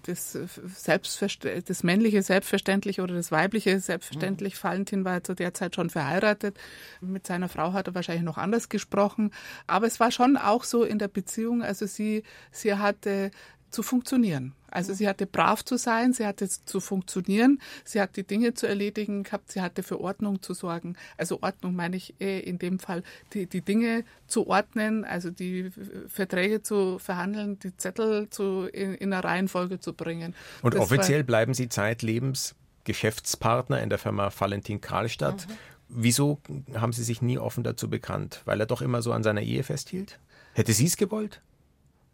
das, 0.05 0.39
Selbstverst 0.77 1.47
das 1.67 1.83
männliche 1.83 2.23
Selbstverständliche 2.23 3.03
oder 3.03 3.15
das 3.15 3.33
weibliche 3.33 3.81
Selbstverständlich. 3.81 4.57
Mhm. 4.57 4.69
Valentin 4.69 5.05
war 5.07 5.25
zu 5.25 5.35
der 5.35 5.55
Zeit 5.55 5.75
schon 5.75 5.89
verheiratet. 5.89 6.59
Mit 7.01 7.27
seiner 7.27 7.49
Frau 7.49 7.73
hat 7.73 7.87
er 7.89 7.95
wahrscheinlich 7.95 8.25
noch 8.25 8.37
anders 8.37 8.69
gesprochen. 8.69 9.33
Aber 9.67 9.87
es 9.87 9.99
war 9.99 10.11
schon 10.11 10.37
auch 10.37 10.65
so 10.65 10.85
in 10.85 10.99
der 10.99 11.09
Beziehung. 11.09 11.63
Also 11.63 11.87
sie, 11.87 12.25
sie 12.53 12.75
hatte 12.75 13.31
zu 13.71 13.83
funktionieren. 13.83 14.55
Also 14.71 14.95
sie 14.95 15.09
hatte 15.09 15.27
brav 15.27 15.65
zu 15.65 15.77
sein, 15.77 16.13
sie 16.13 16.27
hatte 16.27 16.49
zu 16.49 16.81
funktionieren, 16.81 17.61
sie 17.85 18.01
hat 18.01 18.17
die 18.17 18.23
Dinge 18.23 18.55
zu 18.55 18.69
erledigen 18.69 19.25
gehabt, 19.25 19.51
sie 19.51 19.61
hatte 19.61 19.83
für 19.83 20.01
Ordnung 20.01 20.43
zu 20.43 20.55
sorgen. 20.55 20.97
Also 21.17 21.43
Ordnung 21.43 21.75
meine 21.75 21.97
ich 21.97 22.15
eh 22.21 22.39
in 22.39 22.59
dem 22.59 22.79
Fall, 22.79 23.03
die, 23.33 23.47
die 23.47 23.63
Dinge 23.63 24.05
zu 24.27 24.47
ordnen, 24.47 25.05
also 25.05 25.31
die 25.31 25.71
Verträge 26.07 26.63
zu 26.63 26.99
verhandeln, 26.99 27.59
die 27.59 27.77
Zettel 27.77 28.31
zu, 28.31 28.69
in, 28.73 28.95
in 28.95 29.13
einer 29.13 29.25
Reihenfolge 29.25 29.81
zu 29.81 29.93
bringen. 29.93 30.35
Und 30.63 30.75
das 30.75 30.83
offiziell 30.83 31.21
war, 31.21 31.27
bleiben 31.27 31.55
Sie 31.55 31.69
zeitlebens 31.69 32.55
Geschäftspartner 32.85 33.83
in 33.83 33.91
der 33.91 33.99
Firma 33.99 34.31
Valentin 34.37 34.81
Karlstadt. 34.81 35.49
Mhm. 35.49 35.53
Wieso 35.89 36.41
haben 36.75 36.93
Sie 36.93 37.03
sich 37.03 37.21
nie 37.21 37.39
offen 37.39 37.65
dazu 37.65 37.91
bekannt? 37.91 38.43
Weil 38.45 38.61
er 38.61 38.67
doch 38.67 38.83
immer 38.83 39.03
so 39.03 39.13
an 39.13 39.25
seiner 39.25 39.43
Ehe 39.43 39.65
festhielt? 39.65 40.21
Hätte 40.55 40.73
sie 40.73 40.87
es 40.87 40.97
gewollt? 40.97 41.41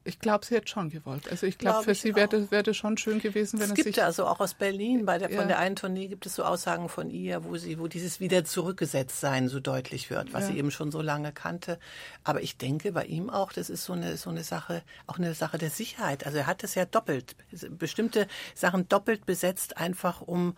Ich 0.06 0.18
glaube, 0.18 0.44
sie 0.46 0.54
hätte 0.54 0.68
schon 0.68 0.90
gewollt. 0.90 1.28
Also 1.30 1.46
ich 1.46 1.58
glaube, 1.58 1.78
glaub 1.78 1.84
für 1.84 1.94
sie 1.94 2.14
wäre 2.14 2.50
wär 2.50 2.62
das 2.62 2.76
schon 2.76 2.96
schön 2.96 3.20
gewesen, 3.20 3.58
wenn 3.58 3.66
es, 3.66 3.78
es 3.78 3.84
gibt 3.84 3.96
ja 3.96 4.04
also 4.04 4.26
auch 4.26 4.40
aus 4.40 4.54
Berlin 4.54 5.04
bei 5.04 5.18
der, 5.18 5.30
ja. 5.30 5.38
von 5.38 5.48
der 5.48 5.58
einen 5.58 5.76
Tournee 5.76 6.08
gibt 6.08 6.26
es 6.26 6.36
so 6.36 6.44
Aussagen 6.44 6.88
von 6.88 7.10
ihr, 7.10 7.44
wo 7.44 7.56
sie, 7.56 7.78
wo 7.78 7.88
dieses 7.88 8.20
wieder 8.20 8.44
zurückgesetzt 8.44 9.20
sein 9.20 9.48
so 9.48 9.60
deutlich 9.60 10.10
wird, 10.10 10.32
was 10.32 10.44
ja. 10.44 10.52
sie 10.52 10.58
eben 10.58 10.70
schon 10.70 10.90
so 10.90 11.02
lange 11.02 11.32
kannte. 11.32 11.78
Aber 12.24 12.42
ich 12.42 12.56
denke 12.56 12.92
bei 12.92 13.04
ihm 13.04 13.30
auch, 13.30 13.52
das 13.52 13.68
ist 13.68 13.84
so 13.84 13.92
eine 13.92 14.16
so 14.16 14.30
eine 14.30 14.44
Sache, 14.44 14.82
auch 15.06 15.18
eine 15.18 15.34
Sache 15.34 15.58
der 15.58 15.70
Sicherheit. 15.70 16.24
Also 16.24 16.38
er 16.38 16.46
hat 16.46 16.64
es 16.64 16.74
ja 16.74 16.84
doppelt, 16.84 17.36
bestimmte 17.70 18.26
Sachen 18.54 18.88
doppelt 18.88 19.26
besetzt, 19.26 19.76
einfach 19.76 20.20
um 20.20 20.54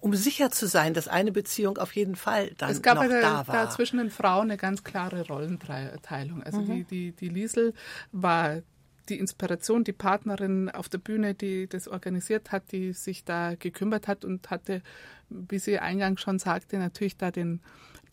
um 0.00 0.14
sicher 0.14 0.50
zu 0.50 0.66
sein, 0.66 0.94
dass 0.94 1.08
eine 1.08 1.32
Beziehung 1.32 1.78
auf 1.78 1.94
jeden 1.94 2.16
Fall 2.16 2.52
dann 2.56 2.70
es 2.70 2.82
gab 2.82 2.96
noch 2.96 3.02
eine, 3.02 3.20
da 3.20 3.46
war. 3.46 3.54
Da 3.54 3.70
zwischen 3.70 3.98
den 3.98 4.10
Frauen 4.10 4.50
eine 4.50 4.56
ganz 4.56 4.82
klare 4.82 5.26
Rollenteilung. 5.26 6.42
Also 6.42 6.60
mhm. 6.60 6.66
die, 6.66 6.84
die, 6.84 7.12
die 7.12 7.28
Liesel 7.28 7.74
war 8.12 8.62
die 9.10 9.18
Inspiration, 9.18 9.84
die 9.84 9.92
Partnerin 9.92 10.70
auf 10.70 10.88
der 10.88 10.98
Bühne, 10.98 11.34
die 11.34 11.66
das 11.66 11.88
organisiert 11.88 12.52
hat, 12.52 12.72
die 12.72 12.92
sich 12.92 13.24
da 13.24 13.54
gekümmert 13.56 14.08
hat 14.08 14.24
und 14.24 14.50
hatte, 14.50 14.82
wie 15.28 15.58
sie 15.58 15.78
eingangs 15.78 16.20
schon 16.20 16.38
sagte, 16.38 16.78
natürlich 16.78 17.16
da 17.16 17.30
den, 17.30 17.60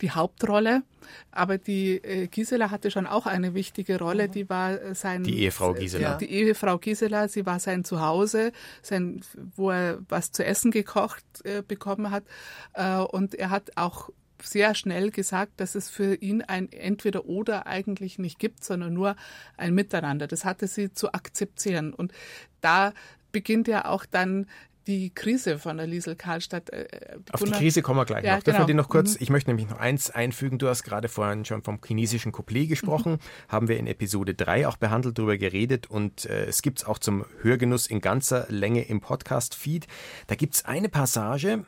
die 0.00 0.10
Hauptrolle. 0.10 0.82
Aber 1.30 1.58
die 1.58 1.96
äh, 1.96 2.26
Gisela 2.26 2.70
hatte 2.70 2.90
schon 2.90 3.06
auch 3.06 3.26
eine 3.26 3.54
wichtige 3.54 3.98
Rolle. 3.98 4.28
Mhm. 4.28 4.32
Die 4.32 4.48
war 4.48 4.94
sein. 4.94 5.24
Die 5.24 5.40
Ehefrau 5.40 5.72
Gisela. 5.72 6.16
Die 6.16 6.30
Ehefrau 6.30 6.78
Gisela. 6.78 7.28
Sie 7.28 7.46
war 7.46 7.60
sein 7.60 7.84
Zuhause, 7.84 8.52
sein, 8.82 9.20
wo 9.56 9.70
er 9.70 9.98
was 10.08 10.32
zu 10.32 10.44
essen 10.44 10.70
gekocht 10.70 11.24
äh, 11.44 11.62
bekommen 11.66 12.10
hat. 12.10 12.24
Äh, 12.74 12.98
und 12.98 13.34
er 13.34 13.50
hat 13.50 13.70
auch 13.76 14.10
sehr 14.42 14.74
schnell 14.74 15.10
gesagt, 15.10 15.52
dass 15.56 15.74
es 15.74 15.88
für 15.88 16.14
ihn 16.14 16.42
ein 16.42 16.70
Entweder-Oder 16.72 17.66
eigentlich 17.66 18.18
nicht 18.18 18.38
gibt, 18.38 18.64
sondern 18.64 18.94
nur 18.94 19.16
ein 19.56 19.74
Miteinander. 19.74 20.26
Das 20.26 20.44
hatte 20.44 20.66
sie 20.66 20.92
zu 20.92 21.12
akzeptieren. 21.12 21.92
Und 21.92 22.12
da 22.60 22.92
beginnt 23.32 23.68
ja 23.68 23.84
auch 23.86 24.04
dann 24.04 24.46
die 24.88 25.10
Krise 25.10 25.58
von 25.58 25.76
der 25.76 25.86
Liesel 25.86 26.16
Karlstadt. 26.16 26.70
Äh, 26.70 26.84
äh 26.84 27.18
Auf 27.32 27.44
die 27.44 27.50
Krise 27.50 27.82
kommen 27.82 28.00
wir 28.00 28.06
gleich 28.06 28.24
ja, 28.24 28.36
noch. 28.36 28.42
Genau. 28.42 28.56
Dürfen 28.56 28.68
wir 28.68 28.74
noch 28.74 28.88
kurz, 28.88 29.12
mhm. 29.12 29.18
ich 29.20 29.30
möchte 29.30 29.50
nämlich 29.50 29.68
noch 29.68 29.78
eins 29.78 30.10
einfügen. 30.10 30.58
Du 30.58 30.66
hast 30.66 30.82
gerade 30.82 31.08
vorhin 31.08 31.44
schon 31.44 31.62
vom 31.62 31.78
chinesischen 31.86 32.32
Couplet 32.32 32.68
gesprochen. 32.68 33.12
Mhm. 33.12 33.18
Haben 33.48 33.68
wir 33.68 33.76
in 33.76 33.86
Episode 33.86 34.34
3 34.34 34.66
auch 34.66 34.78
behandelt, 34.78 35.18
darüber 35.18 35.36
geredet 35.36 35.88
und 35.88 36.24
äh, 36.24 36.46
es 36.46 36.62
gibt 36.62 36.78
es 36.78 36.84
auch 36.86 36.98
zum 36.98 37.26
Hörgenuss 37.42 37.86
in 37.86 38.00
ganzer 38.00 38.46
Länge 38.48 38.82
im 38.82 39.00
Podcast-Feed. 39.00 39.86
Da 40.26 40.34
gibt 40.34 40.54
es 40.54 40.64
eine 40.64 40.88
Passage, 40.88 41.64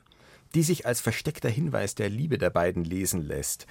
die 0.54 0.62
sich 0.62 0.86
als 0.86 1.00
versteckter 1.00 1.48
Hinweis 1.48 1.94
der 1.94 2.08
Liebe 2.08 2.38
der 2.38 2.50
beiden 2.50 2.84
lesen 2.84 3.26
lässt. 3.26 3.66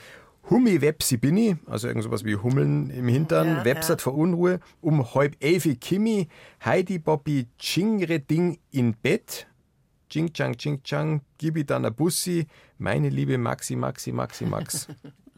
Hummi 0.50 0.82
Websi 0.82 1.18
Binni, 1.18 1.58
also 1.66 1.88
irgend 1.88 2.04
sowas 2.04 2.24
wie 2.24 2.36
Hummeln 2.36 2.90
im 2.90 3.08
Hintern, 3.08 3.48
ja, 3.48 3.66
Websat 3.66 4.00
ja. 4.00 4.04
vor 4.04 4.16
Unruhe, 4.16 4.60
um 4.82 5.14
halb 5.14 5.36
elfi 5.42 5.76
Kimi, 5.76 6.28
Heidi 6.64 6.98
Bobby 6.98 7.48
Chingre 7.60 8.20
Ding 8.20 8.58
in 8.72 8.94
Bett, 8.94 9.48
Ching 10.10 10.34
Chang 10.34 10.58
Ching 10.58 10.82
Chang, 10.84 11.22
Gibi 11.38 11.66
dann 11.66 11.94
Bussi, 11.94 12.48
meine 12.78 13.10
liebe 13.10 13.38
Maxi 13.38 13.76
Maxi 13.76 14.12
Maxi 14.12 14.46
Max. 14.46 14.88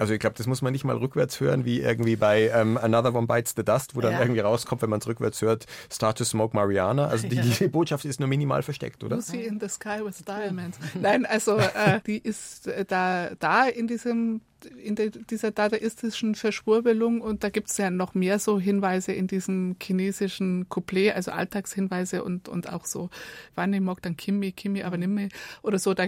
Also 0.00 0.14
ich 0.14 0.20
glaube, 0.20 0.34
das 0.38 0.46
muss 0.46 0.62
man 0.62 0.72
nicht 0.72 0.84
mal 0.84 0.96
rückwärts 0.96 1.40
hören, 1.40 1.66
wie 1.66 1.80
irgendwie 1.80 2.16
bei 2.16 2.48
ähm, 2.54 2.78
Another 2.78 3.14
One 3.14 3.26
Bites 3.26 3.52
the 3.54 3.62
Dust, 3.62 3.94
wo 3.94 4.00
dann 4.00 4.12
ja. 4.12 4.20
irgendwie 4.20 4.40
rauskommt, 4.40 4.80
wenn 4.80 4.88
man 4.88 5.00
es 5.00 5.06
rückwärts 5.06 5.42
hört, 5.42 5.66
Start 5.92 6.16
to 6.16 6.24
Smoke 6.24 6.56
Mariana. 6.56 7.06
Also 7.08 7.28
die, 7.28 7.38
die, 7.38 7.68
Botschaft 7.68 8.06
ist 8.06 8.18
nur 8.18 8.28
minimal 8.28 8.62
versteckt, 8.62 9.04
oder? 9.04 9.16
Lucy 9.16 9.42
in 9.42 9.60
the 9.60 9.68
Sky 9.68 10.00
with 10.02 10.24
Diamonds. 10.24 10.78
Nein, 10.94 11.26
also 11.26 11.58
äh, 11.58 12.00
die 12.06 12.16
ist 12.16 12.66
äh, 12.66 12.86
da, 12.86 13.32
da 13.38 13.66
in 13.66 13.88
diesem 13.88 14.40
in 14.66 14.94
der, 14.94 15.10
dieser 15.10 15.50
dadaistischen 15.50 16.34
Verschwurbelung 16.34 17.20
und 17.20 17.44
da 17.44 17.50
gibt 17.50 17.70
es 17.70 17.76
ja 17.78 17.90
noch 17.90 18.14
mehr 18.14 18.38
so 18.38 18.58
Hinweise 18.58 19.12
in 19.12 19.26
diesem 19.26 19.76
chinesischen 19.82 20.68
Couplet, 20.68 21.14
also 21.14 21.30
Alltagshinweise 21.30 22.24
und, 22.24 22.48
und 22.48 22.72
auch 22.72 22.84
so, 22.84 23.10
wann 23.54 23.72
ich 23.72 23.80
mag 23.80 24.02
dann 24.02 24.16
Kimi, 24.16 24.52
Kimi, 24.52 24.82
aber 24.82 24.96
nimm 24.96 25.28
oder 25.62 25.78
so, 25.78 25.94
da 25.94 26.04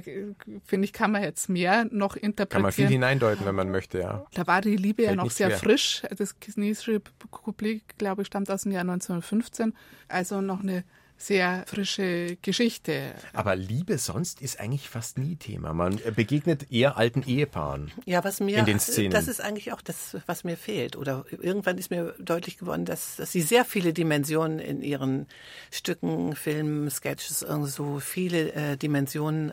finde 0.64 0.84
ich, 0.84 0.92
kann 0.92 1.12
man 1.12 1.22
jetzt 1.22 1.48
mehr 1.48 1.86
noch 1.90 2.16
interpretieren. 2.16 2.48
Kann 2.48 2.62
man 2.62 2.72
viel 2.72 2.88
hineindeuten, 2.88 3.46
wenn 3.46 3.54
man 3.54 3.70
möchte, 3.70 3.98
ja. 3.98 4.24
Da 4.34 4.46
war 4.46 4.60
die 4.60 4.76
Liebe 4.76 5.02
Fällt 5.02 5.16
ja 5.16 5.22
noch 5.22 5.30
sehr 5.30 5.48
schwer. 5.48 5.58
frisch. 5.58 6.02
Das 6.16 6.34
chinesische 6.42 7.00
Couplet, 7.30 7.82
glaube 7.98 8.22
ich, 8.22 8.28
stammt 8.28 8.50
aus 8.50 8.62
dem 8.62 8.72
Jahr 8.72 8.82
1915. 8.82 9.74
Also 10.08 10.40
noch 10.40 10.60
eine 10.60 10.84
sehr 11.16 11.64
frische 11.66 12.36
Geschichte. 12.42 13.14
Aber 13.32 13.54
Liebe 13.54 13.98
sonst 13.98 14.40
ist 14.42 14.58
eigentlich 14.58 14.88
fast 14.88 15.18
nie 15.18 15.36
Thema. 15.36 15.72
Man 15.72 16.00
begegnet 16.16 16.70
eher 16.72 16.96
alten 16.96 17.22
Ehepaaren. 17.22 17.92
Ja, 18.04 18.24
was 18.24 18.40
mir, 18.40 18.58
in 18.58 18.64
den 18.64 18.80
Szenen. 18.80 19.10
das 19.10 19.28
ist 19.28 19.40
eigentlich 19.40 19.72
auch 19.72 19.82
das, 19.82 20.16
was 20.26 20.44
mir 20.44 20.56
fehlt. 20.56 20.96
Oder 20.96 21.24
irgendwann 21.30 21.78
ist 21.78 21.90
mir 21.90 22.14
deutlich 22.18 22.58
geworden, 22.58 22.84
dass, 22.84 23.16
dass 23.16 23.32
sie 23.32 23.42
sehr 23.42 23.64
viele 23.64 23.92
Dimensionen 23.92 24.58
in 24.58 24.82
ihren 24.82 25.26
Stücken, 25.70 26.34
Filmen, 26.34 26.90
Sketches, 26.90 27.40
so 27.40 28.00
viele 28.00 28.52
äh, 28.52 28.76
Dimensionen 28.76 29.52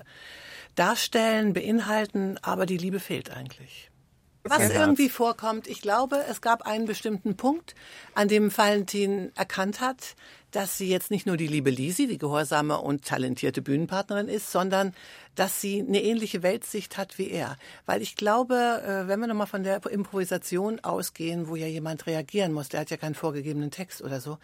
darstellen, 0.76 1.54
beinhalten, 1.54 2.38
aber 2.42 2.66
die 2.66 2.78
Liebe 2.78 3.00
fehlt 3.00 3.32
eigentlich. 3.32 3.90
Was 4.44 4.70
irgendwie 4.70 5.10
vorkommt, 5.10 5.68
ich 5.68 5.82
glaube, 5.82 6.24
es 6.30 6.42
gab 6.42 6.66
einen 6.66 6.86
bestimmten 6.86 7.36
Punkt, 7.36 7.76
an 8.16 8.30
dem 8.30 8.56
Valentin 8.56 9.32
erkannt 9.36 9.82
hat, 9.82 10.16
dass 10.52 10.78
sie 10.78 10.90
jetzt 10.90 11.12
nicht 11.12 11.26
nur 11.26 11.38
die 11.38 11.48
liebe 11.48 11.70
Lisi, 11.70 12.08
die 12.08 12.18
gehorsame 12.18 12.80
und 12.80 13.06
talentierte 13.06 13.62
Bühnenpartnerin 13.62 14.28
ist, 14.28 14.52
sondern 14.52 14.94
dass 15.36 15.62
sie 15.62 15.80
eine 15.80 16.04
ähnliche 16.04 16.44
Weltsicht 16.44 16.98
hat 16.98 17.18
wie 17.18 17.30
er. 17.30 17.56
Weil 17.86 18.02
ich 18.02 18.16
glaube, 18.16 18.56
äh, 18.56 19.08
wenn 19.08 19.20
wir 19.20 19.28
nochmal 19.28 19.48
von 19.48 19.64
der 19.64 19.86
Improvisation 19.86 20.80
ausgehen, 20.82 21.48
wo 21.48 21.56
ja 21.56 21.68
jemand 21.68 22.08
reagieren 22.08 22.52
muss, 22.52 22.70
der 22.70 22.82
hat 22.82 22.90
ja 22.90 22.98
keinen 22.98 23.16
vorgegebenen 23.16 23.72
Text 23.72 24.02
oder 24.02 24.20
so, 24.20 24.38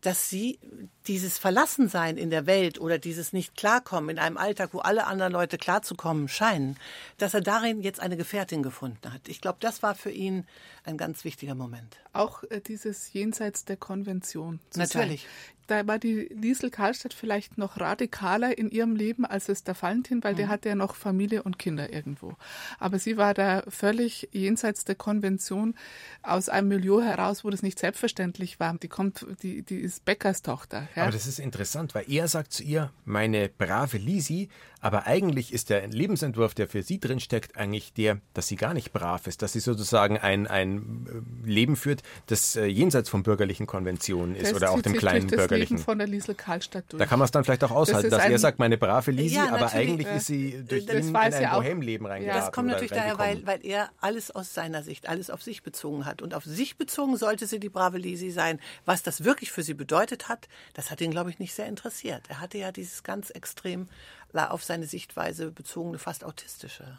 dass 0.00 0.30
sie 0.30 0.58
dieses 1.06 1.38
Verlassensein 1.38 2.16
in 2.16 2.30
der 2.30 2.46
Welt 2.46 2.80
oder 2.80 2.98
dieses 2.98 3.32
nicht 3.32 3.56
klarkommen 3.56 4.10
in 4.10 4.18
einem 4.18 4.38
Alltag, 4.38 4.70
wo 4.72 4.78
alle 4.78 5.06
anderen 5.06 5.32
Leute 5.32 5.58
klarzukommen 5.58 6.28
scheinen, 6.28 6.76
dass 7.18 7.34
er 7.34 7.42
darin 7.42 7.82
jetzt 7.82 8.00
eine 8.00 8.16
Gefährtin 8.16 8.62
gefunden 8.62 9.12
hat. 9.12 9.28
Ich 9.28 9.40
glaube, 9.40 9.58
das 9.60 9.82
war 9.82 9.94
für 9.94 10.10
ihn 10.10 10.46
ein 10.84 10.96
ganz 10.96 11.24
wichtiger 11.24 11.54
Moment. 11.54 11.98
Auch 12.12 12.42
äh, 12.44 12.60
dieses 12.60 13.12
Jenseits 13.12 13.64
der 13.66 13.76
Konvention. 13.76 14.58
Natürlich. 14.74 15.22
Sein 15.22 15.49
da 15.70 15.86
war 15.86 15.98
die 15.98 16.28
Liesel 16.34 16.70
Karlstadt 16.70 17.14
vielleicht 17.14 17.56
noch 17.56 17.78
radikaler 17.78 18.58
in 18.58 18.70
ihrem 18.70 18.96
Leben 18.96 19.24
als 19.24 19.48
es 19.48 19.62
der 19.62 19.80
Valentin, 19.80 20.24
weil 20.24 20.32
mhm. 20.32 20.38
der 20.38 20.48
hatte 20.48 20.68
ja 20.68 20.74
noch 20.74 20.96
Familie 20.96 21.42
und 21.42 21.58
Kinder 21.58 21.92
irgendwo. 21.92 22.34
Aber 22.78 22.98
sie 22.98 23.16
war 23.16 23.34
da 23.34 23.62
völlig 23.68 24.28
jenseits 24.32 24.84
der 24.84 24.96
Konvention 24.96 25.74
aus 26.22 26.48
einem 26.48 26.68
Milieu 26.68 27.02
heraus, 27.02 27.44
wo 27.44 27.50
das 27.50 27.62
nicht 27.62 27.78
selbstverständlich 27.78 28.58
war. 28.58 28.76
Die 28.78 28.88
kommt, 28.88 29.24
die, 29.42 29.62
die 29.62 29.76
ist 29.76 30.04
Bäckerstochter. 30.04 30.88
Ja? 30.96 31.04
Aber 31.04 31.12
das 31.12 31.26
ist 31.26 31.38
interessant, 31.38 31.94
weil 31.94 32.04
er 32.10 32.26
sagt 32.26 32.52
zu 32.52 32.64
ihr, 32.64 32.90
meine 33.04 33.48
brave 33.48 33.98
Lisi, 33.98 34.48
aber 34.80 35.06
eigentlich 35.06 35.52
ist 35.52 35.68
der 35.68 35.86
Lebensentwurf, 35.88 36.54
der 36.54 36.66
für 36.66 36.82
sie 36.82 36.98
drinsteckt, 36.98 37.56
eigentlich 37.56 37.92
der, 37.92 38.20
dass 38.32 38.48
sie 38.48 38.56
gar 38.56 38.72
nicht 38.72 38.92
brav 38.92 39.26
ist, 39.26 39.42
dass 39.42 39.52
sie 39.52 39.60
sozusagen 39.60 40.16
ein, 40.16 40.46
ein 40.46 41.06
äh, 41.46 41.48
Leben 41.48 41.76
führt, 41.76 42.02
das 42.26 42.56
äh, 42.56 42.64
jenseits 42.64 43.10
von 43.10 43.22
bürgerlichen 43.22 43.66
Konventionen 43.66 44.34
ist 44.34 44.52
das 44.52 44.54
oder 44.54 44.70
auch 44.70 44.80
dem 44.80 44.94
kleinen 44.94 45.26
bürgerlichen. 45.26 45.59
Von 45.68 45.98
der 45.98 46.06
Liesel 46.06 46.34
Karlstadt 46.34 46.84
durch. 46.88 46.98
Da 46.98 47.06
kann 47.06 47.18
man 47.18 47.26
es 47.26 47.30
dann 47.30 47.44
vielleicht 47.44 47.64
auch 47.64 47.70
aushalten, 47.70 48.10
das 48.10 48.20
dass 48.22 48.30
er 48.30 48.38
sagt, 48.38 48.58
meine 48.58 48.78
brave 48.78 49.10
Lisi, 49.10 49.36
ja, 49.36 49.52
aber 49.52 49.72
eigentlich 49.72 50.06
ist 50.08 50.26
sie 50.26 50.64
durch 50.66 50.84
ihn 50.84 51.08
in 51.08 51.16
ein 51.16 51.50
Bohemleben 51.52 52.06
reingegangen. 52.06 52.40
Das 52.40 52.52
kommt 52.52 52.68
natürlich 52.68 52.92
daher, 52.92 53.18
weil, 53.18 53.46
weil 53.46 53.64
er 53.64 53.90
alles 54.00 54.30
aus 54.30 54.54
seiner 54.54 54.82
Sicht, 54.82 55.08
alles 55.08 55.30
auf 55.30 55.42
sich 55.42 55.62
bezogen 55.62 56.06
hat. 56.06 56.22
Und 56.22 56.34
auf 56.34 56.44
sich 56.44 56.76
bezogen 56.76 57.16
sollte 57.16 57.46
sie 57.46 57.60
die 57.60 57.68
brave 57.68 57.98
Lisi 57.98 58.30
sein. 58.30 58.60
Was 58.84 59.02
das 59.02 59.24
wirklich 59.24 59.52
für 59.52 59.62
sie 59.62 59.74
bedeutet 59.74 60.28
hat, 60.28 60.48
das 60.74 60.90
hat 60.90 61.00
ihn, 61.00 61.10
glaube 61.10 61.30
ich, 61.30 61.38
nicht 61.38 61.54
sehr 61.54 61.66
interessiert. 61.66 62.22
Er 62.28 62.40
hatte 62.40 62.58
ja 62.58 62.72
dieses 62.72 63.02
ganz 63.02 63.30
extrem 63.30 63.88
auf 64.32 64.62
seine 64.64 64.86
Sichtweise 64.86 65.50
bezogene, 65.50 65.98
fast 65.98 66.24
autistische. 66.24 66.98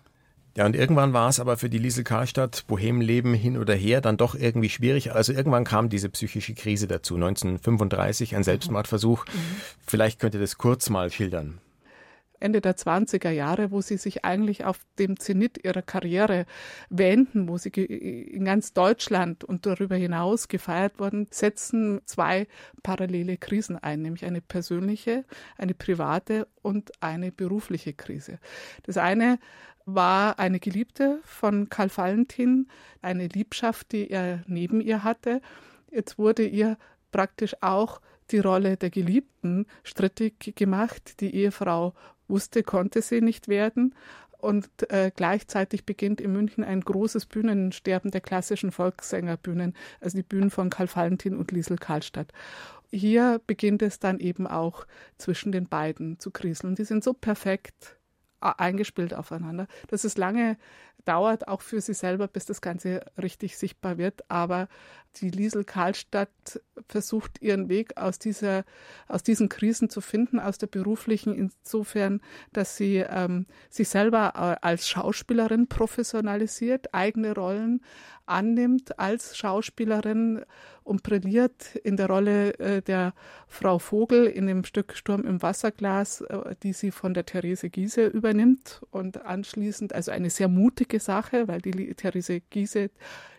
Ja, 0.56 0.66
und 0.66 0.76
irgendwann 0.76 1.14
war 1.14 1.30
es 1.30 1.40
aber 1.40 1.56
für 1.58 1.70
die 1.70 1.78
Liesel 1.78 2.04
Karlstadt, 2.04 2.66
Bohemleben 2.68 3.34
hin 3.34 3.58
oder 3.58 3.74
her, 3.74 4.02
dann 4.02 4.18
doch 4.18 4.36
irgendwie 4.36 4.70
schwierig. 4.70 5.14
Also 5.14 5.32
irgendwann 5.32 5.64
kam 5.64 5.88
diese 5.88 6.10
psychische 6.10 6.54
Krise 6.54 6.88
dazu, 6.88 7.16
1935, 7.16 8.36
ein 8.36 8.44
Selbstmordversuch. 8.44 9.26
Mhm. 9.26 9.32
Vielleicht 9.88 10.20
könnt 10.20 10.34
ihr 10.34 10.42
das 10.42 10.58
kurz 10.58 10.90
mal 10.90 11.10
schildern. 11.10 11.62
Ende 12.42 12.60
der 12.60 12.76
20er 12.76 13.30
Jahre, 13.30 13.72
wo 13.72 13.82
sie 13.82 13.98
sich 13.98 14.26
eigentlich 14.26 14.66
auf 14.66 14.80
dem 15.00 15.20
Zenit 15.20 15.64
ihrer 15.64 15.82
Karriere 15.82 16.46
wähnten, 16.90 17.48
wo 17.48 17.58
sie 17.58 17.70
in 17.70 18.46
ganz 18.46 18.74
Deutschland 18.74 19.44
und 19.44 19.66
darüber 19.66 19.96
hinaus 19.96 20.48
gefeiert 20.48 21.00
wurden, 21.00 21.28
setzen 21.30 22.02
zwei 22.06 22.48
parallele 22.84 23.38
Krisen 23.38 23.78
ein, 23.78 24.02
nämlich 24.02 24.26
eine 24.26 24.42
persönliche, 24.42 25.24
eine 25.58 25.74
private 25.74 26.48
und 26.62 26.92
eine 27.02 27.32
berufliche 27.32 27.94
Krise. 27.94 28.40
Das 28.84 28.98
eine 28.98 29.40
war 29.86 30.40
eine 30.40 30.60
Geliebte 30.60 31.20
von 31.24 31.70
Karl 31.70 31.90
Valentin, 31.96 32.68
eine 33.02 33.28
Liebschaft, 33.28 33.92
die 33.92 34.10
er 34.10 34.44
neben 34.48 34.82
ihr 34.82 35.04
hatte. 35.04 35.42
Jetzt 35.90 36.18
wurde 36.18 36.46
ihr 36.46 36.78
praktisch 37.12 37.56
auch 37.62 38.02
die 38.32 38.40
Rolle 38.40 38.78
der 38.78 38.90
Geliebten 38.90 39.66
strittig 39.84 40.56
gemacht. 40.56 41.20
Die 41.20 41.36
Ehefrau 41.36 41.94
wusste, 42.28 42.64
konnte 42.64 43.02
sie 43.02 43.22
nicht 43.22 43.48
werden. 43.48 43.96
Und 44.38 44.68
äh, 44.90 45.12
gleichzeitig 45.16 45.86
beginnt 45.86 46.20
in 46.20 46.34
München 46.34 46.64
ein 46.64 46.82
großes 46.82 47.28
Bühnensterben 47.28 48.10
der 48.10 48.22
klassischen 48.22 48.72
Volkssängerbühnen, 48.72 49.76
also 50.00 50.18
die 50.18 50.24
Bühnen 50.24 50.50
von 50.50 50.72
Karl 50.72 50.90
Valentin 50.92 51.36
und 51.36 51.52
Liesel 51.52 51.78
Karlstadt. 51.78 52.34
Hier 52.90 53.40
beginnt 53.46 53.84
es 53.84 54.00
dann 54.00 54.20
eben 54.20 54.48
auch 54.48 54.88
zwischen 55.18 55.52
den 55.52 55.68
beiden 55.68 56.18
zu 56.18 56.32
kriseln. 56.32 56.74
Die 56.74 56.86
sind 56.86 57.04
so 57.04 57.14
perfekt 57.14 57.98
eingespielt 58.42 59.14
aufeinander, 59.14 59.68
dass 59.88 60.04
es 60.04 60.18
lange 60.18 60.58
dauert, 61.06 61.48
auch 61.48 61.62
für 61.62 61.82
sie 61.82 61.94
selber, 61.94 62.28
bis 62.28 62.46
das 62.46 62.62
Ganze 62.62 63.02
richtig 63.22 63.58
sichtbar 63.58 63.98
wird. 63.98 64.30
Aber 64.30 64.68
die 65.18 65.30
Liesel 65.30 65.64
Karlstadt 65.64 66.62
versucht 66.88 67.42
ihren 67.42 67.70
Weg 67.70 67.98
aus 67.98 68.18
dieser, 68.20 68.64
aus 69.08 69.24
diesen 69.24 69.50
Krisen 69.50 69.90
zu 69.90 70.02
finden, 70.02 70.40
aus 70.40 70.58
der 70.58 70.68
beruflichen 70.68 71.36
insofern, 71.36 72.22
dass 72.54 72.78
sie 72.78 72.98
ähm, 72.98 73.46
sich 73.70 73.90
selber 73.90 74.34
äh, 74.36 74.66
als 74.66 74.88
Schauspielerin 74.88 75.68
professionalisiert, 75.68 76.94
eigene 76.94 77.36
Rollen 77.36 77.82
annimmt 78.26 78.98
als 78.98 79.36
Schauspielerin 79.38 80.46
und 80.84 81.04
brilliert 81.04 81.76
in 81.76 81.98
der 81.98 82.08
Rolle 82.08 82.58
äh, 82.60 82.82
der 82.82 83.14
Frau 83.48 83.78
Vogel 83.78 84.26
in 84.26 84.48
dem 84.48 84.64
Stück 84.64 84.96
Sturm 84.96 85.26
im 85.26 85.42
Wasserglas, 85.42 86.22
äh, 86.22 86.56
die 86.64 86.74
sie 86.74 86.92
von 86.92 87.14
der 87.14 87.26
Therese 87.26 87.70
Giese 87.70 88.08
übernimmt 88.08 88.82
und 88.90 89.26
anschließend, 89.26 89.94
also 89.94 90.12
eine 90.12 90.30
sehr 90.30 90.48
mutige 90.48 90.91
Sache, 91.00 91.48
weil 91.48 91.62
die 91.62 91.94
Therese 91.94 92.42
Giese 92.50 92.90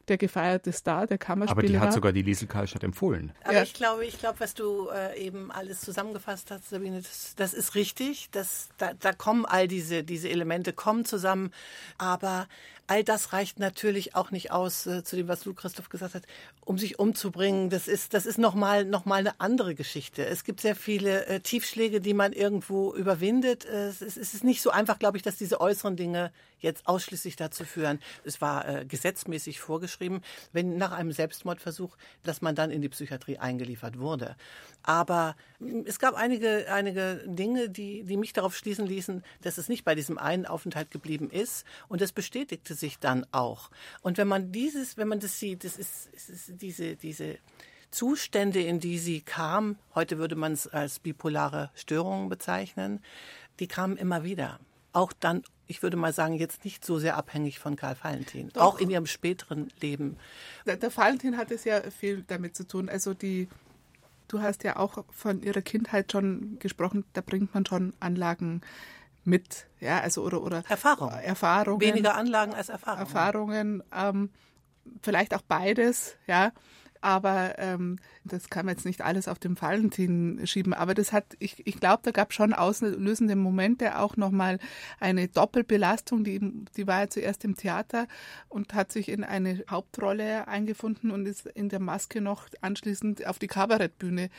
der 0.08 0.18
gefeierte 0.18 0.72
Star 0.72 1.06
der 1.06 1.18
Kammerspiele 1.18 1.58
Aber 1.58 1.66
die 1.66 1.78
hat 1.78 1.86
war. 1.86 1.92
sogar 1.92 2.12
die 2.12 2.22
Liesel 2.22 2.48
Karlstadt 2.48 2.82
empfohlen. 2.82 3.32
Aber 3.44 3.54
ja. 3.54 3.62
ich 3.62 3.72
glaube, 3.72 4.04
ich 4.04 4.18
glaube, 4.18 4.40
was 4.40 4.54
du 4.54 4.88
äh, 4.88 5.18
eben 5.18 5.52
alles 5.52 5.80
zusammengefasst 5.80 6.50
hast, 6.50 6.70
Sabine, 6.70 6.98
das, 6.98 7.34
das 7.36 7.54
ist 7.54 7.74
richtig. 7.74 8.28
Das, 8.32 8.68
da, 8.78 8.94
da 8.94 9.12
kommen 9.12 9.46
all 9.46 9.68
diese, 9.68 10.02
diese 10.02 10.28
Elemente 10.28 10.72
kommen 10.72 11.04
zusammen. 11.04 11.52
Aber 11.98 12.48
all 12.92 13.04
das 13.04 13.32
reicht 13.32 13.58
natürlich 13.58 14.14
auch 14.14 14.30
nicht 14.32 14.50
aus 14.50 14.86
äh, 14.86 15.02
zu 15.02 15.16
dem, 15.16 15.26
was 15.26 15.40
du, 15.40 15.54
Christoph, 15.54 15.88
gesagt 15.88 16.14
hast, 16.14 16.26
um 16.60 16.76
sich 16.76 16.98
umzubringen. 16.98 17.70
Das 17.70 17.88
ist, 17.88 18.12
das 18.12 18.26
ist 18.26 18.36
nochmal 18.36 18.84
noch 18.84 19.06
mal 19.06 19.16
eine 19.16 19.40
andere 19.40 19.74
Geschichte. 19.74 20.26
Es 20.26 20.44
gibt 20.44 20.60
sehr 20.60 20.76
viele 20.76 21.24
äh, 21.24 21.40
Tiefschläge, 21.40 22.02
die 22.02 22.12
man 22.12 22.34
irgendwo 22.34 22.92
überwindet. 22.94 23.64
Es 23.64 24.02
ist, 24.02 24.18
es 24.18 24.34
ist 24.34 24.44
nicht 24.44 24.60
so 24.60 24.68
einfach, 24.68 24.98
glaube 24.98 25.16
ich, 25.16 25.22
dass 25.22 25.36
diese 25.36 25.58
äußeren 25.58 25.96
Dinge 25.96 26.32
jetzt 26.58 26.86
ausschließlich 26.86 27.36
dazu 27.36 27.64
führen. 27.64 27.98
Es 28.24 28.42
war 28.42 28.68
äh, 28.68 28.84
gesetzmäßig 28.84 29.58
vorgeschrieben, 29.58 30.20
wenn 30.52 30.76
nach 30.76 30.92
einem 30.92 31.12
Selbstmordversuch, 31.12 31.96
dass 32.22 32.42
man 32.42 32.54
dann 32.54 32.70
in 32.70 32.82
die 32.82 32.90
Psychiatrie 32.90 33.38
eingeliefert 33.38 33.98
wurde. 33.98 34.36
Aber 34.82 35.36
hm, 35.58 35.84
es 35.86 35.98
gab 35.98 36.14
einige, 36.14 36.66
einige 36.70 37.22
Dinge, 37.26 37.68
die, 37.68 38.04
die 38.04 38.16
mich 38.16 38.32
darauf 38.32 38.56
schließen 38.56 38.86
ließen, 38.86 39.22
dass 39.42 39.58
es 39.58 39.68
nicht 39.68 39.84
bei 39.84 39.94
diesem 39.94 40.18
einen 40.18 40.46
Aufenthalt 40.46 40.90
geblieben 40.90 41.30
ist. 41.30 41.64
Und 41.88 42.00
das 42.00 42.12
bestätigte 42.12 42.74
sich 42.74 42.98
dann 42.98 43.26
auch. 43.32 43.70
Und 44.02 44.18
wenn 44.18 44.28
man 44.28 44.52
dieses, 44.52 44.96
wenn 44.96 45.08
man 45.08 45.20
das 45.20 45.38
sieht, 45.38 45.64
das 45.64 45.76
ist, 45.76 46.08
ist 46.14 46.60
diese, 46.60 46.96
diese 46.96 47.38
Zustände, 47.90 48.60
in 48.60 48.80
die 48.80 48.98
sie 48.98 49.20
kam, 49.20 49.76
heute 49.94 50.18
würde 50.18 50.34
man 50.34 50.52
es 50.52 50.66
als 50.66 50.98
bipolare 50.98 51.70
Störungen 51.74 52.28
bezeichnen, 52.28 53.00
die 53.60 53.68
kamen 53.68 53.96
immer 53.96 54.24
wieder. 54.24 54.58
Auch 54.94 55.12
dann, 55.12 55.42
ich 55.66 55.82
würde 55.82 55.96
mal 55.96 56.12
sagen, 56.12 56.34
jetzt 56.34 56.64
nicht 56.64 56.84
so 56.84 56.98
sehr 56.98 57.16
abhängig 57.16 57.58
von 57.58 57.76
Karl 57.76 57.96
Valentin, 58.02 58.48
Doch. 58.50 58.62
auch 58.62 58.78
in 58.78 58.90
ihrem 58.90 59.06
späteren 59.06 59.68
Leben. 59.80 60.16
Der, 60.66 60.76
der 60.76 60.94
Valentin 60.94 61.36
hat 61.36 61.50
es 61.50 61.64
ja 61.64 61.82
viel 61.90 62.24
damit 62.26 62.56
zu 62.56 62.66
tun. 62.66 62.88
Also 62.88 63.14
die 63.14 63.48
Du 64.32 64.40
hast 64.40 64.64
ja 64.64 64.76
auch 64.76 65.04
von 65.10 65.42
ihrer 65.42 65.60
Kindheit 65.60 66.10
schon 66.10 66.58
gesprochen, 66.58 67.04
da 67.12 67.20
bringt 67.20 67.52
man 67.52 67.66
schon 67.66 67.92
Anlagen 68.00 68.62
mit, 69.24 69.66
ja, 69.78 70.00
also 70.00 70.22
oder 70.22 70.42
oder 70.42 70.64
Erfahrung. 70.70 71.10
Erfahrungen. 71.10 71.82
Weniger 71.82 72.14
Anlagen 72.14 72.54
als 72.54 72.70
Erfahrungen. 72.70 73.02
Erfahrungen, 73.02 73.82
ähm, 73.94 74.30
vielleicht 75.02 75.34
auch 75.34 75.42
beides, 75.42 76.16
ja. 76.26 76.52
Aber 77.02 77.58
ähm, 77.58 77.98
das 78.24 78.48
kann 78.48 78.64
man 78.64 78.76
jetzt 78.76 78.86
nicht 78.86 79.02
alles 79.02 79.26
auf 79.28 79.38
den 79.38 79.60
Valentin 79.60 80.40
schieben. 80.46 80.72
Aber 80.72 80.94
das 80.94 81.12
hat, 81.12 81.24
ich, 81.40 81.66
ich 81.66 81.80
glaube, 81.80 82.00
da 82.04 82.12
gab 82.12 82.30
es 82.30 82.36
schon 82.36 82.54
auslösende 82.54 83.34
Momente, 83.36 83.98
auch 83.98 84.16
nochmal 84.16 84.58
eine 85.00 85.26
Doppelbelastung. 85.28 86.22
Die, 86.22 86.40
die 86.76 86.86
war 86.86 87.00
ja 87.00 87.08
zuerst 87.08 87.44
im 87.44 87.56
Theater 87.56 88.06
und 88.48 88.72
hat 88.74 88.92
sich 88.92 89.08
in 89.08 89.24
eine 89.24 89.64
Hauptrolle 89.68 90.46
eingefunden 90.46 91.10
und 91.10 91.26
ist 91.26 91.46
in 91.46 91.68
der 91.68 91.80
Maske 91.80 92.20
noch 92.20 92.48
anschließend 92.60 93.26
auf 93.26 93.40
die 93.40 93.48
Kabarettbühne. 93.48 94.30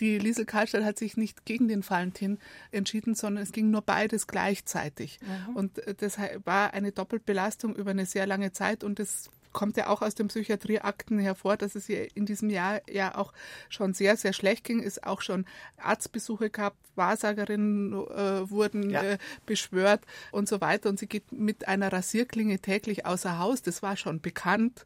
Die 0.00 0.18
Liesel 0.18 0.44
Karlstadt 0.44 0.84
hat 0.84 0.98
sich 0.98 1.16
nicht 1.16 1.44
gegen 1.44 1.66
den 1.66 1.88
Valentin 1.88 2.38
entschieden, 2.70 3.14
sondern 3.16 3.42
es 3.42 3.50
ging 3.50 3.70
nur 3.70 3.82
beides 3.82 4.28
gleichzeitig. 4.28 5.18
Mhm. 5.20 5.56
Und 5.56 5.78
äh, 5.86 5.94
das 5.94 6.18
war 6.44 6.72
eine 6.72 6.92
Doppelbelastung 6.92 7.74
über 7.74 7.90
eine 7.90 8.06
sehr 8.06 8.26
lange 8.26 8.52
Zeit 8.52 8.84
und 8.84 9.00
das 9.00 9.30
kommt 9.52 9.76
ja 9.76 9.88
auch 9.88 10.02
aus 10.02 10.14
den 10.14 10.28
Psychiatrieakten 10.28 11.18
hervor, 11.18 11.56
dass 11.56 11.74
es 11.74 11.88
ihr 11.88 12.14
in 12.16 12.26
diesem 12.26 12.50
Jahr 12.50 12.80
ja 12.90 13.16
auch 13.16 13.32
schon 13.68 13.94
sehr, 13.94 14.16
sehr 14.16 14.32
schlecht 14.32 14.64
ging, 14.64 14.82
es 14.82 15.02
auch 15.02 15.20
schon 15.20 15.46
Arztbesuche 15.76 16.50
gab, 16.50 16.74
Wahrsagerinnen 16.94 17.92
äh, 17.92 18.50
wurden 18.50 18.90
ja. 18.90 19.02
äh, 19.02 19.18
beschwört 19.46 20.02
und 20.30 20.48
so 20.48 20.60
weiter. 20.60 20.88
Und 20.88 20.98
sie 20.98 21.06
geht 21.06 21.32
mit 21.32 21.68
einer 21.68 21.92
Rasierklinge 21.92 22.58
täglich 22.58 23.06
außer 23.06 23.38
Haus. 23.38 23.62
Das 23.62 23.82
war 23.82 23.96
schon 23.96 24.20
bekannt. 24.20 24.84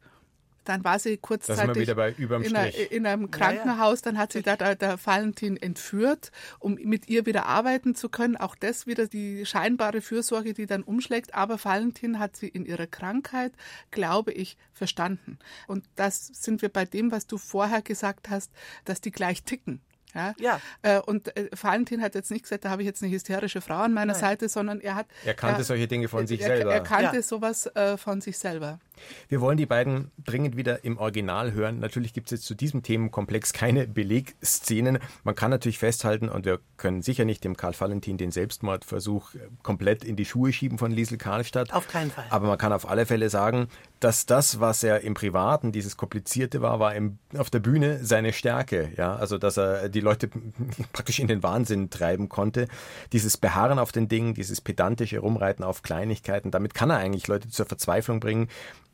Dann 0.67 0.85
war 0.85 0.99
sie 0.99 1.17
kurzzeitig 1.17 1.89
in, 1.89 2.57
einer, 2.57 2.75
in, 2.75 3.07
einem 3.07 3.31
Krankenhaus. 3.31 4.03
Dann 4.03 4.19
hat 4.19 4.33
sie 4.33 4.43
da 4.43 4.57
der, 4.57 4.75
der 4.75 4.99
Valentin 5.05 5.57
entführt, 5.57 6.33
um 6.59 6.75
mit 6.75 7.09
ihr 7.09 7.25
wieder 7.25 7.47
arbeiten 7.47 7.95
zu 7.95 8.09
können. 8.09 8.37
Auch 8.37 8.57
das 8.57 8.87
wieder 8.87 9.07
die 9.07 9.47
scheinbare 9.47 10.01
Fürsorge, 10.01 10.55
die 10.55 10.67
dann 10.67 10.83
umschlägt. 10.83 11.35
Aber 11.35 11.62
Valentin 11.64 12.19
hat 12.19 12.37
sie 12.37 12.49
in 12.49 12.67
ihrer 12.67 12.87
Krankheit, 12.87 13.53
glaube 13.91 14.33
ich, 14.33 14.57
verstanden. 14.73 15.39
Und 15.67 15.85
das 15.95 16.27
sind 16.27 16.62
wir 16.62 16.69
bei 16.69 16.85
dem, 16.85 17.12
was 17.12 17.27
du 17.27 17.39
vorher 17.39 17.81
gesagt 17.81 18.29
hast, 18.29 18.51
dass 18.85 19.01
die 19.01 19.12
gleich 19.12 19.45
ticken. 19.45 19.81
Ja. 20.17 20.35
ja. 20.39 20.61
Äh, 20.83 21.01
und 21.01 21.37
äh, 21.37 21.51
Valentin 21.61 22.01
hat 22.01 22.14
jetzt 22.14 22.31
nicht 22.31 22.45
gesagt, 22.45 22.64
da 22.64 22.71
habe 22.71 22.83
ich 22.83 22.87
jetzt 22.87 23.03
eine 23.03 23.12
hysterische 23.12 23.61
Frau 23.61 23.77
an 23.77 23.93
meiner 23.93 24.14
Nein. 24.14 24.21
Seite, 24.21 24.49
sondern 24.49 24.81
er 24.81 24.95
hat. 24.95 25.07
Er 25.25 25.35
kannte 25.35 25.61
er, 25.61 25.64
solche 25.64 25.87
Dinge 25.87 26.09
von 26.09 26.27
sich 26.27 26.41
er, 26.41 26.49
selber. 26.49 26.73
Er 26.73 26.81
kannte 26.81 27.17
ja. 27.17 27.23
sowas 27.23 27.67
äh, 27.67 27.97
von 27.99 28.21
sich 28.21 28.39
selber. 28.39 28.81
Wir 29.28 29.40
wollen 29.40 29.57
die 29.57 29.66
beiden 29.66 30.11
dringend 30.24 30.57
wieder 30.57 30.84
im 30.84 30.99
Original 30.99 31.53
hören. 31.53 31.78
Natürlich 31.80 32.12
gibt 32.12 32.28
es 32.28 32.38
jetzt 32.38 32.47
zu 32.47 32.55
diesem 32.55 32.82
Themenkomplex 32.82 33.53
keine 33.53 33.86
Belegszenen. 33.86 34.99
Man 35.24 35.34
kann 35.34 35.51
natürlich 35.51 35.78
festhalten, 35.78 36.28
und 36.28 36.44
wir 36.44 36.61
können 36.76 37.03
sicher 37.03 37.24
nicht 37.24 37.44
dem 37.44 37.57
Karl 37.57 37.74
Valentin 37.78 38.18
den 38.18 38.30
Selbstmordversuch 38.30 39.30
komplett 39.62 40.05
in 40.05 40.16
die 40.16 40.24
Schuhe 40.24 40.53
schieben 40.53 40.78
von 40.78 40.90
Liesel 40.90 41.18
Karlstadt. 41.18 41.72
Auf 41.72 41.88
keinen 41.88 42.11
Fall. 42.11 42.26
Aber 42.30 42.47
man 42.49 42.59
kann 42.59 42.72
auf 42.72 42.88
alle 42.88 43.07
Fälle 43.07 43.30
sagen, 43.30 43.68
dass 44.01 44.26
das, 44.26 44.61
was 44.61 44.82
er 44.82 45.01
im 45.01 45.14
Privaten, 45.14 45.72
dieses 45.72 45.97
Komplizierte 45.97 46.61
war, 46.61 46.80
war 46.80 46.94
im, 46.94 47.18
auf 47.36 47.51
der 47.51 47.61
Bühne 47.61 48.05
seine 48.05 48.32
Stärke. 48.32 48.92
Ja, 48.97 49.16
also 49.16 49.38
dass 49.38 49.57
er 49.57 49.88
die 49.88 50.01
Leute 50.01 50.28
praktisch 50.92 51.18
in 51.18 51.28
den 51.28 51.42
Wahnsinn 51.42 51.90
treiben 51.90 52.28
konnte. 52.28 52.68
Dieses 53.12 53.36
Beharren 53.36 53.78
auf 53.78 53.92
den 53.92 54.09
Dingen, 54.09 54.34
dieses 54.34 54.61
pedantische 54.61 55.18
Rumreiten 55.18 55.64
auf 55.64 55.82
Kleinigkeiten, 55.82 56.51
damit 56.51 56.74
kann 56.74 56.90
er 56.90 56.99
eigentlich 56.99 57.26
Leute 57.26 57.49
zur 57.49 57.66
Verzweiflung 57.66 58.20
bringen. 58.20 58.49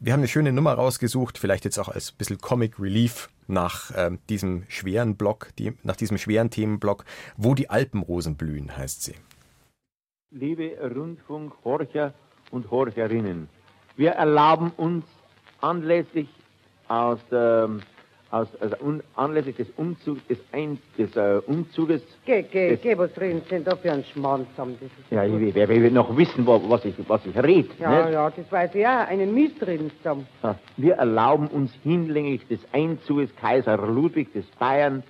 Wir 0.04 0.12
haben 0.14 0.18
eine 0.18 0.26
schöne 0.26 0.52
Nummer 0.52 0.72
rausgesucht, 0.74 1.38
vielleicht 1.38 1.64
jetzt 1.64 1.78
auch 1.78 1.88
als 1.88 2.10
bisschen 2.10 2.38
Comic 2.38 2.80
Relief 2.80 3.30
nach 3.46 3.92
äh, 3.92 4.10
diesem 4.28 4.64
schweren 4.66 5.14
Block, 5.14 5.50
die, 5.60 5.74
nach 5.84 5.94
diesem 5.94 6.18
schweren 6.18 6.50
Themenblock, 6.50 7.04
wo 7.36 7.54
die 7.54 7.70
Alpenrosen 7.70 8.34
blühen, 8.34 8.76
heißt 8.76 9.04
sie. 9.04 9.14
Liebe 10.32 10.76
Rundfunkhorcher 10.92 12.14
und 12.50 12.68
Horcherinnen, 12.72 13.48
wir 13.94 14.10
erlauben 14.10 14.72
uns 14.76 15.04
anlässlich 15.60 16.28
aus 16.88 17.20
der 17.30 17.70
aus, 18.32 18.48
also 18.60 18.76
un, 18.80 19.02
anlässlich 19.14 19.56
des 19.56 19.68
Umzugs, 19.76 20.26
des, 20.26 20.38
Ein, 20.52 20.78
des 20.98 21.14
äh, 21.16 21.40
Umzuges. 21.46 22.02
Geh, 22.24 22.42
geh, 22.42 22.76
geh, 22.76 22.96
was 22.96 23.10
reden 23.20 23.42
Sie 23.44 23.50
denn 23.50 23.64
da 23.64 23.76
für 23.76 23.92
ein 23.92 24.04
Schmarrn 24.04 24.46
Ja, 25.10 25.24
ich, 25.24 25.54
wer 25.54 25.68
will 25.68 25.90
noch 25.90 26.16
wissen, 26.16 26.46
was 26.46 26.84
ich, 26.84 26.94
was 27.06 27.24
ich 27.26 27.36
rede. 27.36 27.68
Ja, 27.78 28.04
nicht? 28.04 28.14
ja, 28.14 28.30
das 28.30 28.50
weiß 28.50 28.74
ich 28.74 28.86
auch, 28.86 29.06
einen 29.06 29.34
Mist 29.34 29.64
reden 29.66 29.90
zusammen. 29.98 30.26
Ja, 30.42 30.58
wir 30.78 30.94
erlauben 30.94 31.46
uns 31.48 31.72
hinlänglich 31.82 32.46
des 32.48 32.60
Einzuges 32.72 33.34
Kaiser 33.36 33.76
Ludwig 33.76 34.32
des 34.32 34.46
Bayern 34.58 35.02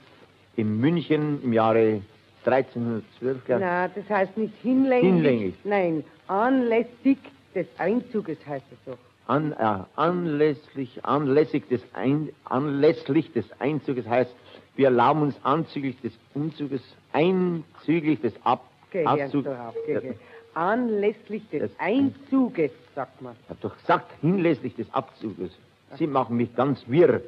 in 0.56 0.80
München 0.80 1.40
im 1.44 1.52
Jahre 1.52 2.02
1312. 2.44 3.48
Nein, 3.48 3.90
das 3.94 4.10
heißt 4.10 4.36
nicht 4.36 4.54
hinlänglich. 4.62 5.12
Hinlänglich. 5.12 5.54
Nein, 5.62 6.04
anlässlich 6.26 7.18
des 7.54 7.66
Einzuges 7.78 8.38
heißt 8.46 8.66
es 8.72 8.78
doch 8.84 8.98
an, 9.26 9.52
äh, 9.52 9.78
anlässlich, 9.96 11.04
anlässlich, 11.04 11.66
des 11.68 11.82
Ein, 11.94 12.30
anlässlich 12.44 13.32
des 13.32 13.44
Einzuges 13.60 14.06
heißt, 14.06 14.34
wir 14.76 14.86
erlauben 14.86 15.22
uns 15.22 15.36
anzüglich 15.44 16.00
des 16.00 16.12
Umzuges, 16.34 16.82
einzüglich 17.12 18.20
des 18.20 18.34
Ab, 18.44 18.64
okay, 18.88 19.04
Abzugs. 19.04 19.48
Okay, 19.86 20.14
Anlässlich 20.54 21.48
des 21.48 21.70
Einzuges, 21.78 22.72
sagt 22.94 23.22
man. 23.22 23.34
Ich 23.44 23.48
habe 23.50 23.58
doch 23.62 23.76
gesagt, 23.76 24.10
hinlässlich 24.20 24.76
des 24.76 24.92
Abzuges. 24.92 25.50
Sie 25.96 26.06
machen 26.06 26.36
mich 26.36 26.54
ganz 26.54 26.82
wirr, 26.88 27.20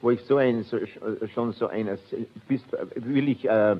wo 0.00 0.10
ich 0.10 0.20
so 0.22 0.36
ein, 0.36 0.62
so, 0.64 0.78
schon 1.34 1.52
so 1.52 1.68
eines, 1.68 2.00
bist, 2.48 2.64
will 2.94 3.28
ich, 3.28 3.48
äh, 3.48 3.76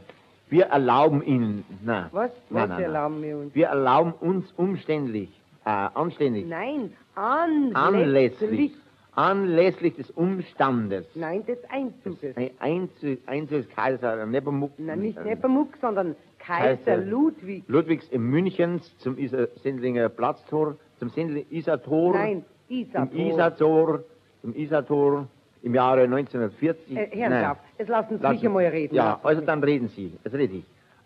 wir 0.49 0.67
erlauben 0.67 1.23
Ihnen, 1.23 1.65
na. 1.85 2.09
Was? 2.13 2.31
Was 2.51 2.69
nein, 2.69 2.83
erlauben 2.83 3.23
wir 3.23 3.39
uns? 3.39 3.55
Wir 3.55 3.67
erlauben 3.67 4.13
uns 4.21 4.47
umständlich, 4.57 5.31
äh, 5.67 5.71
anständig. 5.95 6.47
Nein, 6.47 6.93
Anlässlich. 7.17 8.73
Anlässlich 9.17 9.97
des 9.97 10.11
Umstandes. 10.11 11.07
Nein, 11.15 11.45
des 11.47 11.59
Einzuges. 11.71 12.37
Einzug, 12.59 13.19
Einzugs 13.27 13.67
Kaiser 13.75 14.27
Nepomuk. 14.27 14.73
Nein, 14.79 15.01
nicht 15.01 15.25
Nepomuk, 15.25 15.77
sondern 15.81 16.15
Kaiser, 16.39 16.77
Kaiser 16.77 16.97
Ludwig. 16.99 17.65
Ludwigs 17.67 18.07
in 18.11 18.23
Münchens 18.23 18.97
zum 18.99 19.17
Isa 19.19 19.47
Sendlinger 19.63 20.11
Platztor, 20.11 20.77
zum 20.99 21.09
Sendlinger 21.09 21.47
Isator. 21.51 22.13
Nein, 22.13 22.45
Isator. 22.69 23.19
Im 23.19 23.27
Isator, 23.27 24.05
im 24.43 24.55
Isator 24.55 25.29
im 25.63 25.75
Jahre 25.75 26.03
1940. 26.03 26.97
Äh, 26.97 27.09
Herr 27.13 27.31
Graf, 27.31 27.59
jetzt 27.79 27.89
lassen 27.89 28.19
Sie 28.19 28.29
mich 28.29 28.47
einmal 28.47 28.67
reden. 28.67 28.95
Ja, 28.95 29.19
also 29.23 29.41
dann 29.41 29.65
reden 29.65 29.89
Sie. 29.89 30.13
Jetzt 30.23 30.35
rede 30.35 30.57
ich. 30.57 30.65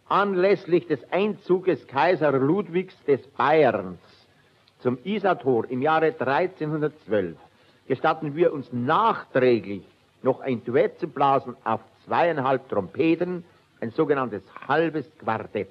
Anlässlich 0.08 0.88
des 0.88 1.00
Einzuges 1.12 1.86
Kaiser 1.86 2.32
Ludwigs 2.32 2.96
des 3.04 3.24
Bayerns 3.28 4.00
zum 4.80 4.98
Isartor 5.04 5.70
im 5.70 5.82
Jahre 5.82 6.14
1312 6.18 7.36
gestatten 7.86 8.34
wir 8.34 8.52
uns 8.52 8.72
nachträglich 8.72 9.82
noch 10.22 10.40
ein 10.40 10.62
Duett 10.64 10.98
zu 10.98 11.08
blasen 11.08 11.56
auf 11.64 11.80
zweieinhalb 12.04 12.68
Trompeten, 12.68 13.44
ein 13.80 13.90
sogenanntes 13.90 14.42
halbes 14.68 15.10
Quartett. 15.18 15.70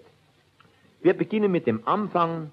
Wir 1.01 1.13
beginnen 1.13 1.51
mit 1.51 1.65
dem 1.67 1.87
Anfang 1.87 2.51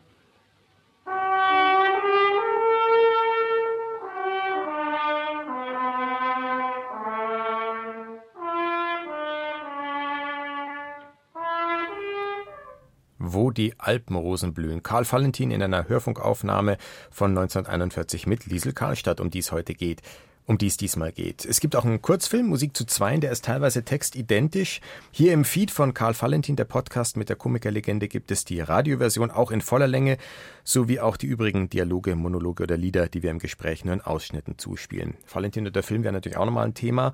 wo 13.32 13.50
die 13.50 13.74
Alpenrosen 13.78 14.54
blühen. 14.54 14.82
Karl 14.82 15.10
Valentin 15.10 15.50
in 15.50 15.62
einer 15.62 15.88
Hörfunkaufnahme 15.88 16.78
von 17.10 17.30
1941 17.30 18.26
mit 18.26 18.46
Liesel 18.46 18.72
Karlstadt, 18.72 19.20
um 19.20 19.30
die 19.30 19.40
es 19.40 19.52
heute 19.52 19.74
geht 19.74 20.02
um 20.46 20.58
die 20.58 20.68
es 20.68 20.76
diesmal 20.76 21.12
geht. 21.12 21.44
Es 21.44 21.60
gibt 21.60 21.76
auch 21.76 21.84
einen 21.84 22.00
Kurzfilm, 22.00 22.46
Musik 22.46 22.76
zu 22.76 22.84
zweien, 22.86 23.20
der 23.20 23.32
ist 23.32 23.44
teilweise 23.44 23.84
textidentisch. 23.84 24.80
Hier 25.10 25.32
im 25.32 25.44
Feed 25.44 25.70
von 25.70 25.92
Karl 25.92 26.14
Valentin, 26.18 26.56
der 26.56 26.64
Podcast 26.64 27.16
mit 27.16 27.28
der 27.28 27.36
Komikerlegende, 27.36 28.08
gibt 28.08 28.30
es 28.30 28.44
die 28.44 28.60
Radioversion 28.60 29.30
auch 29.30 29.50
in 29.50 29.60
voller 29.60 29.88
Länge, 29.88 30.18
sowie 30.64 31.00
auch 31.00 31.16
die 31.16 31.26
übrigen 31.26 31.68
Dialoge, 31.68 32.14
Monologe 32.14 32.62
oder 32.62 32.76
Lieder, 32.76 33.08
die 33.08 33.22
wir 33.22 33.30
im 33.30 33.40
Gespräch 33.40 33.84
nur 33.84 33.94
in 33.94 34.00
Ausschnitten 34.00 34.56
zuspielen. 34.56 35.14
Valentin 35.32 35.66
und 35.66 35.74
der 35.74 35.82
Film 35.82 36.04
wäre 36.04 36.14
natürlich 36.14 36.38
auch 36.38 36.46
nochmal 36.46 36.66
ein 36.66 36.74
Thema. 36.74 37.12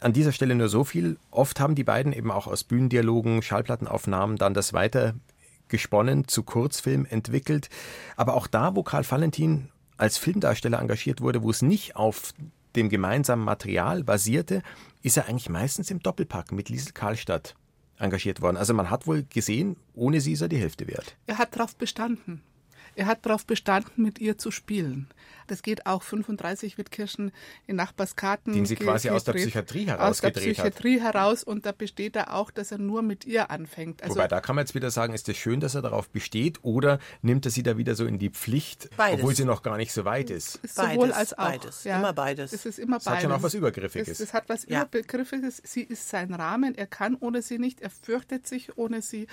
An 0.00 0.12
dieser 0.12 0.32
Stelle 0.32 0.54
nur 0.54 0.68
so 0.68 0.84
viel. 0.84 1.16
Oft 1.30 1.58
haben 1.58 1.74
die 1.74 1.84
beiden 1.84 2.12
eben 2.12 2.30
auch 2.30 2.46
aus 2.46 2.64
Bühnendialogen, 2.64 3.42
Schallplattenaufnahmen 3.42 4.36
dann 4.36 4.54
das 4.54 4.72
weiter 4.72 5.14
gesponnen, 5.68 6.28
zu 6.28 6.42
Kurzfilm 6.42 7.06
entwickelt. 7.06 7.68
Aber 8.16 8.34
auch 8.34 8.46
da, 8.46 8.74
wo 8.74 8.82
Karl 8.82 9.08
Valentin 9.08 9.68
als 9.96 10.18
Filmdarsteller 10.18 10.80
engagiert 10.80 11.20
wurde, 11.20 11.42
wo 11.42 11.50
es 11.50 11.62
nicht 11.62 11.96
auf 11.96 12.32
dem 12.76 12.88
gemeinsamen 12.88 13.44
Material 13.44 14.04
basierte, 14.04 14.62
ist 15.02 15.16
er 15.16 15.28
eigentlich 15.28 15.48
meistens 15.48 15.90
im 15.90 16.00
Doppelpack 16.00 16.52
mit 16.52 16.68
Liesel 16.68 16.92
Karlstadt 16.92 17.54
engagiert 17.98 18.40
worden. 18.40 18.56
Also 18.56 18.74
man 18.74 18.90
hat 18.90 19.06
wohl 19.06 19.24
gesehen, 19.24 19.76
ohne 19.94 20.20
sie 20.20 20.32
ist 20.32 20.40
er 20.40 20.48
die 20.48 20.58
Hälfte 20.58 20.86
wert. 20.86 21.16
Er 21.26 21.38
hat 21.38 21.56
darauf 21.56 21.76
bestanden. 21.76 22.42
er 22.94 23.06
hat 23.06 23.26
darauf 23.26 23.46
bestanden, 23.46 24.02
mit 24.02 24.18
ihr 24.18 24.38
zu 24.38 24.50
spielen. 24.50 25.08
Das 25.50 25.62
geht 25.62 25.86
auch 25.86 26.02
35 26.02 26.78
Wittkirchen 26.78 27.32
in 27.66 27.76
Nachbarskarten. 27.76 28.52
Den 28.52 28.66
sie 28.66 28.76
quasi 28.76 29.10
aus 29.10 29.24
der 29.24 29.32
Psychiatrie 29.32 29.86
heraus 29.86 30.10
Aus 30.10 30.20
der 30.20 30.30
Psychiatrie 30.30 31.00
hat. 31.00 31.14
heraus 31.14 31.44
und 31.44 31.66
da 31.66 31.72
besteht 31.72 32.16
er 32.16 32.34
auch, 32.34 32.50
dass 32.50 32.72
er 32.72 32.78
nur 32.78 33.02
mit 33.02 33.24
ihr 33.24 33.50
anfängt. 33.50 34.02
Also 34.02 34.14
Wobei, 34.14 34.28
da 34.28 34.40
kann 34.40 34.56
man 34.56 34.64
jetzt 34.64 34.74
wieder 34.74 34.90
sagen, 34.90 35.14
ist 35.14 35.28
es 35.28 35.36
schön, 35.36 35.60
dass 35.60 35.74
er 35.74 35.82
darauf 35.82 36.08
besteht 36.08 36.58
oder 36.62 36.98
nimmt 37.22 37.44
er 37.44 37.50
sie 37.50 37.62
da 37.62 37.76
wieder 37.76 37.94
so 37.94 38.06
in 38.06 38.18
die 38.18 38.30
Pflicht, 38.30 38.90
beides. 38.96 39.20
obwohl 39.20 39.34
sie 39.34 39.44
noch 39.44 39.62
gar 39.62 39.76
nicht 39.76 39.92
so 39.92 40.04
weit 40.04 40.30
ist? 40.30 40.56
ist 40.56 40.76
sowohl 40.76 41.12
als 41.12 41.36
auch. 41.36 41.48
Beides, 41.48 41.84
ja. 41.84 41.98
immer 41.98 42.12
beides. 42.12 42.52
Es 42.52 42.66
ist 42.66 42.78
immer 42.78 42.96
beides. 42.96 43.04
Das 43.04 43.14
hat 43.14 43.22
schon 43.22 43.32
auch 43.32 43.42
was 43.42 43.54
Übergriffiges. 43.54 44.08
Es, 44.08 44.20
es 44.20 44.34
hat 44.34 44.48
was 44.48 44.66
ja. 44.68 44.82
Übergriffiges. 44.84 45.62
Sie 45.64 45.82
ist 45.82 46.08
sein 46.08 46.32
Rahmen, 46.34 46.74
er 46.76 46.86
kann 46.86 47.16
ohne 47.18 47.42
sie 47.42 47.58
nicht, 47.58 47.80
er 47.80 47.90
fürchtet 47.90 48.46
sich 48.46 48.76
ohne 48.76 49.02
sie, 49.02 49.26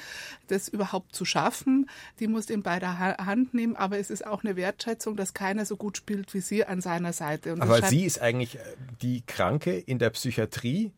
das 0.48 0.68
überhaupt 0.68 1.16
zu 1.16 1.26
schaffen. 1.26 1.90
Die 2.20 2.28
muss 2.28 2.50
ihn 2.50 2.64
bei 2.64 2.80
der 2.80 3.00
Hand 3.00 3.54
nehmen, 3.54 3.76
aber 3.76 4.00
es 4.00 4.10
ist 4.10 4.26
auch 4.26 4.44
eine 4.44 4.56
Wertschätzung, 4.56 5.16
dass 5.16 5.34
keiner 5.34 5.66
so 5.66 5.78
gut 5.78 6.05
spielt 6.06 6.36
wie 6.36 6.40
sie 6.40 6.64
an 6.64 6.82
seiner 6.82 7.14
Seite. 7.14 7.54
Und 7.54 7.62
Aber 7.62 7.82
sie 7.82 8.06
ist 8.06 8.22
eigentlich 8.22 8.58
äh, 8.58 8.60
die 9.02 9.24
Kranke 9.26 9.76
in 9.76 9.98
der 9.98 10.12
Psychiatrie 10.12 10.92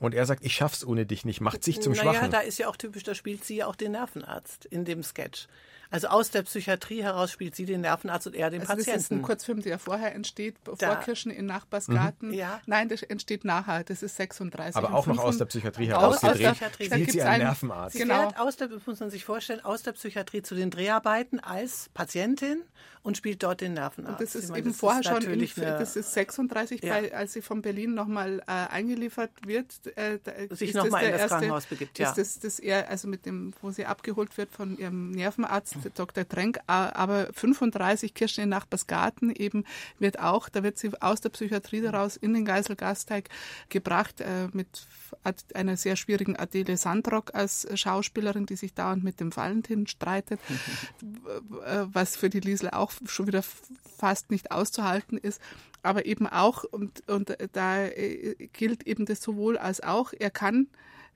und 0.00 0.14
er 0.14 0.26
sagt, 0.26 0.44
ich 0.44 0.54
schaff's 0.54 0.84
ohne 0.84 1.06
dich 1.06 1.24
nicht, 1.24 1.40
macht 1.40 1.62
sich 1.62 1.80
zum 1.80 1.92
naja, 1.92 2.02
Schwachen. 2.02 2.24
Ja, 2.24 2.28
da 2.28 2.40
ist 2.40 2.58
ja 2.58 2.68
auch 2.68 2.76
typisch, 2.76 3.04
da 3.04 3.14
spielt 3.14 3.44
sie 3.44 3.56
ja 3.56 3.66
auch 3.66 3.76
den 3.76 3.92
Nervenarzt 3.92 4.64
in 4.64 4.84
dem 4.84 5.04
Sketch. 5.04 5.46
Also 5.90 6.08
aus 6.08 6.30
der 6.30 6.42
Psychiatrie 6.42 7.02
heraus 7.02 7.30
spielt 7.30 7.56
sie 7.56 7.64
den 7.64 7.80
Nervenarzt 7.80 8.26
und 8.26 8.34
er 8.34 8.50
den 8.50 8.60
also 8.60 8.74
Patienten. 8.74 8.92
Das 8.92 9.04
ist 9.04 9.12
ein 9.12 9.22
Kurzfilm, 9.22 9.62
der 9.62 9.78
vorher 9.78 10.14
entsteht, 10.14 10.56
da. 10.64 10.94
vor 10.94 10.96
Kirchen 11.02 11.30
in 11.30 11.46
Nachbarsgarten. 11.46 12.28
Mhm. 12.28 12.34
Ja. 12.34 12.60
Nein, 12.66 12.88
das 12.88 13.02
entsteht 13.02 13.44
nachher. 13.44 13.84
Das 13.84 14.02
ist 14.02 14.16
36. 14.16 14.76
Aber 14.76 14.92
auch 14.92 15.06
noch 15.06 15.18
aus 15.18 15.38
der 15.38 15.46
Psychiatrie 15.46 15.86
heraus 15.86 16.16
aus 16.16 16.20
gedreht. 16.20 16.40
Der 16.40 16.50
Psychiatrie. 16.50 16.84
Spielt 16.84 17.12
sie 17.12 17.22
einen 17.22 17.44
Nervenarzt. 17.44 17.94
Sie 17.94 18.00
genau. 18.00 18.32
aus 18.36 18.56
der, 18.56 18.68
muss 18.84 19.00
man 19.00 19.10
sich 19.10 19.24
vorstellen, 19.24 19.64
aus 19.64 19.82
der 19.82 19.92
Psychiatrie 19.92 20.42
zu 20.42 20.54
den 20.54 20.70
Dreharbeiten 20.70 21.40
als 21.40 21.88
Patientin 21.94 22.62
und 23.08 23.16
spielt 23.16 23.42
dort 23.42 23.62
den 23.62 23.72
Nervenarzt. 23.72 24.20
Und 24.20 24.20
das 24.20 24.34
ist 24.34 24.50
meine, 24.50 24.58
eben 24.58 24.68
das 24.68 24.80
vorher 24.80 25.00
ist 25.00 25.08
schon, 25.08 25.22
in, 25.22 25.48
das 25.56 25.96
ist 25.96 26.12
36, 26.12 26.82
ja. 26.82 26.92
bei, 26.92 27.14
als 27.14 27.32
sie 27.32 27.40
von 27.40 27.62
Berlin 27.62 27.94
nochmal 27.94 28.40
äh, 28.40 28.50
eingeliefert 28.50 29.30
wird. 29.46 29.72
Äh, 29.96 30.18
Sich 30.50 30.74
nochmal 30.74 31.04
in 31.04 31.12
das 31.12 31.20
erste, 31.22 31.36
Krankenhaus 31.36 31.64
begibt, 31.64 31.98
ja. 31.98 32.10
Ist 32.10 32.18
das, 32.18 32.38
das 32.38 32.58
eher, 32.58 32.90
also 32.90 33.08
mit 33.08 33.24
dem, 33.24 33.54
wo 33.62 33.70
sie 33.70 33.86
abgeholt 33.86 34.36
wird 34.36 34.50
von 34.50 34.76
ihrem 34.76 35.12
Nervenarzt, 35.12 35.76
Dr. 35.94 36.28
Trenk, 36.28 36.60
aber 36.66 37.28
35 37.32 38.12
Kirchen 38.12 38.44
in 38.44 38.50
Nachbarsgarten 38.50 39.34
eben 39.34 39.64
wird 39.98 40.18
auch, 40.18 40.50
da 40.50 40.62
wird 40.62 40.76
sie 40.76 40.90
aus 41.00 41.22
der 41.22 41.30
Psychiatrie 41.30 41.80
daraus 41.80 42.18
in 42.18 42.34
den 42.34 42.44
Geiselgasteig 42.44 43.30
gebracht 43.70 44.20
äh, 44.20 44.48
mit 44.52 44.86
einer 45.54 45.78
sehr 45.78 45.96
schwierigen 45.96 46.36
Adele 46.36 46.76
Sandrock 46.76 47.34
als 47.34 47.66
Schauspielerin, 47.72 48.44
die 48.44 48.56
sich 48.56 48.74
dauernd 48.74 49.02
mit 49.02 49.18
dem 49.18 49.34
Valentin 49.34 49.86
streitet, 49.86 50.40
was 51.92 52.14
für 52.14 52.28
die 52.28 52.40
Liesel 52.40 52.68
auch 52.68 52.92
schon 53.06 53.26
wieder 53.26 53.42
fast 53.98 54.30
nicht 54.30 54.50
auszuhalten 54.50 55.18
ist. 55.18 55.40
Aber 55.82 56.06
eben 56.06 56.26
auch, 56.26 56.64
und, 56.64 57.08
und 57.08 57.36
da 57.52 57.84
äh, 57.86 58.48
gilt 58.52 58.86
eben 58.86 59.06
das 59.06 59.22
sowohl 59.22 59.56
als 59.58 59.80
auch, 59.80 60.12
er 60.18 60.30
kann 60.30 60.68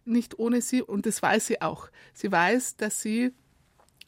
nicht 0.04 0.38
ohne 0.38 0.62
sie 0.62 0.82
und 0.82 1.06
das 1.06 1.22
weiß 1.22 1.46
sie 1.46 1.60
auch. 1.60 1.88
Sie 2.12 2.30
weiß, 2.30 2.76
dass 2.76 3.00
sie 3.00 3.32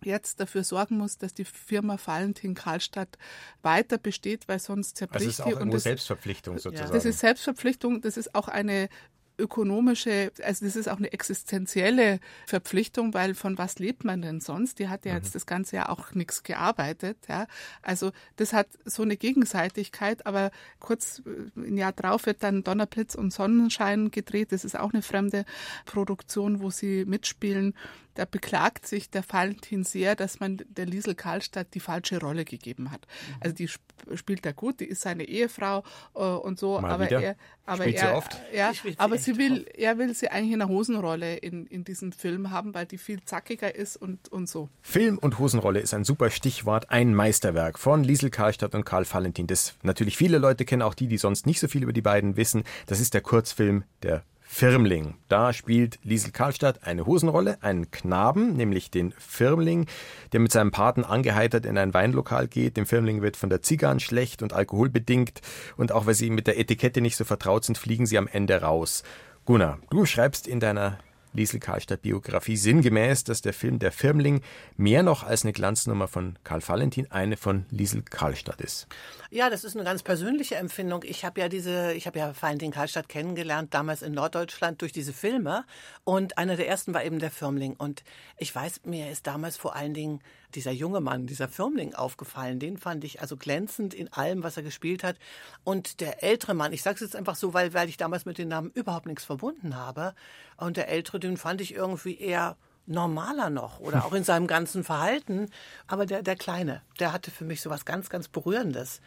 jetzt 0.05 0.41
dafür 0.41 0.65
sorgen 0.65 0.99
muss, 0.99 1.19
dass 1.19 1.35
die 1.35 1.45
Firma 1.45 1.97
Valentin 2.05 2.55
Karlstadt 2.55 3.17
weiter 3.63 3.99
besteht, 3.99 4.49
weil 4.49 4.59
sonst 4.59 4.97
zerbricht 4.97 5.27
also 5.27 5.31
ist 5.31 5.41
auch 5.41 5.59
die. 5.59 5.63
Und 5.63 5.73
das, 5.73 5.83
Selbstverpflichtung 5.85 6.59
sozusagen. 6.59 6.93
Das 6.93 7.05
ist 7.05 7.21
Selbstverpflichtung, 7.21 8.01
das 8.01 8.17
ist 8.17 8.35
auch 8.35 8.49
eine 8.49 8.89
ökonomische, 9.39 10.33
also 10.43 10.65
das 10.65 10.77
ist 10.77 10.89
auch 10.89 10.99
eine 10.99 11.13
existenzielle 11.13 12.21
Verpflichtung, 12.47 13.15
weil 13.15 13.35
von 13.35 13.59
was 13.59 13.79
lebt 13.79 14.05
man 14.05 14.23
denn 14.23 14.41
sonst? 14.41 14.79
Die 14.79 14.89
hat 14.89 15.05
ja 15.05 15.15
jetzt 15.15 15.31
mhm. 15.31 15.33
das 15.33 15.47
ganze 15.47 15.77
Jahr 15.77 15.91
auch 15.91 16.13
nichts 16.13 16.43
gearbeitet, 16.43 17.19
ja. 17.29 17.47
Also 17.83 18.13
das 18.37 18.53
hat 18.53 18.69
so 18.85 19.03
eine 19.03 19.17
Gegenseitigkeit, 19.17 20.27
aber 20.27 20.51
kurz 20.79 21.23
äh, 21.27 21.61
ein 21.61 21.77
Jahr 21.77 21.93
drauf 21.93 22.27
wird 22.27 22.43
dann 22.43 22.63
Donnerblitz 22.63 23.15
und 23.15 23.33
Sonnenschein 23.33 24.11
gedreht. 24.11 24.53
Das 24.53 24.65
ist 24.65 24.79
auch 24.79 24.93
eine 24.93 25.03
fremde 25.03 25.45
Produktion, 25.85 26.61
wo 26.61 26.71
sie 26.71 27.05
mitspielen. 27.05 27.75
Da 28.15 28.25
beklagt 28.25 28.87
sich 28.87 29.11
der 29.11 29.25
Valentin 29.29 29.83
sehr, 29.83 30.15
dass 30.15 30.39
man 30.39 30.63
der 30.69 30.87
Liesel 30.87 31.17
Karlstadt 31.17 31.75
die 31.75 31.81
falsche 31.81 32.21
Rolle 32.21 32.45
gegeben 32.45 32.93
hat. 32.93 33.01
Mhm. 33.01 33.35
Also 33.41 33.57
die 33.57 33.69
spielt 34.17 34.47
er 34.47 34.53
gut, 34.53 34.81
die 34.81 34.87
ist 34.87 35.03
seine 35.03 35.25
Ehefrau 35.25 35.83
äh, 36.15 36.21
und 36.21 36.59
so, 36.59 36.81
Mal 36.81 36.93
aber 36.93 37.07
wieder. 37.07 37.21
er, 37.21 37.37
aber 37.67 37.85
spielt 37.85 37.97
er, 37.97 38.09
sie 38.09 38.15
oft? 38.15 38.41
ja, 38.53 38.73
aber 38.99 39.19
sie 39.19 39.39
will, 39.39 39.67
er 39.77 39.99
will 39.99 40.15
sie 40.15 40.29
eigentlich 40.29 40.53
in 40.53 40.63
einer 40.63 40.71
Hosenrolle 40.71 41.37
in, 41.37 41.67
in 41.67 41.85
diesem 41.85 42.13
Film 42.13 42.51
haben, 42.51 42.75
weil 42.75 42.87
die 42.87 42.99
viel 42.99 43.23
zackiger 43.25 43.75
ist 43.75 43.97
und, 43.97 44.31
und 44.31 44.49
so. 44.49 44.69
Film 44.83 45.19
und 45.19 45.39
Hosenrolle 45.39 45.81
ist 45.81 45.95
ein 45.95 46.05
super 46.05 46.31
Stichwort, 46.31 46.91
ein 46.91 47.15
Meisterwerk 47.15 47.79
von 47.79 48.05
Liesel 48.05 48.31
Karlstadt 48.31 48.75
und 48.75 48.85
Karl 48.85 49.07
Valentin. 49.11 49.47
Das 49.47 49.75
natürlich 49.83 50.17
viele 50.17 50.39
Leute 50.39 50.65
kennen, 50.65 50.83
auch 50.83 50.95
die, 50.95 51.07
die 51.07 51.19
sonst 51.19 51.47
nicht 51.47 51.61
so 51.61 51.69
viel 51.69 51.83
über 51.83 51.93
die 51.93 52.03
beiden 52.03 52.37
wissen. 52.37 52.65
Das 52.87 53.01
ist 53.01 53.15
der 53.15 53.21
Kurzfilm 53.21 53.85
der 54.03 54.23
Firmling. 54.55 55.17
Da 55.27 55.53
spielt 55.53 55.99
Liesel 56.05 56.31
Karlstadt 56.31 56.85
eine 56.85 57.07
Hosenrolle, 57.07 57.61
einen 57.61 57.91
Knaben, 57.91 58.55
nämlich 58.57 58.89
den 58.89 59.13
Firmling, 59.19 59.87
der 60.31 60.39
mit 60.39 60.53
seinem 60.53 60.71
Paten 60.71 61.03
angeheitert 61.03 61.67
in 61.67 61.77
ein 61.77 61.93
Weinlokal 61.93 62.47
geht. 62.47 62.77
Dem 62.77 62.87
Firmling 62.87 63.21
wird 63.21 63.37
von 63.37 63.51
der 63.51 63.63
Zigarren 63.63 63.99
schlecht 63.99 64.45
und 64.45 64.53
alkoholbedingt 64.53 65.41
und 65.77 65.91
auch 65.91 66.07
weil 66.07 66.15
sie 66.15 66.31
mit 66.31 66.47
der 66.47 66.57
Etikette 66.57 67.01
nicht 67.01 67.17
so 67.17 67.25
vertraut 67.25 67.65
sind, 67.65 67.79
fliegen 67.79 68.07
sie 68.07 68.17
am 68.17 68.29
Ende 68.29 68.63
raus. 68.63 69.03
Gunnar, 69.45 69.81
du 69.91 70.07
schreibst 70.07 70.47
in 70.47 70.61
deiner 70.61 70.99
Liesel 71.35 71.61
Karlstadt 71.61 72.03
Biografie 72.03 72.57
sinngemäß, 72.57 73.25
dass 73.25 73.43
der 73.43 73.53
Film 73.53 73.79
Der 73.79 73.93
Firmling 73.93 74.41
mehr 74.77 75.03
noch 75.03 75.25
als 75.25 75.43
eine 75.43 75.53
Glanznummer 75.53 76.09
von 76.09 76.39
Karl 76.45 76.67
Valentin 76.67 77.11
eine 77.11 77.37
von 77.37 77.67
Liesel 77.71 78.03
Karlstadt 78.03 78.61
ist. 78.61 78.87
Ja, 79.31 79.51
das 79.51 79.65
ist 79.65 79.75
eine 79.75 79.85
ganz 79.85 80.03
persönliche 80.03 80.55
Empfindung. 80.55 81.03
Ich 81.05 81.25
habe 81.25 81.41
ja 81.41 81.49
diese, 81.49 81.93
ich 81.93 82.07
habe 82.07 82.21
ja 82.21 82.33
Valentin 82.41 82.71
Karlstadt 82.71 83.09
kennengelernt, 83.09 83.75
damals 83.75 84.03
in 84.03 84.13
Norddeutschland 84.13 84.81
durch 84.81 84.93
diese 84.93 85.13
Filme. 85.13 85.65
Und 86.05 86.39
einer 86.39 86.57
der 86.57 86.69
ersten 86.69 86.95
war 86.95 87.05
eben 87.05 87.19
der 87.19 87.33
Firmling. 87.33 87.75
Und 87.75 88.05
ich 88.39 88.55
weiß, 88.55 88.83
mir 88.85 89.11
ist 89.11 89.27
damals 89.27 89.57
vor 89.57 89.75
allen 89.75 89.93
Dingen 89.93 90.21
dieser 90.55 90.73
junge 90.73 91.01
Mann, 91.01 91.27
dieser 91.27 91.49
Firmling 91.49 91.95
aufgefallen. 91.95 92.59
Den 92.59 92.79
fand 92.79 93.05
ich 93.05 93.21
also 93.21 93.37
glänzend 93.37 93.95
in 93.95 94.13
allem, 94.13 94.43
was 94.43 94.57
er 94.57 94.63
gespielt 94.63 95.03
hat. 95.03 95.17
Und 95.65 96.01
der 96.01 96.23
ältere 96.23 96.55
Mann, 96.55 96.73
ich 96.73 96.83
sage 96.83 96.97
es 96.97 97.01
jetzt 97.01 97.17
einfach 97.17 97.37
so, 97.37 97.55
weil, 97.55 97.75
weil 97.75 97.89
ich 97.89 97.97
damals 97.97 98.25
mit 98.25 98.39
den 98.39 98.49
Namen 98.49 98.71
überhaupt 98.71 99.07
nichts 99.07 99.25
verbunden 99.25 99.77
habe. 99.77 100.15
Und 100.57 100.77
der 100.77 100.89
ältere, 100.89 101.21
den 101.21 101.37
fand 101.37 101.61
ich 101.61 101.75
irgendwie 101.75 102.19
eher 102.19 102.57
normaler 102.87 103.49
noch 103.49 103.81
oder 103.81 104.05
auch 104.05 104.13
in 104.13 104.25
seinem 104.25 104.47
ganzen 104.47 104.85
Verhalten. 104.85 105.49
Aber 105.87 106.07
der, 106.07 106.23
der 106.23 106.37
Kleine, 106.37 106.83
der 107.01 107.13
hatte 107.13 107.31
für 107.31 107.45
mich 107.45 107.61
so 107.63 107.71
was 107.71 107.85
ganz, 107.85 108.11
ganz 108.11 108.29
Berührendes. 108.29 109.01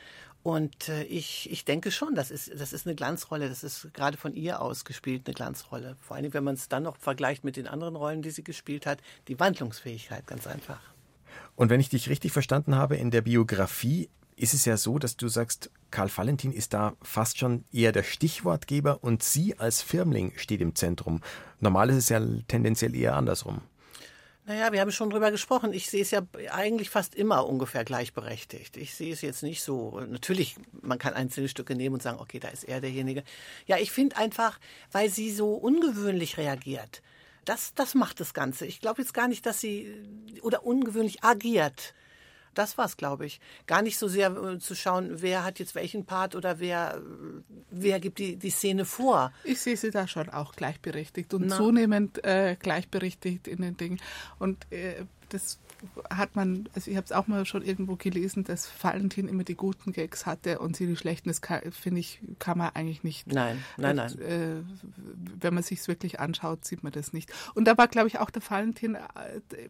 Und 0.44 0.88
äh, 0.88 1.04
ich, 1.04 1.52
ich 1.52 1.66
denke 1.66 1.92
schon, 1.92 2.16
das 2.16 2.32
ist, 2.32 2.52
das 2.58 2.72
ist 2.72 2.88
eine 2.88 2.96
Glanzrolle. 2.96 3.50
Das 3.50 3.64
ist 3.64 3.94
gerade 3.94 4.18
von 4.18 4.34
ihr 4.34 4.62
aus 4.62 4.86
gespielt, 4.86 5.24
eine 5.26 5.34
Glanzrolle. 5.34 5.98
Vor 6.00 6.16
allem, 6.16 6.34
wenn 6.34 6.44
man 6.44 6.56
es 6.56 6.70
dann 6.70 6.84
noch 6.84 6.98
vergleicht 6.98 7.44
mit 7.44 7.58
den 7.58 7.68
anderen 7.68 7.96
Rollen, 7.96 8.22
die 8.22 8.30
sie 8.30 8.44
gespielt 8.44 8.86
hat. 8.86 9.00
Die 9.28 9.40
Wandlungsfähigkeit, 9.40 10.26
ganz 10.26 10.48
einfach. 10.48 10.80
Und 11.58 11.72
wenn 11.72 11.80
ich 11.80 11.90
dich 11.90 12.08
richtig 12.08 12.32
verstanden 12.32 12.76
habe, 12.76 12.96
in 12.96 13.10
der 13.10 13.22
Biografie 13.22 14.10
ist 14.36 14.54
es 14.54 14.66
ja 14.66 14.78
so, 14.78 15.00
dass 15.00 15.18
du 15.18 15.28
sagst, 15.28 15.72
Karl 15.90 16.10
Valentin 16.16 16.54
ist 16.54 16.74
da 16.74 16.94
fast 17.02 17.40
schon 17.40 17.66
eher 17.74 17.92
der 17.92 18.04
Stichwortgeber 18.04 19.04
und 19.04 19.24
sie 19.24 19.58
als 19.58 19.82
Firmling 19.82 20.34
steht 20.38 20.62
im 20.62 20.76
Zentrum. 20.76 21.22
Normal 21.60 21.90
ist 21.90 21.98
es 21.98 22.10
ja 22.10 22.22
tendenziell 22.48 22.96
eher 22.96 23.16
andersrum. 23.16 23.62
Naja, 24.46 24.72
wir 24.72 24.80
haben 24.80 24.92
schon 24.92 25.10
drüber 25.10 25.32
gesprochen. 25.32 25.74
Ich 25.74 25.90
sehe 25.90 26.04
es 26.04 26.12
ja 26.12 26.22
eigentlich 26.52 26.92
fast 26.92 27.16
immer 27.16 27.48
ungefähr 27.48 27.84
gleichberechtigt. 27.84 28.78
Ich 28.78 28.94
sehe 28.94 29.12
es 29.12 29.22
jetzt 29.22 29.42
nicht 29.42 29.64
so. 29.64 30.00
Natürlich, 30.08 30.56
man 30.84 31.00
kann 31.00 31.16
einzelne 31.16 31.50
Stücke 31.50 31.76
nehmen 31.76 31.96
und 31.96 32.04
sagen, 32.04 32.20
okay, 32.20 32.40
da 32.40 32.50
ist 32.50 32.66
er 32.66 32.82
derjenige. 32.82 33.24
Ja, 33.66 33.78
ich 33.78 33.92
finde 33.92 34.16
einfach, 34.16 34.60
weil 34.92 35.10
sie 35.10 35.32
so 35.32 35.56
ungewöhnlich 35.56 36.38
reagiert. 36.38 37.02
Das, 37.48 37.74
das 37.76 37.96
macht 37.96 38.20
das 38.20 38.34
Ganze. 38.34 38.66
Ich 38.66 38.82
glaube 38.82 39.02
jetzt 39.02 39.14
gar 39.14 39.30
nicht, 39.30 39.46
dass 39.46 39.62
sie 39.62 40.04
oder 40.42 40.66
ungewöhnlich 40.66 41.24
agiert. 41.24 41.94
Das 42.54 42.78
war's, 42.78 42.98
glaube 42.98 43.26
ich. 43.26 43.40
Gar 43.68 43.84
nicht 43.84 43.98
so 43.98 44.10
sehr 44.10 44.36
äh, 44.36 44.60
zu 44.60 44.76
schauen, 44.76 45.22
wer 45.22 45.46
hat 45.46 45.60
jetzt 45.60 45.74
welchen 45.74 46.06
Part 46.06 46.36
oder 46.36 46.60
wer, 46.60 46.96
äh, 46.96 47.00
wer 47.70 48.00
gibt 48.02 48.18
die, 48.18 48.36
die 48.36 48.50
Szene 48.50 48.84
vor. 48.84 49.32
Ich 49.46 49.62
sehe 49.62 49.78
sie 49.78 49.92
da 49.92 50.08
schon 50.10 50.28
auch 50.30 50.56
gleichberechtigt 50.56 51.34
und 51.34 51.48
Na. 51.48 51.56
zunehmend 51.56 52.22
äh, 52.26 52.58
gleichberechtigt 52.60 53.48
in 53.48 53.62
den 53.62 53.78
Dingen. 53.78 54.02
Und 54.40 54.70
äh, 54.72 55.06
das 55.30 55.60
hat 56.10 56.36
man, 56.36 56.70
also 56.74 56.90
ich 56.90 56.98
habe 56.98 57.06
es 57.06 57.12
auch 57.12 57.28
mal 57.28 57.46
schon 57.46 57.62
irgendwo 57.62 57.96
gelesen, 57.96 58.44
dass 58.44 58.70
Valentin 58.82 59.28
immer 59.28 59.44
die 59.44 59.56
guten 59.56 59.92
Gags 59.92 60.26
hatte 60.26 60.60
und 60.60 60.76
sie 60.76 60.88
die 60.88 60.96
schlechten. 60.96 61.30
Das 61.30 61.42
finde 61.72 62.00
ich, 62.00 62.20
kann 62.40 62.58
man 62.58 62.72
eigentlich 62.74 63.04
nicht. 63.04 63.28
Nein, 63.28 63.64
nein, 63.78 63.96
nein. 63.96 64.20
Äh, 64.20 64.64
wenn 65.40 65.54
man 65.54 65.64
sich 65.64 65.88
wirklich 65.88 66.20
anschaut, 66.20 66.66
sieht 66.66 66.84
man 66.84 66.92
das 66.92 67.14
nicht. 67.14 67.32
Und 67.54 67.66
da 67.66 67.78
war, 67.78 67.88
glaube 67.88 68.08
ich, 68.08 68.20
auch 68.20 68.30
der 68.30 68.42
Valentin, 68.48 68.96
äh, 68.96 69.00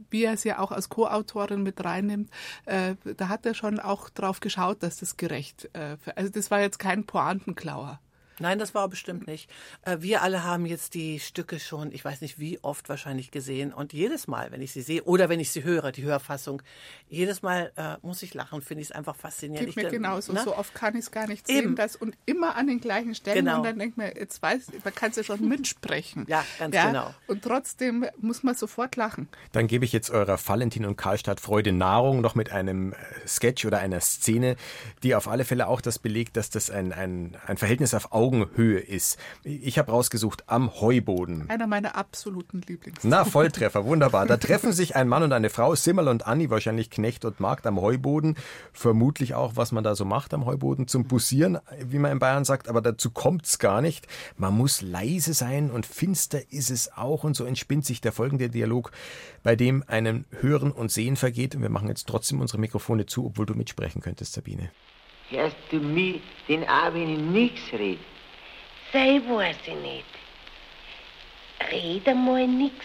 wie 0.09 0.23
er 0.23 0.33
es 0.33 0.43
ja 0.43 0.59
auch 0.59 0.71
als 0.71 0.89
Co-Autorin 0.89 1.63
mit 1.63 1.83
reinnimmt, 1.83 2.29
äh, 2.65 2.95
da 3.17 3.29
hat 3.29 3.45
er 3.45 3.53
schon 3.53 3.79
auch 3.79 4.09
drauf 4.09 4.39
geschaut, 4.39 4.83
dass 4.83 4.97
das 4.97 5.17
gerecht, 5.17 5.69
äh, 5.73 5.97
also 6.15 6.31
das 6.31 6.51
war 6.51 6.61
jetzt 6.61 6.79
kein 6.79 7.05
Pointenklauer. 7.05 7.99
Nein, 8.39 8.59
das 8.59 8.75
war 8.75 8.87
bestimmt 8.87 9.27
nicht. 9.27 9.49
Äh, 9.83 9.97
wir 9.99 10.21
alle 10.21 10.43
haben 10.43 10.65
jetzt 10.65 10.93
die 10.93 11.19
Stücke 11.19 11.59
schon, 11.59 11.91
ich 11.91 12.05
weiß 12.05 12.21
nicht 12.21 12.39
wie 12.39 12.59
oft 12.63 12.89
wahrscheinlich 12.89 13.31
gesehen. 13.31 13.73
Und 13.73 13.93
jedes 13.93 14.27
Mal, 14.27 14.51
wenn 14.51 14.61
ich 14.61 14.71
sie 14.71 14.81
sehe 14.81 15.03
oder 15.03 15.29
wenn 15.29 15.39
ich 15.39 15.51
sie 15.51 15.63
höre, 15.63 15.91
die 15.91 16.03
Hörfassung, 16.03 16.61
jedes 17.09 17.41
Mal 17.41 17.71
äh, 17.75 17.95
muss 18.01 18.21
ich 18.21 18.33
lachen, 18.33 18.61
finde 18.61 18.81
ich 18.81 18.89
es 18.89 18.91
einfach 18.91 19.15
faszinierend. 19.15 19.73
Geht 19.73 19.83
mir 19.83 19.89
genauso. 19.89 20.33
Ne? 20.33 20.41
So 20.43 20.55
oft 20.55 20.73
kann 20.75 20.93
ich 20.93 21.01
es 21.01 21.11
gar 21.11 21.27
nicht 21.27 21.47
sehen. 21.47 21.75
Das, 21.75 21.95
und 21.95 22.15
immer 22.25 22.55
an 22.55 22.67
den 22.67 22.79
gleichen 22.79 23.15
Stellen. 23.15 23.45
Genau. 23.45 23.57
Und 23.57 23.63
dann 23.65 23.79
denkt 23.79 23.97
man, 23.97 24.11
jetzt 24.15 24.41
weiß, 24.41 24.67
man 24.83 24.93
kann 24.93 25.09
es 25.11 25.15
ja 25.17 25.23
schon 25.23 25.41
mitsprechen. 25.47 26.25
ja, 26.27 26.45
ganz 26.59 26.75
ja? 26.75 26.87
genau. 26.87 27.13
Und 27.27 27.43
trotzdem 27.43 28.05
muss 28.19 28.43
man 28.43 28.55
sofort 28.55 28.95
lachen. 28.95 29.27
Dann 29.51 29.67
gebe 29.67 29.85
ich 29.85 29.93
jetzt 29.93 30.09
eurer 30.09 30.37
Valentin 30.43 30.85
und 30.85 30.95
Karlstadt 30.95 31.39
Freude 31.39 31.71
Nahrung 31.71 32.21
noch 32.21 32.35
mit 32.35 32.51
einem 32.51 32.93
äh, 32.93 32.95
Sketch 33.27 33.65
oder 33.65 33.79
einer 33.79 33.99
Szene, 34.01 34.55
die 35.03 35.15
auf 35.15 35.27
alle 35.27 35.45
Fälle 35.45 35.67
auch 35.67 35.81
das 35.81 35.99
belegt, 35.99 36.37
dass 36.37 36.49
das 36.49 36.69
ein, 36.69 36.93
ein, 36.93 37.37
ein 37.45 37.57
Verhältnis 37.57 37.93
auf 37.93 38.11
Augenhöhe 38.27 38.79
ist. 38.79 39.17
Ich 39.43 39.79
habe 39.79 39.91
rausgesucht, 39.91 40.43
am 40.47 40.81
Heuboden. 40.81 41.49
Einer 41.49 41.65
meiner 41.65 41.95
absoluten 41.95 42.61
Lieblings. 42.67 42.99
Na, 43.03 43.23
Volltreffer, 43.23 43.85
wunderbar. 43.85 44.25
Da 44.25 44.35
treffen 44.35 44.73
sich 44.73 44.97
ein 44.97 45.07
Mann 45.07 45.23
und 45.23 45.31
eine 45.31 45.49
Frau, 45.49 45.75
Simmel 45.75 46.09
und 46.09 46.27
Anni, 46.27 46.49
wahrscheinlich 46.49 46.89
Knecht 46.89 47.23
und 47.23 47.39
Markt 47.39 47.65
am 47.65 47.79
Heuboden. 47.79 48.35
Vermutlich 48.73 49.33
auch, 49.33 49.55
was 49.55 49.71
man 49.71 49.85
da 49.85 49.95
so 49.95 50.03
macht 50.03 50.33
am 50.33 50.45
Heuboden, 50.45 50.87
zum 50.87 51.05
Bussieren, 51.05 51.59
wie 51.81 51.99
man 51.99 52.11
in 52.11 52.19
Bayern 52.19 52.43
sagt, 52.43 52.67
aber 52.67 52.81
dazu 52.81 53.11
kommt's 53.11 53.59
gar 53.59 53.81
nicht. 53.81 54.07
Man 54.35 54.53
muss 54.53 54.81
leise 54.81 55.33
sein 55.33 55.71
und 55.71 55.85
finster 55.85 56.51
ist 56.51 56.69
es 56.69 56.91
auch 56.97 57.23
und 57.23 57.35
so 57.35 57.45
entspinnt 57.45 57.85
sich 57.85 58.01
der 58.01 58.11
folgende 58.11 58.49
Dialog, 58.49 58.91
bei 59.43 59.55
dem 59.55 59.83
einem 59.87 60.25
Hören 60.41 60.71
und 60.71 60.91
Sehen 60.91 61.15
vergeht. 61.15 61.55
Und 61.55 61.61
wir 61.61 61.69
machen 61.69 61.87
jetzt 61.87 62.07
trotzdem 62.07 62.41
unsere 62.41 62.59
Mikrofone 62.59 63.05
zu, 63.05 63.25
obwohl 63.25 63.45
du 63.45 63.53
mitsprechen 63.53 64.01
könntest, 64.01 64.33
Sabine. 64.33 64.69
Hörst 65.29 65.55
du 65.71 65.79
mich 65.79 66.21
wenn 66.47 67.09
ich 67.09 67.19
nichts 67.19 67.73
rede? 67.73 67.99
Sei 68.93 69.21
weiß 69.27 69.57
ich 69.65 69.75
nicht. 69.75 70.05
Rede 71.71 72.15
mal 72.15 72.47
nix, 72.47 72.75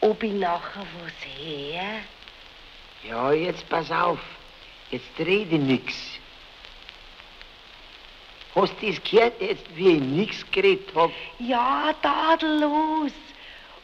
ob 0.00 0.22
ich 0.22 0.32
nachher 0.32 0.86
was 1.02 1.12
her. 1.24 2.00
Ja, 3.04 3.32
jetzt 3.32 3.68
pass 3.68 3.90
auf. 3.90 4.18
Jetzt 4.90 5.18
rede 5.18 5.58
nix. 5.58 5.94
Hast 8.54 8.74
du 8.80 8.90
das 8.90 9.02
gehört 9.04 9.40
jetzt, 9.40 9.64
wie 9.76 9.92
ich 9.96 10.00
nix 10.00 10.50
geredet 10.50 10.88
hab? 10.94 11.12
Ja, 11.38 11.94
tadellos. 12.02 13.12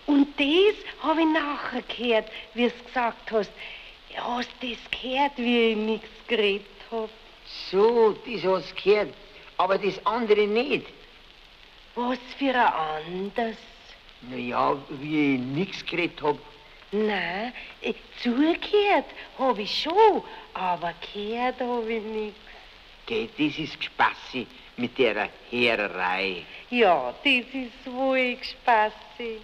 Und 0.07 0.29
das 0.39 0.77
hab 1.03 1.19
ich 1.19 1.27
nachher 1.27 1.83
gehört, 1.83 2.29
wie 2.55 2.69
du 2.69 2.85
gesagt 2.85 3.31
hast. 3.31 3.53
Hast 4.17 4.51
du 4.61 4.69
das 4.71 4.79
gehört, 4.91 5.37
wie 5.37 5.71
ich 5.71 5.77
nix 5.77 6.09
geredet 6.27 6.67
hab? 6.91 7.11
So, 7.71 8.17
das 8.27 8.43
hast 8.43 8.71
du 8.73 8.83
gehört. 8.83 9.15
Aber 9.59 9.79
das 9.79 10.05
andere 10.05 10.47
nicht. 10.47 10.87
Was 11.97 12.19
für 12.39 12.55
ein 12.55 12.73
anderes? 13.13 13.57
Naja, 14.23 14.77
wie 15.01 15.35
ich 15.35 15.41
nichts 15.41 15.87
geredet 15.87 16.21
hab. 16.23 16.39
Nein, 16.91 17.53
zugehört 18.23 19.07
hab 19.39 19.59
ich 19.59 19.83
schon, 19.83 20.23
aber 20.55 20.93
gehört 21.13 21.61
hab 21.61 21.89
ich 21.89 22.03
nichts. 22.03 22.41
Geh, 23.07 23.29
das 23.39 23.59
ist 23.59 23.79
Gespassi 23.79 24.47
mit 24.77 24.99
der 24.99 25.29
Hererei. 25.51 26.45
Ja, 26.71 27.15
das 27.23 27.45
ist 27.53 27.87
wohl 27.87 28.37
Gespassi. 28.37 29.41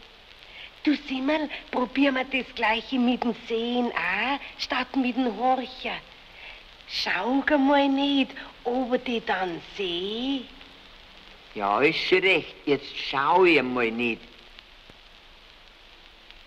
Du 0.82 0.94
Simmel, 1.08 1.48
probieren 1.70 2.16
wir 2.16 2.24
das 2.24 2.54
Gleiche 2.54 2.98
mit 2.98 3.22
dem 3.22 3.34
Sehen 3.46 3.92
auch, 3.92 4.40
statt 4.58 4.96
mit 4.96 5.14
dem 5.14 5.36
Horcher. 5.36 5.98
Schau 6.88 7.44
mal 7.58 7.88
nicht, 7.88 8.32
ob 8.64 8.94
ich 8.94 9.02
die 9.04 9.24
dann 9.24 9.60
sehe. 9.76 10.42
Ja, 11.54 11.80
ist 11.80 11.98
schon 11.98 12.18
recht. 12.20 12.54
Jetzt 12.64 12.96
schau 12.96 13.44
ich 13.44 13.62
mal 13.62 13.90
nicht. 13.90 14.22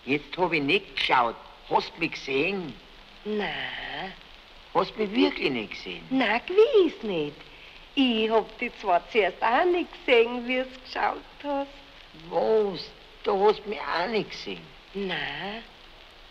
Jetzt 0.05 0.37
hab 0.37 0.53
ich 0.53 0.61
nicht 0.61 0.95
geschaut. 0.95 1.35
Hast 1.69 1.91
du 1.95 1.99
mich 1.99 2.11
gesehen? 2.11 2.73
Nein. 3.25 4.13
Hast 4.73 4.91
du 4.95 5.03
mich 5.03 5.15
wirklich 5.15 5.51
nicht 5.51 5.71
gesehen? 5.71 6.03
Nein, 6.09 6.41
gewiss 6.45 7.01
nicht. 7.03 7.35
Ich 7.95 8.29
hab 8.29 8.57
dich 8.57 8.71
zwar 8.79 9.07
zuerst 9.11 9.41
auch 9.41 9.65
nicht 9.65 9.87
gesehen, 10.05 10.47
wie 10.47 10.57
du 10.57 10.65
geschaut 10.83 11.17
hast. 11.43 11.67
Was? 12.29 12.89
Du 13.23 13.47
hast 13.47 13.65
mich 13.67 13.79
auch 13.79 14.07
nicht 14.07 14.31
gesehen? 14.31 14.61
Nein. 14.93 15.63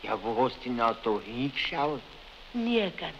Ja, 0.02 0.18
wo 0.22 0.44
hast 0.44 0.56
du 0.64 0.68
denn 0.68 0.80
auch 0.80 0.96
da 1.04 1.18
hingeschaut? 1.24 2.00
Nirgends. 2.52 3.16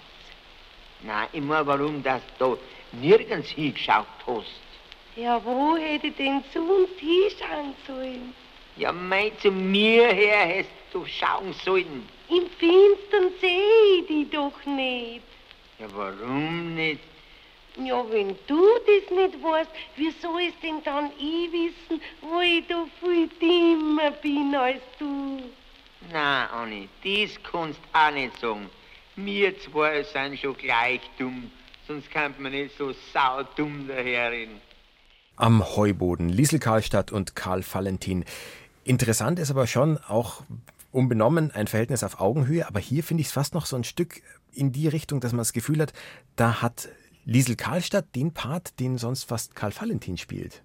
Nein, 1.01 1.29
immer 1.33 1.65
warum, 1.67 2.03
dass 2.03 2.23
du 2.39 2.59
nirgends 2.93 3.51
hingeschaut 3.51 4.07
hast. 4.27 4.72
Ja, 5.15 5.45
wo 5.45 5.77
hätte 5.77 6.07
ich 6.07 6.17
denn 6.17 6.43
zu 6.53 6.61
uns 6.61 6.89
hinschauen 6.99 7.75
sollen? 7.87 8.35
Ja, 8.77 8.93
mei, 8.93 9.31
zu 9.43 9.51
mir 9.51 10.09
her 10.09 10.47
hättest 10.47 10.71
du 10.91 11.05
schauen 11.05 11.53
sollen. 11.53 12.09
Im 12.31 12.49
Finstern 12.59 13.31
sehe 13.39 13.99
ich 13.99 14.07
dich 14.07 14.31
doch 14.31 14.65
nicht. 14.65 15.23
Ja, 15.79 15.87
warum 15.95 16.75
nicht? 16.75 17.01
Ja, 17.77 18.03
wenn 18.11 18.37
du 18.47 18.67
das 18.87 19.11
nicht 19.11 19.43
weißt, 19.43 19.71
wie 19.97 20.11
soll 20.13 20.43
es 20.43 20.55
denn 20.63 20.83
dann 20.83 21.11
ich 21.19 21.53
wissen, 21.53 22.01
wo 22.23 22.41
ich 22.41 22.67
da 22.67 22.87
viel 23.01 23.29
dümmer 23.41 24.13
bin 24.13 24.55
als 24.55 24.83
du? 24.99 25.43
Na, 26.11 26.47
Anni, 26.47 26.89
das 27.05 27.43
kannst 27.43 27.81
du 27.93 27.99
auch 27.99 28.11
nicht 28.11 28.39
sagen. 28.41 28.71
Wir 29.17 29.59
zwei 29.59 30.03
sind 30.05 30.39
schon 30.39 30.57
gleich 30.57 31.03
dumm, 31.19 31.51
sonst 31.87 32.11
kann 32.11 32.35
man 32.39 32.53
nicht 32.53 32.77
so 32.79 32.93
saudumm 33.13 33.87
daherreden. 33.87 34.61
Am 35.37 35.77
Heuboden, 35.77 36.29
Liesel 36.29 36.59
Karlstadt 36.59 37.11
und 37.11 37.35
Karl 37.35 37.65
Valentin. 37.65 38.25
Interessant 38.85 39.39
ist 39.39 39.51
aber 39.51 39.67
schon 39.67 39.99
auch 39.99 40.43
unbenommen 40.91 41.51
ein 41.51 41.67
Verhältnis 41.67 42.05
auf 42.05 42.21
Augenhöhe, 42.21 42.67
aber 42.69 42.81
hier 42.81 43.03
finde 43.03 43.23
ich 43.23 43.29
es 43.29 43.33
fast 43.33 43.55
noch 43.55 43.67
so 43.67 43.77
ein 43.77 43.85
Stück 43.85 44.23
in 44.53 44.73
die 44.73 44.89
Richtung, 44.89 45.21
dass 45.21 45.33
man 45.33 45.39
das 45.39 45.53
Gefühl 45.53 45.81
hat, 45.81 45.93
da 46.37 46.61
hat 46.61 46.89
Liesel 47.25 47.57
Karlstadt 47.57 48.15
den 48.15 48.33
Part, 48.33 48.79
den 48.79 48.99
sonst 48.99 49.25
fast 49.25 49.55
Karl 49.55 49.73
Valentin 49.75 50.19
spielt. 50.19 50.63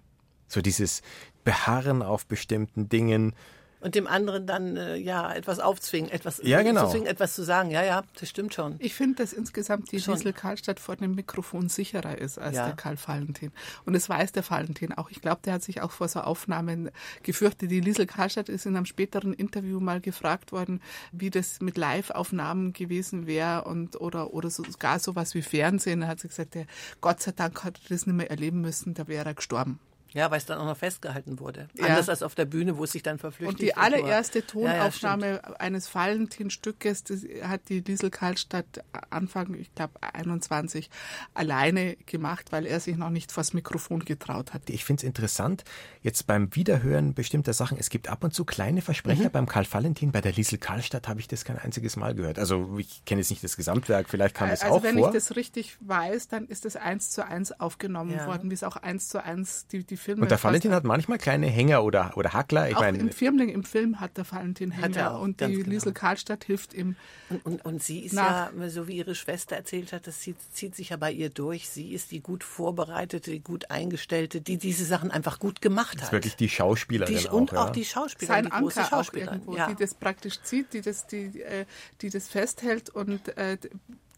So 0.48 0.60
dieses 0.60 1.02
Beharren 1.44 2.02
auf 2.02 2.26
bestimmten 2.26 2.88
Dingen, 2.88 3.34
und 3.80 3.94
dem 3.94 4.06
anderen 4.06 4.46
dann 4.46 4.76
äh, 4.76 4.96
ja 4.96 5.32
etwas 5.32 5.60
aufzwingen, 5.60 6.10
etwas 6.10 6.40
ja, 6.42 6.62
genau. 6.62 6.84
zu 6.84 6.92
zwingen, 6.92 7.06
etwas 7.06 7.34
zu 7.34 7.42
sagen. 7.42 7.70
Ja, 7.70 7.82
ja, 7.82 8.02
das 8.18 8.28
stimmt 8.28 8.54
schon. 8.54 8.76
Ich 8.78 8.94
finde, 8.94 9.16
dass 9.16 9.32
insgesamt 9.32 9.92
die 9.92 9.96
Liesel 9.96 10.32
Karlstadt 10.32 10.80
vor 10.80 10.96
dem 10.96 11.14
Mikrofon 11.14 11.68
sicherer 11.68 12.18
ist 12.18 12.38
als 12.38 12.56
ja. 12.56 12.66
der 12.66 12.76
Karl 12.76 12.96
Valentin. 13.04 13.52
Und 13.84 13.92
das 13.92 14.08
weiß 14.08 14.32
der 14.32 14.48
Valentin 14.48 14.92
auch. 14.92 15.10
Ich 15.10 15.20
glaube, 15.20 15.40
der 15.44 15.54
hat 15.54 15.62
sich 15.62 15.80
auch 15.80 15.92
vor 15.92 16.08
so 16.08 16.20
Aufnahmen 16.20 16.90
gefürchtet. 17.22 17.70
Die 17.70 17.80
Liesel 17.80 18.06
Karlstadt 18.06 18.48
ist 18.48 18.66
in 18.66 18.76
einem 18.76 18.86
späteren 18.86 19.32
Interview 19.32 19.80
mal 19.80 20.00
gefragt 20.00 20.52
worden, 20.52 20.80
wie 21.12 21.30
das 21.30 21.60
mit 21.60 21.76
Live-Aufnahmen 21.76 22.72
gewesen 22.72 23.26
wäre 23.26 23.64
und 23.64 24.00
oder 24.00 24.34
oder 24.34 24.50
sogar 24.50 24.98
sowas 24.98 25.34
wie 25.34 25.42
Fernsehen. 25.42 26.00
Da 26.00 26.08
hat 26.08 26.20
sie 26.20 26.28
gesagt, 26.28 26.54
der, 26.54 26.66
Gott 27.00 27.20
sei 27.20 27.32
Dank 27.32 27.64
hat 27.64 27.78
er 27.84 27.88
das 27.90 28.06
nicht 28.06 28.16
mehr 28.16 28.30
erleben 28.30 28.60
müssen, 28.60 28.94
da 28.94 29.06
wäre 29.06 29.26
er 29.26 29.34
gestorben. 29.34 29.78
Ja, 30.14 30.30
weil 30.30 30.38
es 30.38 30.46
dann 30.46 30.58
auch 30.58 30.64
noch 30.64 30.76
festgehalten 30.76 31.38
wurde. 31.38 31.68
Ja. 31.74 31.86
Anders 31.86 32.08
als 32.08 32.22
auf 32.22 32.34
der 32.34 32.46
Bühne, 32.46 32.78
wo 32.78 32.84
es 32.84 32.92
sich 32.92 33.02
dann 33.02 33.18
verflüchtigt. 33.18 33.60
Und 33.60 33.62
die 33.62 33.76
allererste 33.76 34.46
Tonaufnahme 34.46 35.26
ja, 35.26 35.34
ja, 35.34 35.52
eines 35.56 35.94
Valentin-Stückes 35.94 37.04
hat 37.42 37.68
die 37.68 37.80
Liesel 37.80 38.10
Karlstadt 38.10 38.82
Anfang, 39.10 39.54
ich 39.54 39.74
glaube 39.74 39.94
21, 40.00 40.88
alleine 41.34 41.96
gemacht, 42.06 42.52
weil 42.52 42.64
er 42.66 42.80
sich 42.80 42.96
noch 42.96 43.10
nicht 43.10 43.32
vors 43.32 43.52
Mikrofon 43.52 44.04
getraut 44.04 44.54
hat. 44.54 44.70
Ich 44.70 44.84
finde 44.84 45.00
es 45.00 45.04
interessant, 45.04 45.64
jetzt 46.02 46.26
beim 46.26 46.54
Wiederhören 46.54 47.12
bestimmter 47.12 47.52
Sachen, 47.52 47.76
es 47.78 47.90
gibt 47.90 48.08
ab 48.08 48.24
und 48.24 48.32
zu 48.32 48.44
kleine 48.44 48.80
Versprecher 48.80 49.24
mhm. 49.24 49.32
beim 49.32 49.46
Karl 49.46 49.66
Valentin, 49.70 50.10
bei 50.10 50.22
der 50.22 50.32
Liesel 50.32 50.58
Karlstadt 50.58 51.06
habe 51.06 51.20
ich 51.20 51.28
das 51.28 51.44
kein 51.44 51.58
einziges 51.58 51.96
Mal 51.96 52.14
gehört. 52.14 52.38
Also 52.38 52.78
ich 52.78 53.04
kenne 53.04 53.20
jetzt 53.20 53.30
nicht 53.30 53.44
das 53.44 53.56
Gesamtwerk, 53.56 54.08
vielleicht 54.08 54.34
kam 54.34 54.48
das 54.48 54.62
also 54.62 54.76
auch 54.76 54.80
vor. 54.80 54.88
Also 54.88 54.98
wenn 54.98 55.04
ich 55.04 55.12
das 55.12 55.36
richtig 55.36 55.76
weiß, 55.80 56.28
dann 56.28 56.46
ist 56.46 56.64
das 56.64 56.76
eins 56.76 57.10
zu 57.10 57.26
eins 57.26 57.52
aufgenommen 57.60 58.18
worden, 58.24 58.50
wie 58.50 58.54
es 58.54 58.64
auch 58.64 58.76
eins 58.76 59.08
zu 59.08 59.22
eins 59.22 59.66
die, 59.66 59.84
die 59.84 59.98
Filme. 60.08 60.22
Und 60.22 60.30
der 60.30 60.42
Valentin 60.42 60.72
hat 60.72 60.84
manchmal 60.84 61.18
kleine 61.18 61.46
Hänger 61.46 61.84
oder, 61.84 62.12
oder 62.16 62.32
Hackler. 62.32 62.68
Ich 62.68 62.76
auch 62.76 62.80
meine, 62.80 62.98
im 62.98 63.10
Firmling, 63.10 63.50
im 63.50 63.64
Film 63.64 64.00
hat 64.00 64.16
der 64.16 64.30
Valentin 64.30 64.70
Hänger 64.70 65.16
auch, 65.16 65.22
und 65.22 65.40
die 65.40 65.52
genau. 65.52 65.68
Liesel 65.68 65.92
Karlstadt 65.92 66.44
hilft 66.44 66.74
ihm. 66.74 66.96
Und, 67.28 67.44
und, 67.44 67.64
und 67.64 67.82
sie 67.82 68.00
ist 68.00 68.14
nach. 68.14 68.50
ja, 68.58 68.68
so 68.70 68.88
wie 68.88 68.96
ihre 68.96 69.14
Schwester 69.14 69.56
erzählt 69.56 69.92
hat, 69.92 70.06
das 70.06 70.20
zieht, 70.20 70.36
zieht 70.52 70.74
sich 70.74 70.90
ja 70.90 70.96
bei 70.96 71.12
ihr 71.12 71.28
durch. 71.28 71.68
Sie 71.68 71.92
ist 71.92 72.10
die 72.10 72.20
gut 72.20 72.42
vorbereitete, 72.42 73.30
die 73.30 73.40
gut 73.40 73.70
eingestellte, 73.70 74.40
die 74.40 74.56
diese 74.56 74.84
Sachen 74.84 75.10
einfach 75.10 75.38
gut 75.38 75.60
gemacht 75.60 75.92
hat. 75.92 76.00
Das 76.00 76.08
ist 76.08 76.12
wirklich 76.12 76.36
die 76.36 76.48
Schauspielerin 76.48 77.16
die, 77.16 77.28
auch. 77.28 77.32
Und 77.34 77.52
ja. 77.52 77.64
auch 77.64 77.70
die 77.70 77.84
Schauspielerin, 77.84 78.44
Sein 78.44 78.52
die 78.52 78.62
große 78.62 78.80
Anker 78.80 78.90
Schauspielerin. 78.90 79.28
Auch 79.28 79.34
irgendwo, 79.34 79.56
ja. 79.56 79.66
die 79.68 79.76
das 79.76 79.94
praktisch 79.94 80.40
zieht, 80.42 80.72
die 80.72 80.80
das, 80.80 81.06
die, 81.06 81.42
äh, 81.42 81.66
die 82.00 82.10
das 82.10 82.28
festhält 82.28 82.90
und 82.90 83.36
äh, 83.36 83.58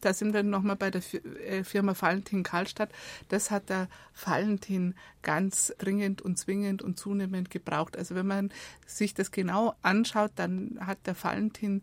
da 0.01 0.15
sind 0.15 0.33
wir 0.33 0.43
nochmal 0.43 0.77
bei 0.77 0.91
der 0.91 1.03
äh, 1.45 1.65
Firma 1.65 1.95
Valentin 1.99 2.43
Karlstadt. 2.43 2.91
Das 3.29 3.51
hat 3.51 3.69
der 3.69 3.89
Valentin 4.25 4.95
ganz 5.23 5.75
dringend 5.79 6.23
und 6.23 6.39
zwingend 6.39 6.83
und 6.83 6.99
zunehmend 6.99 7.51
gebraucht. 7.51 7.97
Also 7.97 8.15
wenn 8.15 8.27
man 8.27 8.51
sich 8.87 9.15
das 9.15 9.31
genau 9.31 9.75
anschaut, 9.83 10.33
dann 10.37 10.79
hat 10.81 11.07
der 11.07 11.23
Valentin 11.23 11.83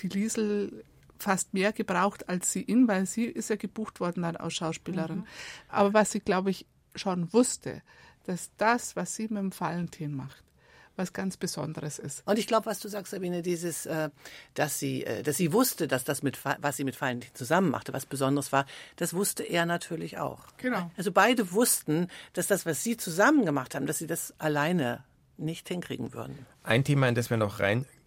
die 0.00 0.08
Liesel 0.08 0.84
fast 1.18 1.54
mehr 1.54 1.72
gebraucht 1.72 2.28
als 2.28 2.52
sie 2.52 2.62
ihn, 2.62 2.88
weil 2.88 3.06
sie 3.06 3.24
ist 3.24 3.48
ja 3.48 3.56
gebucht 3.56 4.00
worden 4.00 4.22
dann 4.22 4.36
als 4.36 4.54
Schauspielerin. 4.54 5.18
Mhm. 5.18 5.26
Aber 5.68 5.94
was 5.94 6.10
sie, 6.10 6.20
glaube 6.20 6.50
ich, 6.50 6.66
schon 6.96 7.32
wusste, 7.32 7.82
dass 8.24 8.50
das, 8.56 8.96
was 8.96 9.14
sie 9.14 9.28
mit 9.28 9.38
dem 9.38 9.58
Valentin 9.58 10.14
macht, 10.14 10.42
was 10.96 11.12
ganz 11.12 11.36
Besonderes 11.36 11.98
ist. 11.98 12.22
Und 12.26 12.38
ich 12.38 12.46
glaube, 12.46 12.66
was 12.66 12.80
du 12.80 12.88
sagst, 12.88 13.12
Sabine, 13.12 13.42
dieses, 13.42 13.86
äh, 13.86 14.10
dass 14.54 14.78
sie, 14.78 15.04
äh, 15.04 15.22
dass 15.22 15.36
sie 15.36 15.52
wusste, 15.52 15.88
dass 15.88 16.04
das 16.04 16.22
mit, 16.22 16.38
was 16.44 16.76
sie 16.76 16.84
mit 16.84 17.00
Valentin 17.00 17.30
zusammen 17.34 17.70
machte, 17.70 17.92
was 17.92 18.06
Besonderes 18.06 18.52
war, 18.52 18.66
das 18.96 19.14
wusste 19.14 19.42
er 19.42 19.66
natürlich 19.66 20.18
auch. 20.18 20.40
Genau. 20.58 20.90
Also 20.96 21.12
beide 21.12 21.52
wussten, 21.52 22.08
dass 22.32 22.46
das, 22.46 22.66
was 22.66 22.82
sie 22.82 22.96
zusammen 22.96 23.44
gemacht 23.44 23.74
haben, 23.74 23.86
dass 23.86 23.98
sie 23.98 24.06
das 24.06 24.34
alleine 24.38 25.04
nicht 25.36 25.68
hinkriegen 25.68 26.12
würden. 26.12 26.46
Ein 26.62 26.84
Thema, 26.84 27.08
in 27.08 27.14
das 27.14 27.30
wir 27.30 27.36
noch 27.36 27.58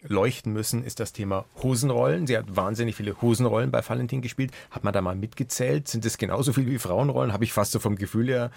reinleuchten 0.02 0.52
müssen, 0.52 0.84
ist 0.84 1.00
das 1.00 1.12
Thema 1.12 1.44
Hosenrollen. 1.62 2.26
Sie 2.26 2.36
hat 2.36 2.56
wahnsinnig 2.56 2.96
viele 2.96 3.20
Hosenrollen 3.20 3.70
bei 3.70 3.86
Valentin 3.86 4.22
gespielt. 4.22 4.52
Hat 4.70 4.84
man 4.84 4.92
da 4.92 5.00
mal 5.00 5.16
mitgezählt? 5.16 5.88
Sind 5.88 6.04
es 6.04 6.18
genauso 6.18 6.52
viele 6.52 6.70
wie 6.70 6.78
Frauenrollen? 6.78 7.32
Habe 7.32 7.44
ich 7.44 7.52
fast 7.52 7.72
so 7.72 7.78
vom 7.78 7.96
Gefühl 7.96 8.28
her. 8.28 8.50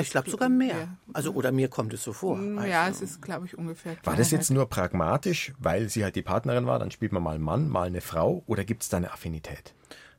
Ich 0.00 0.10
glaube 0.10 0.30
sogar 0.30 0.48
mehr. 0.48 0.96
Also 1.12 1.32
oder 1.32 1.52
mir 1.52 1.68
kommt 1.68 1.92
es 1.94 2.02
so 2.02 2.12
vor. 2.12 2.38
Ja, 2.66 2.84
also. 2.84 3.04
es 3.04 3.12
ist, 3.12 3.22
glaube 3.22 3.46
ich, 3.46 3.56
ungefähr. 3.56 3.96
War 4.04 4.16
das 4.16 4.30
jetzt 4.30 4.50
nur 4.50 4.68
pragmatisch, 4.68 5.52
weil 5.58 5.88
sie 5.88 6.04
halt 6.04 6.16
die 6.16 6.22
Partnerin 6.22 6.66
war, 6.66 6.78
dann 6.78 6.90
spielt 6.90 7.12
man 7.12 7.22
mal 7.22 7.34
einen 7.34 7.44
Mann, 7.44 7.68
mal 7.68 7.86
eine 7.86 8.00
Frau 8.00 8.42
oder 8.46 8.64
gibt 8.64 8.82
es 8.82 8.88
da 8.88 8.96
eine 8.96 9.12
Affinität? 9.12 9.74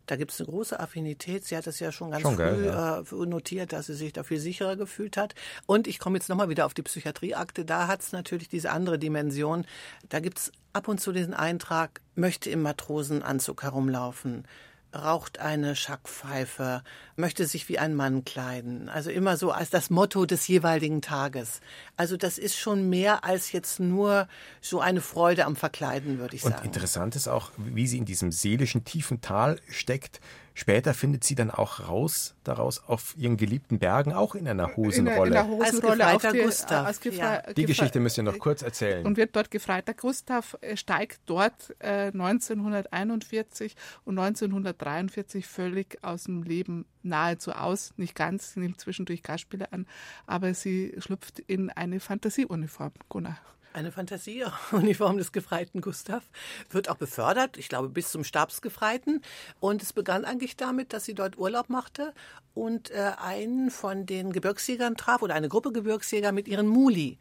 Da 0.09 0.15
gibt 0.15 0.31
es 0.31 0.39
eine 0.39 0.49
große 0.49 0.79
Affinität. 0.79 1.45
Sie 1.45 1.55
hat 1.55 1.67
es 1.67 1.79
ja 1.79 1.91
schon 1.91 2.09
ganz 2.09 2.23
Schon, 2.23 2.33
früh 2.33 2.43
gell, 2.43 2.65
ja. 2.65 2.99
äh, 3.01 3.25
notiert, 3.27 3.73
dass 3.73 3.85
sie 3.85 3.93
sich 3.93 4.11
da 4.11 4.23
viel 4.23 4.39
sicherer 4.39 4.75
gefühlt 4.75 5.17
hat. 5.17 5.35
Und 5.67 5.85
ich 5.85 5.99
komme 5.99 6.17
jetzt 6.17 6.29
nochmal 6.29 6.49
wieder 6.49 6.65
auf 6.65 6.73
die 6.73 6.81
Psychiatrieakte. 6.81 7.63
Da 7.63 7.85
hat 7.85 8.01
es 8.01 8.11
natürlich 8.11 8.49
diese 8.49 8.71
andere 8.71 8.97
Dimension. 8.97 9.65
Da 10.09 10.19
gibt 10.19 10.39
es 10.39 10.51
ab 10.73 10.87
und 10.87 10.99
zu 10.99 11.11
diesen 11.11 11.35
Eintrag, 11.35 12.01
möchte 12.15 12.49
im 12.49 12.63
Matrosenanzug 12.63 13.61
herumlaufen 13.61 14.45
raucht 14.93 15.39
eine 15.39 15.75
Schackpfeife, 15.75 16.83
möchte 17.15 17.45
sich 17.45 17.69
wie 17.69 17.79
ein 17.79 17.95
Mann 17.95 18.25
kleiden. 18.25 18.89
Also 18.89 19.09
immer 19.09 19.37
so 19.37 19.51
als 19.51 19.69
das 19.69 19.89
Motto 19.89 20.25
des 20.25 20.47
jeweiligen 20.47 21.01
Tages. 21.01 21.61
Also 21.95 22.17
das 22.17 22.37
ist 22.37 22.57
schon 22.57 22.89
mehr 22.89 23.23
als 23.23 23.51
jetzt 23.51 23.79
nur 23.79 24.27
so 24.61 24.79
eine 24.79 25.01
Freude 25.01 25.45
am 25.45 25.55
Verkleiden, 25.55 26.19
würde 26.19 26.35
ich 26.35 26.43
Und 26.43 26.53
sagen. 26.53 26.65
interessant 26.65 27.15
ist 27.15 27.27
auch, 27.27 27.51
wie 27.57 27.87
sie 27.87 27.97
in 27.97 28.05
diesem 28.05 28.31
seelischen 28.31 28.83
tiefen 28.83 29.21
Tal 29.21 29.59
steckt. 29.69 30.19
Später 30.59 30.93
findet 30.93 31.23
sie 31.23 31.35
dann 31.35 31.51
auch 31.51 31.87
raus 31.87 32.35
daraus 32.43 32.83
auf 32.85 33.15
ihren 33.17 33.37
geliebten 33.37 33.79
Bergen, 33.79 34.11
auch 34.11 34.35
in 34.35 34.45
einer 34.45 34.75
Hosenrolle. 34.75 35.27
In 35.27 35.31
der, 35.33 35.43
in 35.43 35.47
der 35.49 35.57
Hosenrolle 35.57 36.05
Als 36.05 36.15
auf 36.15 36.21
Gefreiter 36.21 36.31
die, 36.33 36.43
Gustav, 36.43 36.85
als 36.85 36.99
Gefre 36.99 37.17
ja. 37.19 37.41
die 37.53 37.63
Gefre- 37.63 37.67
Geschichte 37.67 37.99
müsst 38.01 38.17
ihr 38.17 38.23
noch 38.23 38.37
kurz 38.39 38.61
erzählen. 38.61 39.05
und 39.05 39.15
wird 39.15 39.35
dort 39.37 39.51
Gefreiter. 39.51 39.93
Gustav 39.93 40.57
äh, 40.59 40.75
steigt 40.75 41.21
dort 41.27 41.73
äh, 41.79 42.11
1941 42.13 43.75
und 44.03 44.19
1943 44.19 45.47
völlig 45.47 45.97
aus 46.03 46.23
dem 46.25 46.43
Leben 46.43 46.85
nahezu 47.03 47.51
aus. 47.53 47.93
Nicht 47.95 48.15
ganz, 48.15 48.53
sie 48.53 48.59
nimmt 48.59 48.81
zwischendurch 48.81 49.23
Gastspiele 49.23 49.71
an, 49.71 49.85
aber 50.27 50.53
sie 50.53 50.93
schlüpft 50.99 51.39
in 51.39 51.69
eine 51.69 52.01
Fantasieuniform, 52.01 52.91
Gunnar. 53.07 53.37
Eine 53.71 53.91
Fantasieuniform 53.91 55.17
des 55.17 55.31
Gefreiten 55.31 55.81
Gustav 55.81 56.23
wird 56.71 56.89
auch 56.89 56.95
befördert, 56.95 57.55
ich 57.57 57.69
glaube 57.69 57.89
bis 57.89 58.11
zum 58.11 58.23
Stabsgefreiten. 58.23 59.21
Und 59.59 59.83
es 59.83 59.93
begann 59.93 60.25
eigentlich 60.25 60.57
damit, 60.57 60.91
dass 60.91 61.05
sie 61.05 61.13
dort 61.13 61.37
Urlaub 61.37 61.69
machte 61.69 62.13
und 62.55 62.89
äh, 62.89 63.11
einen 63.21 63.69
von 63.69 64.07
den 64.07 64.33
Gebirgsjägern 64.33 64.95
traf 64.95 65.21
oder 65.21 65.35
eine 65.35 65.49
Gruppe 65.49 65.71
Gebirgsjäger 65.71 66.31
mit 66.31 66.47
ihren 66.47 66.67
Muli. 66.67 67.19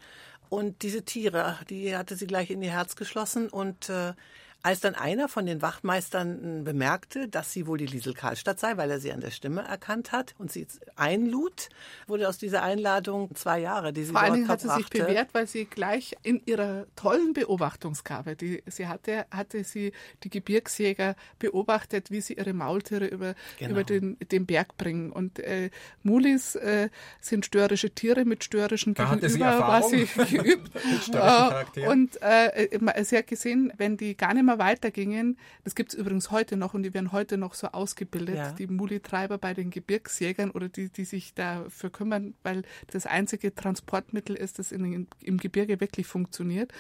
Und 0.49 0.80
diese 0.82 1.03
Tiere, 1.03 1.59
die 1.68 1.94
hatte 1.94 2.16
sie 2.16 2.26
gleich 2.26 2.51
in 2.51 2.62
ihr 2.62 2.72
Herz 2.72 2.96
geschlossen 2.96 3.51
und 3.51 3.90
äh, 3.90 4.14
als 4.63 4.81
dann 4.81 4.95
einer 4.97 5.29
von 5.29 5.47
den 5.47 5.63
Wachtmeistern 5.63 6.65
bemerkte, 6.65 7.29
dass 7.29 7.53
sie 7.53 7.67
wohl 7.67 7.79
die 7.79 7.87
Liesel 7.87 8.13
Karlstadt 8.13 8.59
sei, 8.59 8.77
weil 8.77 8.91
er 8.91 8.99
sie 9.01 9.13
an 9.13 9.21
der 9.21 9.31
Stimme 9.31 9.63
erkannt 9.63 10.11
hat 10.13 10.35
und 10.39 10.51
sie 10.51 10.67
einlud, 10.97 11.69
wurde 12.07 12.29
aus 12.29 12.39
dieser 12.39 12.63
Einladung 12.63 13.35
zwei 13.35 13.61
Jahre, 13.61 13.93
die 13.93 14.05
sie 14.05 14.13
Vor 14.13 14.21
allen 14.21 14.29
dort 14.31 14.37
Dingen 14.39 14.49
hat 14.49 14.61
sie 14.61 14.69
sich 14.71 14.91
bewährt, 14.91 15.29
weil 15.33 15.47
sie 15.47 15.65
gleich 15.65 16.17
in 16.23 16.43
ihrer 16.45 16.87
tollen 16.97 17.35
Beobachtungsgabe, 17.35 18.35
die 18.37 18.63
sie 18.67 18.89
hatte, 18.89 19.27
hatte 19.31 19.63
sie 19.65 19.93
die 20.25 20.31
Gebirgsjäger 20.31 21.15
beobachtet, 21.39 22.11
wie 22.11 22.21
sie 22.21 22.35
ihre 22.35 22.53
Maultiere 22.53 23.07
über, 23.07 23.35
Genau. 23.59 23.71
über 23.73 23.85
den, 23.85 24.17
den 24.33 24.45
Berg 24.47 24.77
bringen. 24.77 25.13
Und 25.13 25.39
äh, 25.39 25.71
Mulis 26.03 26.55
äh, 26.57 26.89
sind 27.21 27.47
störrische 27.47 27.91
Tiere 27.91 28.25
mit 28.25 28.45
störrischen 28.45 28.95
Da 28.95 29.09
hatte 29.09 29.29
sie 29.29 29.39
Gegenüber, 29.39 29.59
war 29.61 29.83
sie 29.85 30.01
Erfahrung. 30.03 30.29
geübt. 30.45 30.75
Mit 30.75 31.03
störrischen 31.05 31.15
Äh, 31.15 31.19
Charakteren. 31.19 31.89
und 31.91 32.23
äh, 32.23 33.05
sie 33.05 33.19
hat 33.19 33.27
gesehen, 33.29 33.73
wenn 33.77 33.97
die 33.97 34.17
gar 34.17 34.35
weitergingen, 34.59 35.39
das 35.65 35.75
gibt 35.75 35.93
es 35.93 35.99
übrigens 35.99 36.31
heute 36.31 36.57
noch 36.57 36.75
und 36.75 36.83
die 36.83 36.95
werden 36.95 37.13
heute 37.13 37.39
noch 37.39 37.55
so 37.55 37.69
ausgebildet, 37.69 38.37
Ja. 38.37 38.53
die 38.53 38.67
Muli-Treiber 38.67 39.39
bei 39.39 39.55
den 39.55 39.71
Gebirgsjägern 39.71 40.51
oder 40.51 40.69
die, 40.69 40.89
die 40.91 41.05
sich 41.05 41.35
dafür 41.35 41.91
kümmern, 41.91 42.35
weil 42.43 42.63
das 42.91 43.07
einzige 43.07 43.55
Transportmittel 43.55 44.37
ist, 44.37 44.59
das 44.59 44.73
in, 44.73 45.07
im 45.23 45.39
Gebirge 45.39 45.81
wirklich 45.81 46.07
funktioniert. 46.07 46.73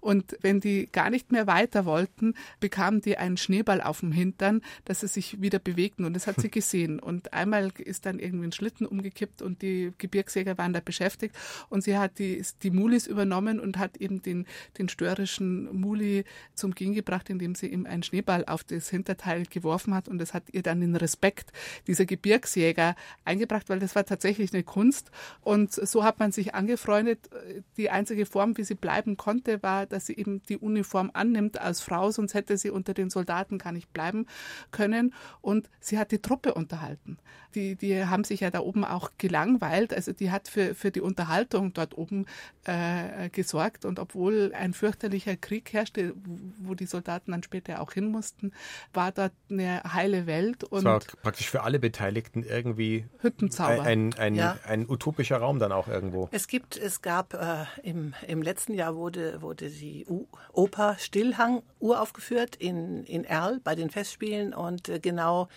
Und 0.00 0.36
wenn 0.40 0.60
die 0.60 0.88
gar 0.90 1.10
nicht 1.10 1.30
mehr 1.30 1.46
weiter 1.46 1.84
wollten, 1.84 2.34
bekamen 2.58 3.00
die 3.02 3.18
einen 3.18 3.36
Schneeball 3.36 3.82
auf 3.82 4.00
dem 4.00 4.12
Hintern, 4.12 4.62
dass 4.84 5.00
sie 5.00 5.08
sich 5.08 5.40
wieder 5.42 5.58
bewegten. 5.58 6.04
Und 6.04 6.14
das 6.14 6.26
hat 6.26 6.40
sie 6.40 6.50
gesehen. 6.50 6.98
Und 6.98 7.32
einmal 7.34 7.70
ist 7.78 8.06
dann 8.06 8.18
irgendwie 8.18 8.46
ein 8.46 8.52
Schlitten 8.52 8.86
umgekippt 8.86 9.42
und 9.42 9.60
die 9.62 9.92
Gebirgsjäger 9.98 10.56
waren 10.58 10.72
da 10.72 10.80
beschäftigt. 10.80 11.36
Und 11.68 11.84
sie 11.84 11.98
hat 11.98 12.18
die, 12.18 12.42
die 12.62 12.70
Mulis 12.70 13.06
übernommen 13.06 13.60
und 13.60 13.76
hat 13.78 13.98
eben 13.98 14.22
den, 14.22 14.46
den 14.78 14.88
störrischen 14.88 15.68
Muli 15.78 16.24
zum 16.54 16.74
Gehen 16.74 16.94
gebracht, 16.94 17.09
indem 17.28 17.54
sie 17.54 17.66
ihm 17.66 17.86
einen 17.86 18.02
Schneeball 18.02 18.44
auf 18.46 18.64
das 18.64 18.88
Hinterteil 18.88 19.44
geworfen 19.44 19.94
hat. 19.94 20.08
Und 20.08 20.18
das 20.18 20.34
hat 20.34 20.44
ihr 20.52 20.62
dann 20.62 20.80
den 20.80 20.96
Respekt 20.96 21.52
dieser 21.86 22.06
Gebirgsjäger 22.06 22.94
eingebracht, 23.24 23.68
weil 23.68 23.78
das 23.78 23.94
war 23.94 24.04
tatsächlich 24.04 24.52
eine 24.52 24.62
Kunst. 24.62 25.10
Und 25.40 25.72
so 25.72 26.04
hat 26.04 26.18
man 26.18 26.32
sich 26.32 26.54
angefreundet. 26.54 27.30
Die 27.76 27.90
einzige 27.90 28.26
Form, 28.26 28.56
wie 28.56 28.64
sie 28.64 28.74
bleiben 28.74 29.16
konnte, 29.16 29.62
war, 29.62 29.86
dass 29.86 30.06
sie 30.06 30.16
eben 30.16 30.42
die 30.44 30.56
Uniform 30.56 31.10
annimmt 31.12 31.60
als 31.60 31.80
Frau, 31.80 32.10
sonst 32.10 32.34
hätte 32.34 32.56
sie 32.56 32.70
unter 32.70 32.94
den 32.94 33.10
Soldaten 33.10 33.58
gar 33.58 33.72
nicht 33.72 33.92
bleiben 33.92 34.26
können. 34.70 35.14
Und 35.40 35.68
sie 35.80 35.98
hat 35.98 36.12
die 36.12 36.22
Truppe 36.22 36.54
unterhalten. 36.54 37.18
Die, 37.54 37.74
die 37.74 38.04
haben 38.04 38.24
sich 38.24 38.40
ja 38.40 38.50
da 38.50 38.60
oben 38.60 38.84
auch 38.84 39.10
gelangweilt. 39.18 39.92
Also 39.92 40.12
die 40.12 40.30
hat 40.30 40.48
für, 40.48 40.74
für 40.74 40.90
die 40.90 41.00
Unterhaltung 41.00 41.72
dort 41.72 41.98
oben 41.98 42.26
äh, 42.64 43.28
gesorgt. 43.30 43.84
Und 43.84 43.98
obwohl 43.98 44.52
ein 44.54 44.72
fürchterlicher 44.72 45.36
Krieg 45.36 45.72
herrschte, 45.72 46.14
wo 46.58 46.74
die 46.74 46.86
Soldaten 46.86 46.99
dann 47.02 47.42
später 47.42 47.80
auch 47.80 47.92
hin 47.92 48.06
mussten, 48.10 48.52
war 48.92 49.12
dort 49.12 49.32
eine 49.50 49.82
heile 49.92 50.26
Welt 50.26 50.64
und 50.64 50.78
Es 50.80 50.84
war 50.84 51.00
praktisch 51.22 51.50
für 51.50 51.62
alle 51.62 51.78
Beteiligten 51.78 52.42
irgendwie 52.42 53.06
Hüttenzauber. 53.18 53.82
ein, 53.82 54.14
ein, 54.18 54.34
Ja. 54.34 54.56
ein 54.66 54.88
utopischer 54.88 55.38
Raum 55.38 55.58
dann 55.58 55.72
auch 55.72 55.88
irgendwo. 55.88 56.28
Es 56.32 56.46
gibt, 56.48 56.76
es 56.76 57.02
gab 57.02 57.34
äh, 57.34 57.64
im, 57.82 58.14
im 58.26 58.42
letzten 58.42 58.74
Jahr 58.74 58.96
wurde, 58.96 59.40
wurde 59.42 59.70
die 59.70 60.06
U 60.08 60.26
Oper 60.52 60.96
Stillhang 60.98 61.62
uraufgeführt 61.78 62.56
in, 62.56 63.04
in 63.04 63.24
Erl 63.24 63.60
bei 63.62 63.74
den 63.74 63.90
Festspielen 63.90 64.52
und 64.54 64.88
äh, 64.88 64.98
genau 65.00 65.48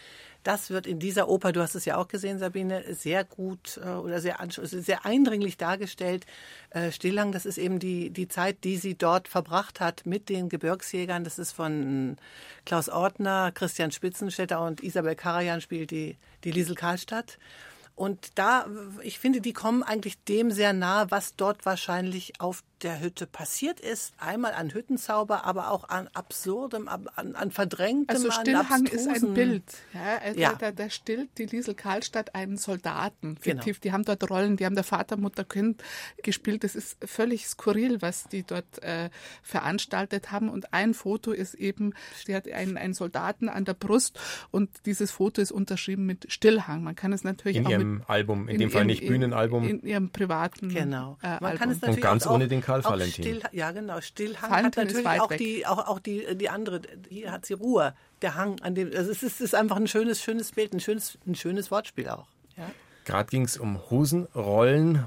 das 0.44 0.70
wird 0.70 0.88
in 0.88 1.00
dieser 1.00 1.30
Oper, 1.30 1.52
du 1.52 1.62
hast 1.62 1.76
es 1.76 1.86
ja 1.86 1.98
auch 1.98 2.08
gesehen, 2.08 2.40
Sabine, 2.40 2.84
sehr 2.94 3.24
gut 3.24 3.80
äh, 3.84 3.90
oder 3.90 4.20
sehr, 4.20 4.38
sehr 4.50 5.06
eindringlich 5.06 5.58
dargestellt. 5.58 6.26
Äh, 6.70 6.92
Stillhang, 6.92 7.32
das 7.32 7.46
ist 7.46 7.58
eben 7.58 7.80
die, 7.80 8.10
die 8.10 8.28
Zeit, 8.28 8.64
die 8.64 8.78
sie 8.78 8.96
dort 8.96 9.28
verbracht 9.28 9.80
hat 9.80 10.06
mit 10.06 10.30
den 10.30 10.50
Gebirgsjägern. 10.50 11.24
Das 11.24 11.40
ist 11.40 11.52
von 11.54 12.18
Klaus 12.66 12.90
Ortner, 12.90 13.52
Christian 13.54 13.92
Spitzenstädter 13.92 14.62
und 14.62 14.84
Isabel 14.84 15.16
Karajan 15.16 15.62
spielt 15.62 15.92
die, 15.92 16.18
die 16.44 16.52
Liesel 16.52 16.76
Karlstadt. 16.76 17.38
Und 17.96 18.40
da, 18.40 18.66
ich 19.04 19.20
finde, 19.20 19.40
die 19.40 19.54
kommen 19.54 19.84
eigentlich 19.84 20.24
dem 20.24 20.50
sehr 20.50 20.74
nahe, 20.74 21.12
was 21.12 21.36
dort 21.36 21.66
wahrscheinlich 21.66 22.34
auf 22.40 22.64
der 22.84 23.00
Hütte 23.02 23.26
passiert 23.26 23.80
ist. 23.80 24.14
Einmal 24.20 24.54
an 24.54 24.70
Hüttenzauber, 24.74 25.46
aber 25.46 25.72
auch 25.72 25.88
an 25.90 26.10
absurdem, 26.14 26.88
an, 26.88 27.08
an 27.36 27.52
verdrängtem, 27.52 28.16
Also 28.16 28.30
an 28.30 28.34
Stillhang 28.42 28.86
ist 28.86 29.08
ein 29.08 29.34
Bild. 29.34 29.64
Ja, 29.94 30.18
also 30.24 30.40
Ja. 30.40 30.54
Da, 30.54 30.72
da 30.72 30.90
stillt 30.90 31.38
die 31.38 31.46
Liesel 31.46 31.74
Karlstadt 31.74 32.36
einen 32.36 32.58
Soldaten. 32.58 33.38
Genau. 33.42 33.64
Die 33.84 33.92
haben 33.92 34.04
dort 34.06 34.30
Rollen, 34.30 34.58
die 34.58 34.66
haben 34.66 34.76
der 34.76 34.84
Vater, 34.84 35.18
Mutter, 35.18 35.44
Kind 35.44 35.82
gespielt. 36.22 36.64
Das 36.64 36.76
ist 36.76 36.98
völlig 37.06 37.48
skurril, 37.48 38.02
was 38.02 38.26
die 38.26 38.44
dort 38.44 38.82
äh, 38.84 39.10
veranstaltet 39.42 40.32
haben. 40.32 40.50
Und 40.50 40.74
ein 40.74 40.94
Foto 40.94 41.32
ist 41.32 41.54
eben, 41.54 41.94
sie 42.26 42.36
hat 42.36 42.48
einen, 42.52 42.78
einen 42.78 42.94
Soldaten 42.94 43.50
an 43.50 43.66
der 43.66 43.74
Brust 43.76 44.20
und 44.52 44.70
dieses 44.86 45.12
Foto 45.12 45.42
ist 45.42 45.52
unterschrieben 45.52 46.06
mit 46.06 46.32
Stillhang. 46.32 46.84
Man 46.84 46.96
kann 46.96 47.14
es 47.14 47.24
natürlich 47.24 47.58
In 47.58 47.68
auch 47.68 47.72
ihrem 47.72 47.98
mit, 48.00 48.10
Album, 48.10 48.48
in, 48.50 48.58
dem 48.60 48.70
Fall 48.72 48.82
ihrem- 48.82 48.88
nicht 48.88 49.06
Bühnenalbum. 49.08 49.64
In, 49.64 49.80
in 49.80 49.88
ihrem 49.88 50.10
privaten 50.10 50.70
Genau. 50.70 51.18
Äh, 51.22 51.28
Man 51.28 51.40
kann 51.40 51.70
Album. 51.70 51.70
es 51.72 51.82
natürlich 51.82 52.02
ganz 52.02 52.28
auch, 52.28 52.34
ohne 52.36 52.48
den 52.48 52.62
Karl 52.82 52.86
auch 52.86 52.92
Valentin. 52.92 53.24
Still, 53.24 53.42
ja, 53.52 53.72
genau. 53.72 54.02
Stillhang 54.02 54.52
Valentin 54.52 54.82
hat 54.82 54.94
natürlich 54.94 55.22
auch 55.22 55.30
weg. 55.30 55.38
die, 55.38 55.66
auch, 55.66 55.88
auch 55.88 56.00
die, 56.00 56.36
die 56.36 56.50
andere, 56.50 56.82
hier 57.10 57.32
hat 57.32 57.46
sie 57.46 57.54
Ruhe. 57.54 57.94
Der 58.22 58.36
Hang 58.36 58.60
an 58.62 58.76
dem, 58.76 58.92
also 58.96 59.12
es 59.12 59.24
ist, 59.24 59.36
es 59.36 59.42
ist 59.42 59.56
einfach 59.56 59.78
ein 59.78 59.88
schönes, 59.88 60.22
schönes 60.22 60.52
Bild, 60.52 60.74
ein 60.74 60.80
schönes, 60.80 61.18
ein 61.26 61.36
schönes 61.36 61.72
Wortspiel 61.72 62.10
auch. 62.10 62.28
Ja. 62.58 62.70
Gerade 63.06 63.30
ging 63.30 63.44
es 63.44 63.58
um 63.58 63.80
Hosenrollen. 63.90 65.06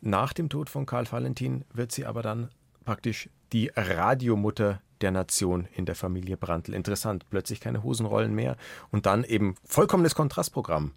Nach 0.00 0.32
dem 0.32 0.48
Tod 0.48 0.68
von 0.68 0.86
Karl 0.86 1.10
Valentin 1.10 1.64
wird 1.72 1.90
sie 1.90 2.04
aber 2.04 2.22
dann 2.22 2.50
praktisch 2.84 3.30
die 3.52 3.70
Radiomutter 3.74 4.80
der 5.00 5.10
Nation 5.10 5.66
in 5.72 5.86
der 5.86 5.94
Familie 5.94 6.36
Brandl. 6.36 6.74
Interessant, 6.74 7.28
plötzlich 7.30 7.60
keine 7.60 7.82
Hosenrollen 7.82 8.34
mehr 8.34 8.56
und 8.90 9.06
dann 9.06 9.24
eben 9.24 9.54
vollkommenes 9.64 10.14
Kontrastprogramm. 10.14 10.92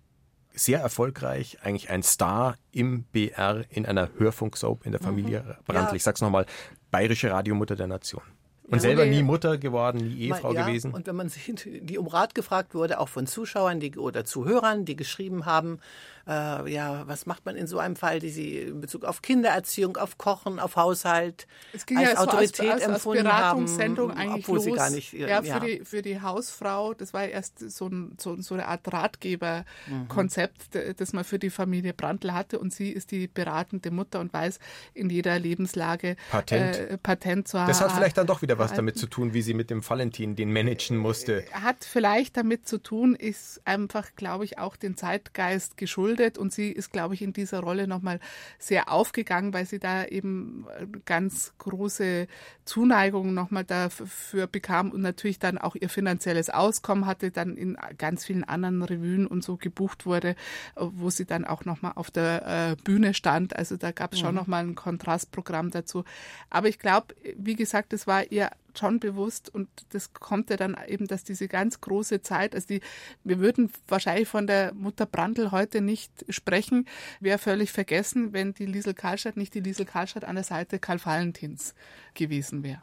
Sehr 0.57 0.79
erfolgreich, 0.79 1.59
eigentlich 1.63 1.89
ein 1.89 2.03
Star 2.03 2.57
im 2.71 3.03
BR 3.03 3.63
in 3.69 3.85
einer 3.85 4.09
Hörfunksoap 4.17 4.85
in 4.85 4.91
der 4.91 5.01
Familie 5.01 5.41
mhm. 5.41 5.63
Brandl. 5.65 5.91
Ja. 5.91 5.95
Ich 5.95 6.03
sag's 6.03 6.21
nochmal, 6.21 6.45
bayerische 6.91 7.31
Radiomutter 7.31 7.75
der 7.75 7.87
Nation. 7.87 8.23
Und 8.63 8.73
ja, 8.73 8.79
selber 8.79 9.05
nie 9.05 9.23
Mutter 9.23 9.57
geworden, 9.57 10.09
nie 10.09 10.27
Ehefrau 10.27 10.53
ja, 10.53 10.65
gewesen. 10.65 10.93
Und 10.93 11.07
wenn 11.07 11.15
man 11.15 11.29
sich 11.29 11.53
die 11.65 11.97
um 11.97 12.07
Rat 12.07 12.35
gefragt 12.35 12.75
wurde, 12.75 12.99
auch 12.99 13.07
von 13.07 13.25
Zuschauern 13.25 13.79
die, 13.79 13.95
oder 13.97 14.25
Zuhörern, 14.25 14.83
die 14.83 14.97
geschrieben 14.97 15.45
haben, 15.45 15.79
äh, 16.27 16.69
ja, 16.71 17.07
was 17.07 17.25
macht 17.25 17.45
man 17.45 17.55
in 17.55 17.67
so 17.67 17.79
einem 17.79 17.95
Fall, 17.95 18.19
die 18.19 18.29
sie 18.29 18.57
in 18.57 18.81
Bezug 18.81 19.05
auf 19.05 19.21
Kindererziehung, 19.21 19.95
auf 19.97 20.17
Kochen, 20.17 20.59
auf 20.59 20.75
Haushalt 20.75 21.47
es 21.71 21.85
ging 21.85 21.97
als 21.97 22.13
ja 22.13 22.17
Autorität 22.19 22.71
als, 22.71 22.83
als, 22.83 22.93
empfunden 22.95 23.27
als 23.27 23.35
Beratungssendung 23.35 24.11
haben, 24.11 24.19
eigentlich 24.19 24.43
obwohl 24.43 24.57
los. 24.57 24.65
sie 24.65 24.71
gar 24.71 24.89
nicht 24.89 25.13
ja, 25.13 25.41
ja, 25.41 25.41
für 25.41 25.65
die 25.65 25.85
für 25.85 26.01
die 26.01 26.21
Hausfrau, 26.21 26.93
das 26.93 27.13
war 27.13 27.25
erst 27.25 27.59
so, 27.59 27.87
ein, 27.87 28.15
so, 28.17 28.39
so 28.41 28.55
eine 28.55 28.67
Art 28.67 28.81
Ratgeberkonzept, 28.91 30.75
mhm. 30.75 30.95
das 30.97 31.13
man 31.13 31.23
für 31.23 31.39
die 31.39 31.49
Familie 31.49 31.93
Brandl 31.93 32.33
hatte 32.33 32.59
und 32.59 32.73
sie 32.73 32.89
ist 32.89 33.11
die 33.11 33.27
beratende 33.27 33.91
Mutter 33.91 34.19
und 34.19 34.33
weiß 34.33 34.59
in 34.93 35.09
jeder 35.09 35.39
Lebenslage 35.39 36.17
Patent, 36.29 36.75
äh, 36.77 36.97
Patent 36.97 37.47
zu 37.47 37.59
haben. 37.59 37.69
Das 37.69 37.79
hat 37.79 37.93
vielleicht 37.93 38.17
dann 38.17 38.27
doch 38.27 38.41
wieder 38.41 38.57
was 38.57 38.73
damit 38.73 38.97
zu 38.97 39.07
tun, 39.07 39.33
wie 39.33 39.41
sie 39.41 39.53
mit 39.53 39.69
dem 39.69 39.87
Valentin 39.87 40.35
den 40.35 40.51
managen 40.51 40.97
musste. 40.97 41.45
Hat 41.53 41.85
vielleicht 41.85 42.35
damit 42.35 42.67
zu 42.67 42.79
tun, 42.79 43.15
ist 43.15 43.61
einfach, 43.63 44.09
glaube 44.17 44.43
ich, 44.43 44.57
auch 44.57 44.75
den 44.75 44.97
Zeitgeist 44.97 45.77
geschuldet 45.77 46.16
geschuldet 46.17 46.37
und 46.37 46.51
sie 46.51 46.71
ist, 46.71 46.91
glaube 46.91 47.13
ich, 47.13 47.21
in 47.21 47.33
dieser 47.33 47.59
Rolle 47.59 47.87
nochmal 47.87 48.19
sehr 48.59 48.91
aufgegangen, 48.91 49.53
weil 49.53 49.65
sie 49.65 49.79
da 49.79 50.05
eben 50.05 50.65
äh, 50.79 50.85
ganz 51.05 51.53
große 51.57 52.27
Zuneigung 52.65 53.33
nochmal 53.33 53.63
dafür 53.63 54.47
bekam 54.47 54.91
und 54.91 55.01
natürlich 55.01 55.39
dann 55.39 55.57
auch 55.57 55.75
ihr 55.75 55.89
finanzielles 55.89 56.49
Auskommen 56.49 57.05
hatte, 57.05 57.31
dann 57.31 57.55
in 57.55 57.77
ganz 57.97 58.25
vielen 58.25 58.43
anderen 58.43 58.83
Revuen 58.83 59.27
und 59.27 59.43
so 59.43 59.57
gebucht 59.57 60.05
wurde, 60.05 60.35
wo 60.75 61.09
sie 61.09 61.25
dann 61.25 61.45
auch 61.45 61.65
nochmal 61.65 61.93
auf 61.95 62.11
der 62.11 62.71
äh, 62.71 62.75
Bühne 62.83 63.13
stand. 63.13 63.55
Also 63.55 63.77
da 63.77 63.91
gab 63.91 64.13
es 64.13 64.19
schon 64.19 64.31
mhm. 64.31 64.35
nochmal 64.35 64.63
ein 64.63 64.75
Kontrastprogramm 64.75 65.71
dazu. 65.71 66.03
Aber 66.49 66.67
ich 66.67 66.79
glaube, 66.79 67.15
wie 67.37 67.55
gesagt, 67.55 67.93
es 67.93 68.07
war 68.07 68.31
ihr 68.31 68.49
schon 68.79 68.99
bewusst 68.99 69.53
und 69.53 69.67
das 69.89 70.13
kommt 70.13 70.49
ja 70.49 70.57
dann 70.57 70.75
eben, 70.87 71.07
dass 71.07 71.23
diese 71.23 71.47
ganz 71.47 71.81
große 71.81 72.21
Zeit, 72.21 72.55
also 72.55 72.67
die, 72.67 72.81
wir 73.23 73.39
würden 73.39 73.71
wahrscheinlich 73.87 74.27
von 74.27 74.47
der 74.47 74.73
Mutter 74.73 75.05
Brandl 75.05 75.51
heute 75.51 75.81
nicht 75.81 76.11
sprechen, 76.29 76.85
wäre 77.19 77.37
völlig 77.37 77.71
vergessen, 77.71 78.33
wenn 78.33 78.53
die 78.53 78.65
Liesel 78.65 78.93
Karlstadt 78.93 79.37
nicht 79.37 79.53
die 79.53 79.61
Liesel 79.61 79.85
Karlstadt 79.85 80.25
an 80.25 80.35
der 80.35 80.43
Seite 80.43 80.79
Karl 80.79 81.03
Valentins 81.03 81.73
gewesen 82.13 82.63
wäre. 82.63 82.81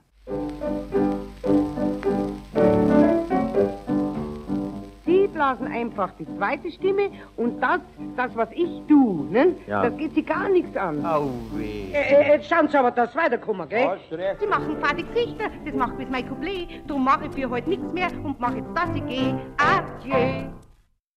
Blasen 5.44 5.66
einfach 5.66 6.10
die 6.18 6.26
zweite 6.36 6.70
Stimme 6.70 7.10
und 7.36 7.60
das, 7.60 7.80
das 8.16 8.34
was 8.34 8.48
ich 8.52 8.82
tu, 8.88 9.26
ne? 9.30 9.54
Ja. 9.66 9.82
das 9.82 9.96
geht 9.96 10.14
sie 10.14 10.22
gar 10.22 10.48
nichts 10.48 10.76
an. 10.76 11.04
Au 11.04 11.28
weh. 11.52 11.92
Äh, 11.92 12.14
äh, 12.14 12.28
jetzt 12.34 12.48
schauen 12.48 12.68
Sie 12.68 12.78
aber, 12.78 12.90
dass 12.90 13.14
weiterkommen, 13.14 13.68
gell? 13.68 13.98
recht. 14.12 14.40
Sie 14.40 14.46
machen 14.46 14.76
fade 14.80 15.02
Gesichter, 15.02 15.44
das 15.64 15.74
macht 15.74 15.98
bis 15.98 16.08
mein 16.08 16.26
Couplet. 16.28 16.68
Darum 16.86 17.04
mache 17.04 17.26
ich 17.26 17.34
für 17.34 17.50
heute 17.50 17.68
nichts 17.68 17.92
mehr 17.92 18.08
und 18.22 18.40
mache 18.40 18.56
jetzt, 18.56 18.70
dass 18.74 18.88
ich 18.94 19.06
gehe. 19.06 19.38
Adieu. 19.58 20.50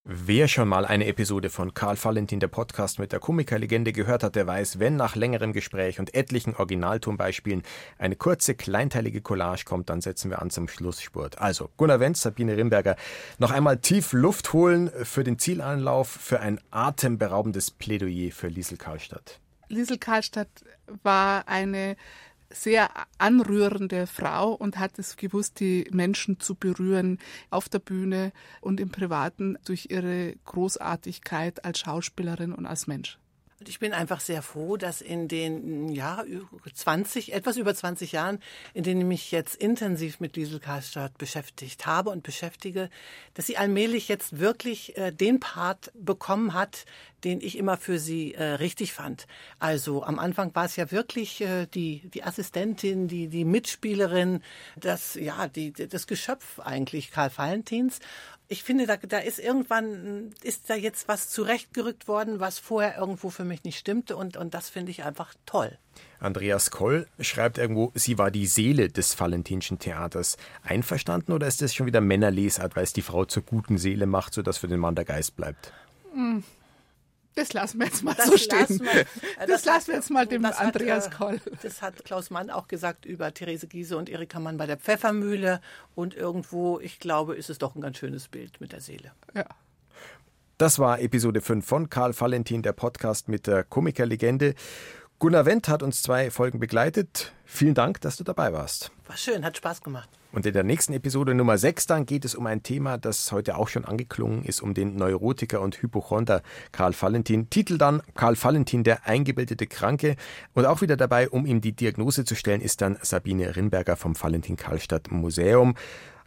Wer 0.09 0.47
schon 0.47 0.69
mal 0.69 0.85
eine 0.85 1.05
Episode 1.05 1.49
von 1.49 1.73
Karl 1.73 2.01
Valentin, 2.01 2.39
der 2.39 2.47
Podcast 2.47 2.97
mit 2.97 3.11
der 3.11 3.19
Komikerlegende 3.19 3.91
gehört 3.91 4.23
hat, 4.23 4.37
der 4.37 4.47
weiß, 4.47 4.79
wenn 4.79 4.95
nach 4.95 5.17
längerem 5.17 5.51
Gespräch 5.51 5.99
und 5.99 6.15
etlichen 6.15 6.55
Originaltonbeispielen 6.55 7.61
eine 7.97 8.15
kurze, 8.15 8.55
kleinteilige 8.55 9.19
Collage 9.19 9.65
kommt, 9.65 9.89
dann 9.89 9.99
setzen 9.99 10.29
wir 10.29 10.41
an 10.41 10.49
zum 10.49 10.69
Schlussspurt. 10.69 11.39
Also, 11.39 11.71
Gunnar 11.75 11.99
Wenz, 11.99 12.21
Sabine 12.21 12.55
Rimberger, 12.55 12.95
noch 13.37 13.51
einmal 13.51 13.79
tief 13.79 14.13
Luft 14.13 14.53
holen 14.53 14.89
für 15.03 15.25
den 15.25 15.39
Zielanlauf, 15.39 16.07
für 16.07 16.39
ein 16.39 16.61
atemberaubendes 16.71 17.71
Plädoyer 17.71 18.31
für 18.31 18.47
Liesel 18.47 18.77
Karlstadt. 18.77 19.41
Liesel 19.67 19.97
Karlstadt 19.97 20.47
war 21.03 21.49
eine 21.49 21.97
sehr 22.49 22.89
anrührende 23.17 24.07
Frau 24.07 24.53
und 24.53 24.79
hat 24.79 24.99
es 24.99 25.17
gewusst, 25.17 25.59
die 25.59 25.87
Menschen 25.91 26.39
zu 26.39 26.55
berühren 26.55 27.19
auf 27.49 27.69
der 27.69 27.79
Bühne 27.79 28.31
und 28.61 28.79
im 28.79 28.89
Privaten 28.89 29.57
durch 29.65 29.87
ihre 29.89 30.35
Großartigkeit 30.45 31.65
als 31.65 31.79
Schauspielerin 31.79 32.53
und 32.53 32.65
als 32.65 32.87
Mensch. 32.87 33.17
Und 33.59 33.69
ich 33.69 33.79
bin 33.79 33.91
einfach 33.91 34.19
sehr 34.19 34.43
froh, 34.43 34.77
dass 34.77 35.01
in 35.01 35.27
den 35.27 35.89
ja 35.89 36.23
20, 36.71 37.33
etwas 37.33 37.57
über 37.57 37.73
20 37.73 38.11
Jahren, 38.11 38.39
in 38.75 38.83
denen 38.83 39.01
ich 39.01 39.07
mich 39.07 39.31
jetzt 39.31 39.55
intensiv 39.55 40.19
mit 40.19 40.35
Liesel 40.35 40.59
Karlstadt 40.59 41.17
beschäftigt 41.17 41.87
habe 41.87 42.11
und 42.11 42.21
beschäftige, 42.21 42.91
dass 43.33 43.47
sie 43.47 43.57
allmählich 43.57 44.09
jetzt 44.09 44.37
wirklich 44.37 44.95
äh, 44.95 45.11
den 45.11 45.39
Part 45.39 45.91
bekommen 45.95 46.53
hat, 46.53 46.85
den 47.23 47.41
ich 47.41 47.57
immer 47.57 47.77
für 47.77 47.97
sie 47.97 48.35
äh, 48.35 48.43
richtig 48.43 48.93
fand. 48.93 49.25
Also 49.57 50.03
am 50.03 50.19
Anfang 50.19 50.53
war 50.53 50.65
es 50.65 50.75
ja 50.75 50.91
wirklich 50.91 51.41
äh, 51.41 51.65
die 51.65 52.07
die 52.13 52.23
Assistentin, 52.23 53.07
die 53.07 53.27
die 53.27 53.43
Mitspielerin, 53.43 54.43
das 54.75 55.15
ja 55.15 55.47
die 55.47 55.73
das 55.73 56.05
Geschöpf 56.05 56.59
eigentlich 56.59 57.09
Karl 57.09 57.31
Valentins 57.35 57.99
ich 58.49 58.63
finde, 58.63 58.87
da, 58.87 58.97
da 58.97 59.17
ist 59.17 59.39
irgendwann, 59.39 60.33
ist 60.41 60.69
da 60.69 60.75
jetzt 60.75 61.07
was 61.07 61.29
zurechtgerückt 61.29 62.07
worden, 62.07 62.39
was 62.39 62.59
vorher 62.59 62.97
irgendwo 62.97 63.29
für 63.29 63.43
mich 63.43 63.63
nicht 63.63 63.77
stimmte 63.77 64.15
und, 64.15 64.37
und 64.37 64.53
das 64.53 64.69
finde 64.69 64.91
ich 64.91 65.03
einfach 65.03 65.33
toll. 65.45 65.77
Andreas 66.19 66.71
Koll 66.71 67.07
schreibt 67.19 67.57
irgendwo, 67.57 67.91
sie 67.93 68.17
war 68.17 68.31
die 68.31 68.47
Seele 68.47 68.89
des 68.89 69.19
Valentinschen 69.19 69.79
Theaters. 69.79 70.37
Einverstanden 70.63 71.31
oder 71.33 71.47
ist 71.47 71.61
das 71.61 71.75
schon 71.75 71.85
wieder 71.87 72.01
Männerlesart, 72.01 72.75
weil 72.75 72.83
es 72.83 72.93
die 72.93 73.01
Frau 73.01 73.25
zur 73.25 73.43
guten 73.43 73.77
Seele 73.77 74.05
macht, 74.05 74.33
sodass 74.33 74.57
für 74.57 74.67
den 74.67 74.79
Mann 74.79 74.95
der 74.95 75.05
Geist 75.05 75.35
bleibt? 75.35 75.73
Das 77.37 77.53
lassen 77.53 77.79
wir 77.79 77.85
jetzt 77.85 78.03
mal 78.03 78.15
das 78.15 78.25
so 78.25 78.35
stehen. 78.35 78.79
Wir, 78.81 79.05
das, 79.37 79.47
das 79.47 79.65
lassen 79.65 79.87
wir 79.89 79.95
jetzt 79.95 80.09
mal 80.09 80.25
dem 80.25 80.43
Andreas 80.43 81.05
hat, 81.05 81.13
äh, 81.13 81.15
Koll. 81.15 81.41
Das 81.61 81.83
hat 81.83 82.03
Klaus 82.03 82.31
Mann 82.31 82.49
auch 82.49 82.67
gesagt 82.67 83.05
über 83.05 83.31
Therese 83.31 83.67
Giese 83.67 83.95
und 83.95 84.09
Erika 84.09 84.39
Mann 84.39 84.57
bei 84.57 84.65
der 84.65 84.77
Pfeffermühle. 84.77 85.61
Und 85.93 86.15
irgendwo, 86.15 86.79
ich 86.79 86.97
glaube, 86.97 87.35
ist 87.35 87.51
es 87.51 87.59
doch 87.59 87.75
ein 87.75 87.81
ganz 87.81 87.99
schönes 87.99 88.27
Bild 88.27 88.59
mit 88.59 88.71
der 88.71 88.81
Seele. 88.81 89.11
Ja. 89.35 89.45
Das 90.57 90.79
war 90.79 90.99
Episode 90.99 91.41
5 91.41 91.63
von 91.63 91.89
Karl 91.91 92.19
Valentin, 92.19 92.63
der 92.63 92.73
Podcast 92.73 93.29
mit 93.29 93.45
der 93.45 93.63
Komikerlegende. 93.63 94.55
Gunnar 95.19 95.45
Wendt 95.45 95.69
hat 95.69 95.83
uns 95.83 96.01
zwei 96.01 96.31
Folgen 96.31 96.59
begleitet. 96.59 97.33
Vielen 97.45 97.75
Dank, 97.75 98.01
dass 98.01 98.17
du 98.17 98.23
dabei 98.23 98.51
warst. 98.51 98.89
War 99.05 99.17
schön, 99.17 99.45
hat 99.45 99.57
Spaß 99.57 99.83
gemacht. 99.83 100.09
Und 100.31 100.45
in 100.45 100.53
der 100.53 100.63
nächsten 100.63 100.93
Episode 100.93 101.33
Nummer 101.33 101.57
6 101.57 101.87
dann 101.87 102.05
geht 102.05 102.25
es 102.25 102.35
um 102.35 102.45
ein 102.47 102.61
Thema, 102.61 102.97
das 102.97 103.31
heute 103.31 103.57
auch 103.57 103.67
schon 103.67 103.85
angeklungen 103.85 104.43
ist, 104.43 104.61
um 104.61 104.73
den 104.73 104.95
Neurotiker 104.95 105.61
und 105.61 105.81
Hypochonder 105.81 106.41
Karl 106.71 106.93
Valentin. 106.99 107.49
Titel 107.49 107.77
dann 107.77 108.01
Karl 108.15 108.35
Valentin, 108.41 108.83
der 108.83 109.07
eingebildete 109.07 109.67
Kranke. 109.67 110.15
Und 110.53 110.65
auch 110.65 110.81
wieder 110.81 110.97
dabei, 110.97 111.29
um 111.29 111.45
ihm 111.45 111.61
die 111.61 111.73
Diagnose 111.73 112.25
zu 112.25 112.35
stellen, 112.35 112.61
ist 112.61 112.81
dann 112.81 112.97
Sabine 113.01 113.55
Rinberger 113.55 113.95
vom 113.95 114.21
Valentin 114.21 114.57
Karlstadt 114.57 115.11
Museum. 115.11 115.75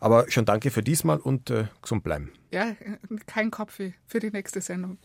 Aber 0.01 0.31
schon 0.31 0.47
danke 0.47 0.71
für 0.71 0.83
diesmal 0.83 1.19
und 1.19 1.51
äh, 1.51 1.67
gesund 1.83 2.03
bleiben. 2.03 2.33
Ja, 2.51 2.75
kein 3.27 3.51
Kopfweh 3.51 3.93
für 4.07 4.19
die 4.19 4.31
nächste 4.31 4.63
Sendung. 4.63 4.99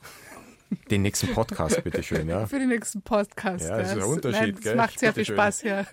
Den 0.90 1.04
nächsten 1.04 1.28
Podcast, 1.34 1.84
bitteschön, 1.84 2.28
ja. 2.28 2.48
Für 2.48 2.58
den 2.58 2.70
nächsten 2.70 3.02
Podcast. 3.02 3.66
Ja, 3.66 3.78
das 3.78 3.92
ist 3.92 3.98
ein 3.98 4.04
Unterschied, 4.04 4.42
Nein, 4.42 4.56
das 4.56 4.64
gell? 4.64 4.76
macht 4.76 5.00
sehr 5.00 5.14
viel 5.14 5.26
Spaß, 5.26 5.62
ja. 5.62 5.86